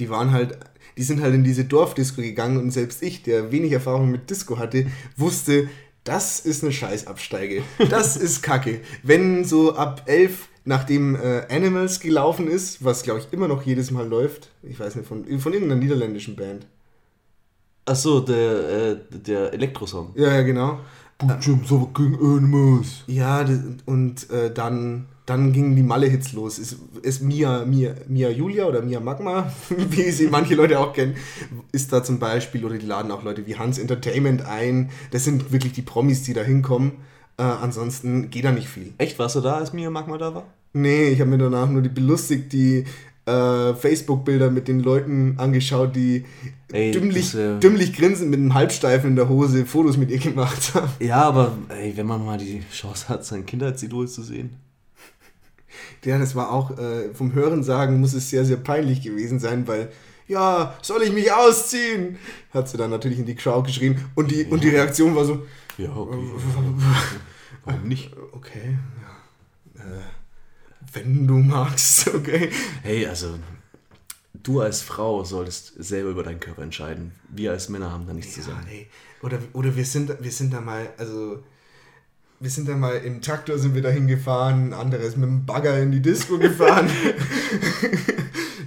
[0.00, 0.58] die waren halt,
[0.96, 4.58] die sind halt in diese Dorfdisco gegangen und selbst ich, der wenig Erfahrung mit Disco
[4.58, 4.86] hatte,
[5.16, 5.68] wusste,
[6.04, 7.62] das ist eine Scheißabsteige.
[7.90, 8.80] Das ist Kacke.
[9.02, 13.90] Wenn so ab elf, nachdem äh, Animals gelaufen ist, was glaube ich immer noch jedes
[13.90, 16.66] Mal läuft, ich weiß nicht, von, von irgendeiner niederländischen Band.
[17.84, 20.12] Achso, der, äh, der Elektrosong.
[20.14, 20.80] Ja, ja, genau.
[23.06, 23.46] Ja,
[23.84, 26.58] und äh, dann, dann gingen die Malle-Hits los.
[26.58, 31.14] Ist, ist Mia, Mia, Mia Julia oder Mia Magma, wie sie manche Leute auch kennen,
[31.70, 34.90] ist da zum Beispiel, oder die laden auch Leute wie Hans Entertainment ein.
[35.12, 36.92] Das sind wirklich die Promis, die da hinkommen.
[37.36, 38.92] Äh, ansonsten geht da nicht viel.
[38.98, 40.46] Echt, warst du da, als Mia Magma da war?
[40.72, 42.84] Nee, ich habe mir danach nur die belustigt, die
[43.26, 46.24] äh, Facebook-Bilder mit den Leuten angeschaut, die
[46.72, 50.74] Ey, dümmlich, äh, dümmlich grinsend mit einem Halbsteifen in der Hose Fotos mit ihr gemacht
[50.74, 50.90] haben.
[50.98, 54.56] Ja, aber ey, wenn man mal die Chance hat, sein Kindheitsidol zu sehen.
[56.04, 59.90] Ja, das war auch äh, vom Hörensagen muss es sehr, sehr peinlich gewesen sein, weil,
[60.28, 62.18] ja, soll ich mich ausziehen?
[62.54, 65.46] Hat sie dann natürlich in die Crowd geschrien und die, und die Reaktion war so,
[65.76, 66.16] Ja, okay.
[67.64, 68.12] Warum nicht?
[68.32, 68.78] okay,
[69.76, 70.00] ja, äh,
[70.92, 72.50] wenn du magst, okay.
[72.82, 73.38] Hey, also,
[74.32, 77.12] du als Frau solltest selber über deinen Körper entscheiden.
[77.28, 78.66] Wir als Männer haben da nichts zu Ja, sagen.
[78.70, 78.86] nee.
[79.22, 81.42] Oder, oder wir, sind, wir sind da mal, also,
[82.42, 85.78] wir sind da mal im Traktor sind wir dahin gefahren, ein anderes mit dem Bagger
[85.78, 86.90] in die Disco gefahren.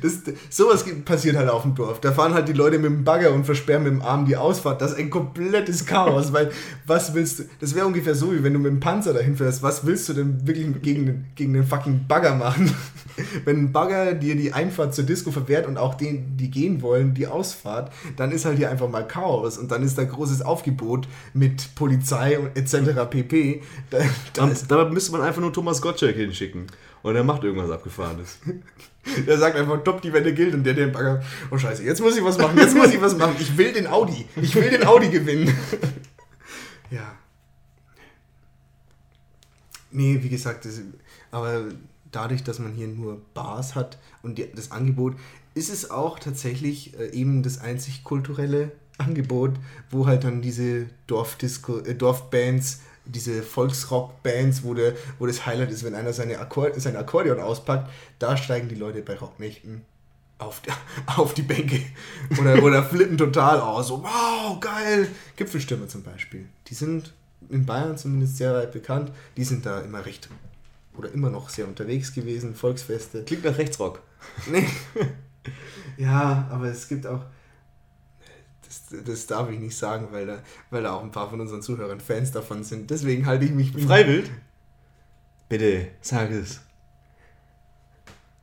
[0.04, 0.20] Das,
[0.50, 2.02] sowas passiert halt auf dem Dorf.
[2.02, 4.82] Da fahren halt die Leute mit dem Bagger und versperren mit dem Arm die Ausfahrt.
[4.82, 6.52] Das ist ein komplettes Chaos, weil
[6.86, 9.64] was willst du, das wäre ungefähr so, wie wenn du mit dem Panzer dahin fährst.
[9.64, 12.70] Was willst du denn wirklich gegen den, gegen den fucking Bagger machen?
[13.46, 17.14] Wenn ein Bagger dir die Einfahrt zur Disco verwehrt und auch denen, die gehen wollen,
[17.14, 21.08] die Ausfahrt, dann ist halt hier einfach mal Chaos und dann ist da großes Aufgebot
[21.34, 23.08] mit Polizei und etc.
[23.10, 23.62] pp.
[23.90, 24.00] Da,
[24.34, 26.68] da, Dabei müsste man einfach nur Thomas Gottschalk hinschicken.
[27.04, 28.40] Und er macht irgendwas Abgefahrenes.
[29.28, 31.22] der sagt einfach, top, die Wette gilt und der den Bagger,
[31.52, 33.36] oh scheiße, jetzt muss ich was machen, jetzt muss ich was machen.
[33.40, 35.54] Ich will den Audi, ich will den Audi gewinnen.
[36.90, 37.14] ja.
[39.92, 40.82] Nee, wie gesagt, das,
[41.30, 41.66] aber
[42.12, 45.16] dadurch, dass man hier nur Bars hat und die, das Angebot,
[45.54, 49.54] ist es auch tatsächlich äh, eben das einzig kulturelle Angebot,
[49.90, 55.84] wo halt dann diese Dorfdisco, äh, Dorfbands, diese Volksrock-Bands, wo, der, wo das Highlight ist,
[55.84, 57.90] wenn einer seine Akkord, sein Akkordeon auspackt,
[58.20, 59.86] da steigen die Leute bei Rocknächten
[60.38, 60.62] auf,
[61.18, 61.82] auf die Bänke
[62.40, 63.88] oder, oder flippen total aus.
[63.88, 65.08] So, wow, geil.
[65.36, 66.48] Gipfelstürme zum Beispiel.
[66.68, 67.14] Die sind
[67.50, 69.12] in Bayern zumindest sehr weit bekannt.
[69.38, 70.30] Die sind da immer recht
[70.98, 72.56] oder immer noch sehr unterwegs gewesen.
[72.56, 73.24] Volksfeste.
[73.24, 74.02] Klingt nach Rechtsrock.
[74.50, 74.68] Nee.
[75.98, 77.22] ja, aber es gibt auch.
[79.06, 80.40] Das, darf ich nicht sagen, weil da,
[80.70, 82.90] weil da auch ein paar von unseren Zuhörern Fans davon sind.
[82.90, 83.72] Deswegen halte ich mich.
[83.72, 84.30] Freiwild?
[85.50, 86.62] Bitte, sag es.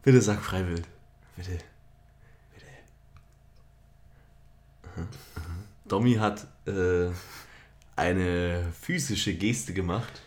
[0.02, 0.86] Bitte sag Freiwild.
[1.36, 1.58] Bitte.
[2.54, 2.66] Bitte.
[5.86, 7.10] Domi hat äh,
[7.96, 10.22] eine physische Geste gemacht,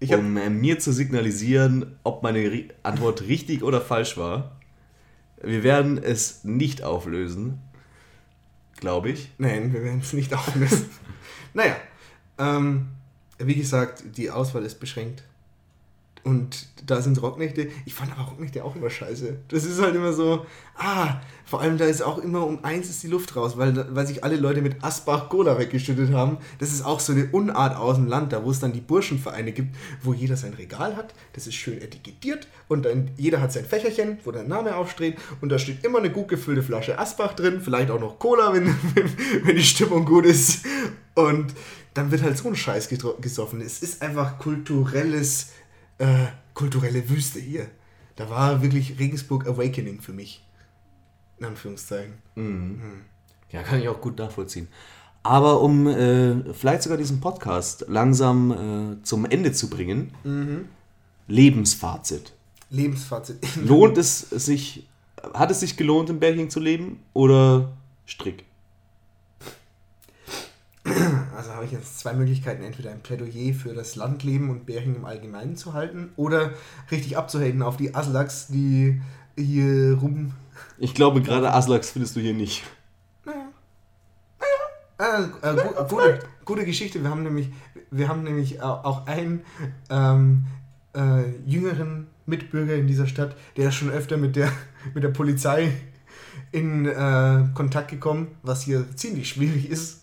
[0.00, 4.56] um äh, mir zu signalisieren, ob meine Ri Antwort richtig oder falsch war.
[5.42, 7.58] Wir werden es nicht auflösen,
[8.80, 9.30] glaube ich.
[9.38, 10.90] Nein, wir werden es nicht auflösen.
[11.54, 11.76] naja,
[12.38, 12.88] ähm,
[13.38, 15.22] wie gesagt, die Auswahl ist beschränkt.
[16.22, 17.68] Und da sind Rocknächte.
[17.86, 19.38] Ich fand aber Rocknächte auch immer scheiße.
[19.48, 20.44] Das ist halt immer so,
[20.76, 24.06] ah, vor allem da ist auch immer um eins ist die Luft raus, weil, weil
[24.06, 26.38] sich alle Leute mit Asbach Cola weggeschüttet haben.
[26.58, 29.52] Das ist auch so eine Unart aus dem Land, da wo es dann die Burschenvereine
[29.52, 31.14] gibt, wo jeder sein Regal hat.
[31.32, 35.50] Das ist schön etikettiert und dann jeder hat sein Fächerchen, wo der Name aufsteht und
[35.50, 38.66] da steht immer eine gut gefüllte Flasche Asbach drin, vielleicht auch noch Cola, wenn,
[39.44, 40.66] wenn die Stimmung gut ist.
[41.14, 41.54] Und
[41.94, 42.88] dann wird halt so ein Scheiß
[43.20, 43.60] gesoffen.
[43.60, 45.50] Es ist einfach kulturelles,
[46.00, 47.68] äh, kulturelle Wüste hier.
[48.16, 50.44] Da war wirklich Regensburg Awakening für mich.
[51.38, 52.14] In Anführungszeichen.
[53.50, 54.68] Ja, kann ich auch gut nachvollziehen.
[55.22, 60.12] Aber um äh, vielleicht sogar diesen Podcast langsam äh, zum Ende zu bringen,
[61.28, 62.32] Lebensfazit.
[62.70, 63.38] Lebensfazit.
[63.64, 64.86] Lohnt es sich,
[65.34, 67.72] hat es sich gelohnt, in Berching zu leben oder
[68.06, 68.44] Strick?
[71.40, 75.06] Also habe ich jetzt zwei Möglichkeiten, entweder ein Plädoyer für das Landleben und Bärchen im
[75.06, 76.52] Allgemeinen zu halten oder
[76.90, 79.00] richtig abzuhaten auf die Aslaks, die
[79.38, 80.32] hier rum...
[80.76, 82.62] Ich glaube, gerade Aslaks findest du hier nicht.
[84.98, 87.02] Äh, äh, gu gute, gute Geschichte.
[87.02, 87.48] Wir haben nämlich,
[87.90, 89.42] wir haben nämlich au- auch einen
[89.88, 90.44] ähm,
[90.94, 94.52] äh, jüngeren Mitbürger in dieser Stadt, der ist schon öfter mit der,
[94.92, 95.72] mit der Polizei
[96.52, 99.99] in äh, Kontakt gekommen, was hier ziemlich schwierig ist.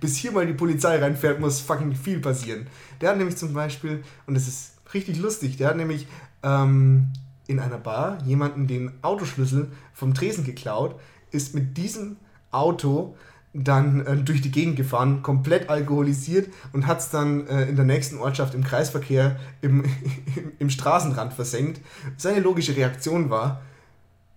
[0.00, 2.66] Bis hier mal die Polizei reinfährt, muss fucking viel passieren.
[3.00, 6.06] Der hat nämlich zum Beispiel, und das ist richtig lustig, der hat nämlich
[6.42, 7.12] ähm,
[7.46, 10.98] in einer Bar jemanden den Autoschlüssel vom Tresen geklaut,
[11.30, 12.16] ist mit diesem
[12.50, 13.16] Auto
[13.54, 17.84] dann äh, durch die Gegend gefahren, komplett alkoholisiert und hat es dann äh, in der
[17.84, 19.84] nächsten Ortschaft im Kreisverkehr im,
[20.58, 21.80] im Straßenrand versenkt.
[22.16, 23.62] Seine logische Reaktion war,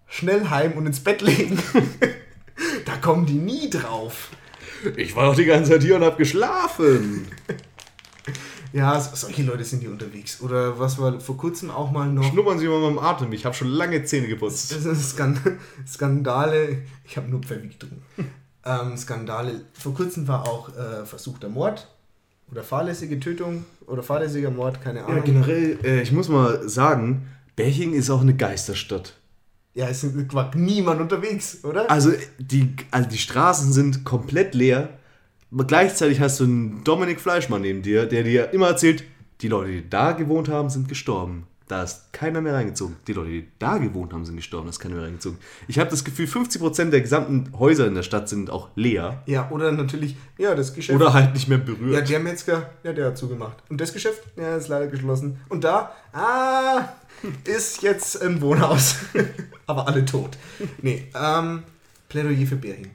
[0.07, 1.57] schnell heim und ins Bett legen.
[2.85, 4.31] da kommen die nie drauf.
[4.97, 7.27] Ich war doch die ganze Zeit hier und hab geschlafen.
[8.73, 10.41] Ja, so- solche Leute sind hier unterwegs.
[10.41, 12.29] Oder was war vor kurzem auch mal noch.
[12.29, 13.31] Schnuppern Sie mal am Atem.
[13.31, 14.73] Ich habe schon lange Zähne geputzt.
[14.73, 15.39] Das sind Skan
[15.87, 16.79] Skandale.
[17.05, 18.03] Ich habe nur Pfeffi getrunken.
[18.65, 19.61] ähm, Skandale.
[19.71, 21.87] Vor kurzem war auch äh, versuchter Mord
[22.51, 25.23] oder fahrlässige Tötung oder fahrlässiger Mord, keine Ja, Ahnung.
[25.23, 29.13] generell, äh, ich muss mal sagen, Berching ist auch eine Geisterstadt.
[29.75, 31.91] Ja, es war niemand unterwegs, oder?
[31.91, 34.97] Also die, also die Straßen sind komplett leer.
[35.51, 39.03] Gleichzeitig hast du einen Dominik Fleischmann neben dir, der dir immer erzählt,
[39.41, 41.45] die Leute, die da gewohnt haben, sind gestorben.
[41.67, 42.95] Da ist keiner mehr reingezogen.
[43.07, 45.39] Die Leute, die da gewohnt haben, sind gestorben, da ist keiner mehr reingezogen.
[45.67, 49.23] Ich habe das Gefühl, 50% der gesamten Häuser in der Stadt sind auch leer.
[49.25, 50.95] Ja, oder natürlich, ja, das Geschäft.
[50.95, 52.09] Oder halt nicht mehr ja, berührt.
[52.09, 53.57] der Metzger, ja, der hat zugemacht.
[53.69, 55.39] Und das Geschäft, ja, ist leider geschlossen.
[55.49, 56.89] Und da, ah,
[57.45, 58.97] ist jetzt ein Wohnhaus.
[59.65, 60.37] Aber alle tot.
[60.83, 61.63] Nee, ähm,
[62.09, 62.91] Plädoyer für Bering.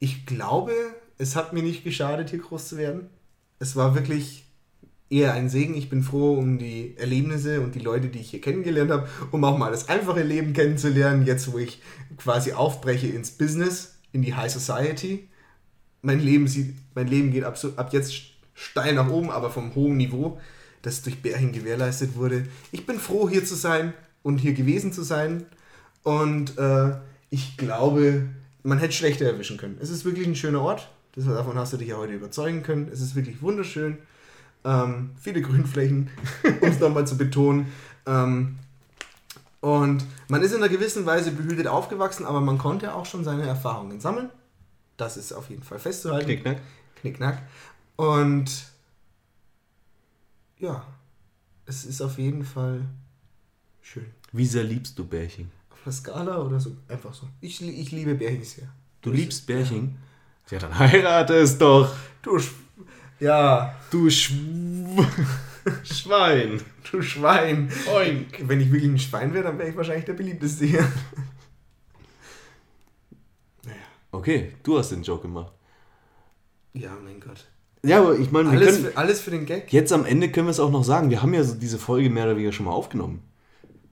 [0.00, 0.72] Ich glaube,
[1.18, 3.08] es hat mir nicht geschadet, hier groß zu werden.
[3.58, 4.45] Es war wirklich
[5.10, 5.74] eher ein Segen.
[5.74, 9.44] Ich bin froh um die Erlebnisse und die Leute, die ich hier kennengelernt habe, um
[9.44, 11.80] auch mal das einfache Leben kennenzulernen, jetzt wo ich
[12.16, 15.28] quasi aufbreche ins Business, in die High Society.
[16.02, 18.14] Mein Leben, sieht, mein Leben geht ab, ab jetzt
[18.54, 20.40] steil nach oben, aber vom hohen Niveau,
[20.82, 22.46] das durch Bärchen gewährleistet wurde.
[22.72, 23.92] Ich bin froh, hier zu sein
[24.22, 25.46] und hier gewesen zu sein.
[26.02, 26.94] Und äh,
[27.30, 28.28] ich glaube,
[28.62, 29.78] man hätte schlechter erwischen können.
[29.80, 30.88] Es ist wirklich ein schöner Ort.
[31.16, 32.88] Davon hast du dich ja heute überzeugen können.
[32.92, 33.98] Es ist wirklich wunderschön.
[34.66, 36.10] Ähm, viele Grünflächen,
[36.60, 37.72] um es nochmal zu betonen.
[38.04, 38.58] Ähm,
[39.60, 43.46] und man ist in einer gewissen Weise behütet aufgewachsen, aber man konnte auch schon seine
[43.46, 44.28] Erfahrungen sammeln.
[44.96, 46.26] Das ist auf jeden Fall festzuhalten.
[46.26, 46.60] Knickknack.
[47.00, 47.42] Knickknack.
[47.94, 48.50] Und
[50.58, 50.84] ja,
[51.66, 52.80] es ist auf jeden Fall
[53.82, 54.06] schön.
[54.32, 55.48] Wie sehr liebst du Berching?
[55.70, 57.28] Auf einer Skala oder so, einfach so.
[57.40, 58.68] Ich, ich liebe Bärchen sehr.
[59.00, 59.96] Du liebst Berching?
[60.50, 61.94] Ja, dann heirate es doch.
[62.22, 62.40] Du,
[63.20, 64.32] ja, Du Sch
[65.82, 66.60] Schwein.
[66.90, 67.70] du Schwein.
[67.92, 68.48] Oink.
[68.48, 70.86] Wenn ich wirklich ein Schwein wäre, dann wäre ich wahrscheinlich der beliebteste hier.
[74.12, 75.52] Okay, du hast den Joke gemacht.
[76.72, 77.46] Ja, mein Gott.
[77.82, 79.72] Ja, aber ich meine, Alles können, für, alles für den Gag.
[79.72, 81.10] jetzt am Ende können wir es auch noch sagen.
[81.10, 83.22] Wir haben ja so diese Folge mehr oder weniger schon mal aufgenommen.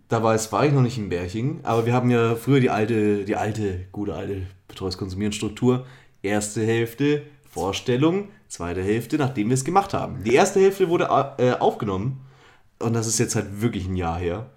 [0.08, 2.70] Da war, es, war ich noch nicht in Berching, aber wir haben ja früher die
[2.70, 5.86] alte, die alte, gute alte Betreues Konsumieren Struktur.
[6.22, 7.22] Erste Hälfte
[7.54, 10.24] Vorstellung, zweite Hälfte, nachdem wir es gemacht haben.
[10.24, 11.08] Die erste Hälfte wurde
[11.38, 12.20] äh, aufgenommen
[12.80, 14.50] und das ist jetzt halt wirklich ein Jahr her.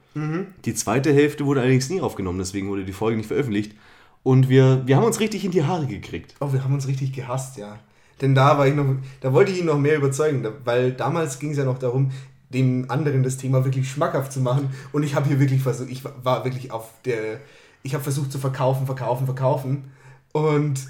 [0.66, 3.76] Die zweite Hälfte wurde allerdings nie aufgenommen, deswegen wurde die Folge nicht veröffentlicht.
[4.24, 6.34] Und wir, wir haben uns richtig in die Haare gekriegt.
[6.40, 7.78] Oh, wir haben uns richtig gehasst, ja.
[8.20, 8.86] Denn da war ich noch,
[9.22, 12.12] da wollte ich ihn noch mehr überzeugen, weil damals ging es ja noch darum,
[12.50, 14.72] den anderen das Thema wirklich schmackhaft zu machen.
[14.92, 17.42] Und ich habe hier wirklich versucht, ich war wirklich auf der,
[17.84, 19.92] ich habe versucht zu verkaufen, verkaufen, verkaufen.
[20.32, 20.88] Und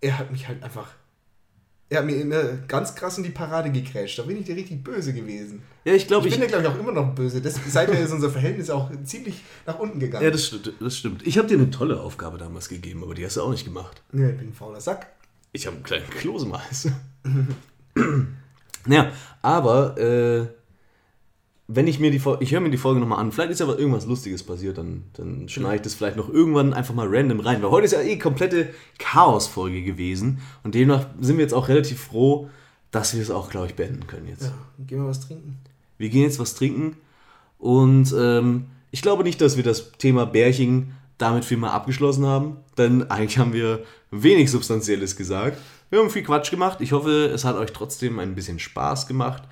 [0.00, 0.88] er hat mich halt einfach,
[1.92, 4.18] er hat mir immer ganz krass in die Parade gekrätscht.
[4.18, 5.62] Da bin ich dir richtig böse gewesen.
[5.84, 7.42] Ja, ich glaube, Ich ich, bin ja, glaube ich, auch immer noch böse.
[7.42, 10.24] Das, seither ist unser Verhältnis auch ziemlich nach unten gegangen.
[10.24, 10.72] Ja, das stimmt.
[10.80, 11.26] Das stimmt.
[11.26, 14.02] Ich habe dir eine tolle Aufgabe damals gegeben, aber die hast du auch nicht gemacht.
[14.12, 15.06] Ja, ich bin ein fauler Sack.
[15.52, 16.88] Ich habe einen kleinen Klose im Hals.
[18.86, 19.12] naja,
[19.42, 20.46] aber äh,
[21.74, 23.78] wenn ich mir die Folge, ich höre mir die Folge nochmal an, vielleicht ist aber
[23.78, 27.62] irgendwas Lustiges passiert, dann, dann schneide ich das vielleicht noch irgendwann einfach mal random rein,
[27.62, 28.68] weil heute ist ja eh komplette
[28.98, 32.50] Chaos-Folge gewesen und demnach sind wir jetzt auch relativ froh,
[32.90, 34.42] dass wir es auch, glaube ich, beenden können jetzt.
[34.42, 34.52] Ja,
[34.86, 35.58] gehen wir was trinken.
[35.98, 36.96] Wir gehen jetzt was trinken
[37.58, 42.56] und ähm, ich glaube nicht, dass wir das Thema Bärchen damit viel mal abgeschlossen haben,
[42.76, 45.58] denn eigentlich haben wir wenig Substanzielles gesagt.
[45.88, 46.80] Wir haben viel Quatsch gemacht.
[46.80, 49.42] Ich hoffe, es hat euch trotzdem ein bisschen Spaß gemacht.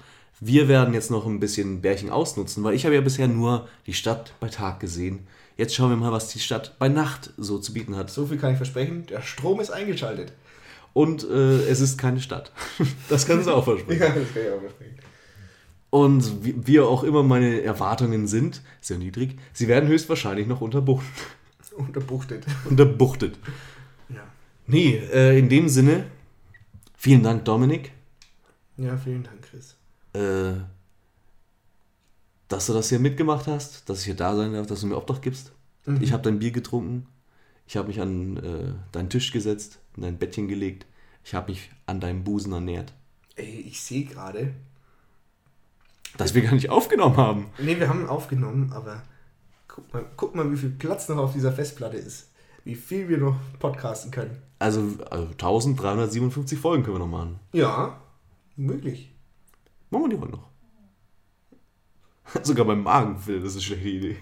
[0.41, 3.93] Wir werden jetzt noch ein bisschen Bärchen ausnutzen, weil ich habe ja bisher nur die
[3.93, 5.27] Stadt bei Tag gesehen.
[5.57, 8.11] Jetzt schauen wir mal, was die Stadt bei Nacht so zu bieten hat.
[8.11, 9.05] So viel kann ich versprechen.
[9.07, 10.33] Der Strom ist eingeschaltet.
[10.95, 12.53] Und äh, es ist keine Stadt.
[13.11, 14.01] Das kannst du auch versprechen.
[14.01, 14.99] Ja, das kann ich auch versprechen.
[15.91, 21.05] Und wie, wie auch immer meine Erwartungen sind, sehr niedrig, sie werden höchstwahrscheinlich noch unterbucht,
[21.77, 22.47] Unterbuchtet.
[22.69, 23.37] unterbuchtet.
[24.09, 24.23] Ja.
[24.67, 26.05] Nee, äh, in dem Sinne,
[26.97, 27.91] vielen Dank, Dominik,
[28.77, 29.40] Ja, vielen Dank.
[30.13, 30.53] Äh,
[32.49, 34.97] dass du das hier mitgemacht hast, dass ich hier da sein darf, dass du mir
[34.97, 35.53] Obdach gibst.
[36.01, 37.07] Ich habe dein Bier getrunken,
[37.67, 40.87] ich habe mich an äh, deinen Tisch gesetzt, in dein Bettchen gelegt,
[41.25, 42.93] ich habe mich an deinem Busen ernährt.
[43.37, 44.55] Ey, ich sehe gerade.
[46.17, 47.47] Dass wir gar nicht aufgenommen haben.
[47.59, 49.03] Nee, wir haben aufgenommen, aber
[49.75, 52.29] Guck mal, guck mal, wie viel Platz noch auf dieser Festplatte ist.
[52.65, 54.37] Wie viel wir noch podcasten können.
[54.59, 54.81] Also,
[55.11, 57.39] also 1357 Folgen können wir noch machen.
[57.53, 58.01] Ja,
[58.57, 59.13] möglich.
[59.91, 60.49] Machen wir die heute noch.
[62.43, 64.17] Sogar beim Magenfilm, das ist eine schlechte Idee.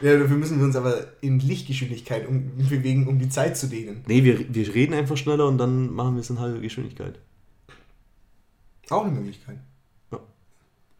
[0.00, 4.04] Ja, dafür müssen wir uns aber in Lichtgeschwindigkeit um, bewegen, um die Zeit zu dehnen.
[4.06, 7.18] Nee, wir, wir reden einfach schneller und dann machen wir es in halber Geschwindigkeit.
[8.90, 9.58] Auch eine Möglichkeit.
[10.12, 10.20] Ja.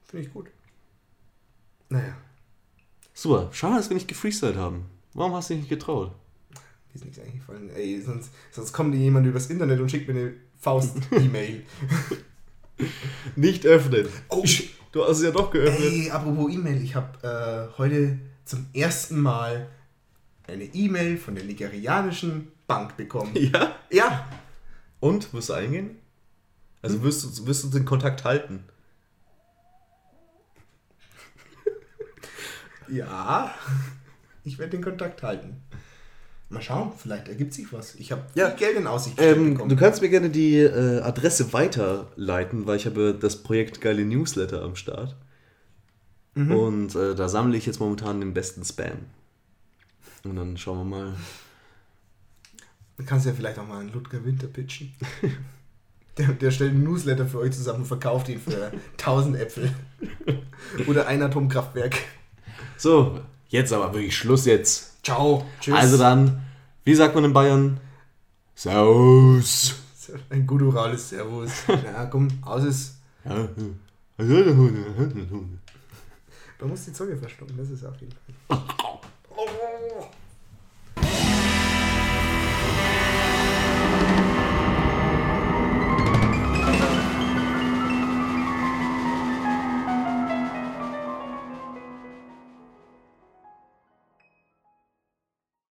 [0.04, 0.46] Finde ich gut.
[1.88, 2.16] Naja,
[3.18, 4.84] Super, schade, dass wir nicht gefreestylt haben.
[5.14, 6.12] Warum hast du dich nicht getraut?
[6.50, 7.70] mir ist nichts eingefallen.
[7.70, 11.64] Ey, sonst, sonst kommt dir jemand übers Internet und schickt mir eine Faust-E-Mail.
[13.36, 14.08] Nicht öffnen.
[14.28, 14.44] Oh,
[14.92, 15.92] Du hast es ja doch geöffnet.
[15.92, 19.68] Ey, apropos E-Mail, ich habe äh, heute zum ersten Mal
[20.46, 23.34] eine E-Mail von der nigerianischen Bank bekommen.
[23.38, 23.76] Ja?
[23.90, 24.26] Ja,
[25.00, 25.98] Und, wirst du eingehen?
[26.80, 28.64] Also wirst du, wirst du den Kontakt halten?
[32.88, 33.54] ja,
[34.44, 35.62] ich werde den Kontakt halten.
[36.48, 37.96] Mal schauen, vielleicht ergibt sich was.
[37.96, 38.50] Ich habe Ja.
[38.50, 43.16] Geld in Aussicht Ähm, du kannst mir gerne die äh, Adresse weiterleiten, weil ich habe
[43.20, 45.16] das Projekt Geile Newsletter am Start.
[46.34, 48.98] Und äh, da sammle ich jetzt momentan den besten Spam.
[50.22, 51.12] Und dann schauen wir mal.
[52.98, 54.92] Du kannst ja vielleicht auch mal einen Ludger Winter pitchen.
[56.18, 59.74] Der, der stellt einen Newsletter für euch zusammen und verkauft ihn für 1000 Äpfel.
[60.86, 61.94] Oder ein Atomkraftwerk.
[62.78, 64.95] So, jetzt aber wirklich Schluss jetzt.
[65.06, 65.46] Ciao.
[65.60, 65.72] Tschüss.
[65.76, 66.42] Also dann,
[66.82, 67.78] wie sagt man in Bayern?
[68.56, 69.76] Saus.
[70.30, 71.52] Ein gutturales Servus.
[71.68, 72.96] Ja, komm, aus ist.
[73.24, 73.48] Ja.
[76.58, 78.14] Man muss die Zunge verstoppen, das ist auf jeden
[78.48, 78.58] Fall.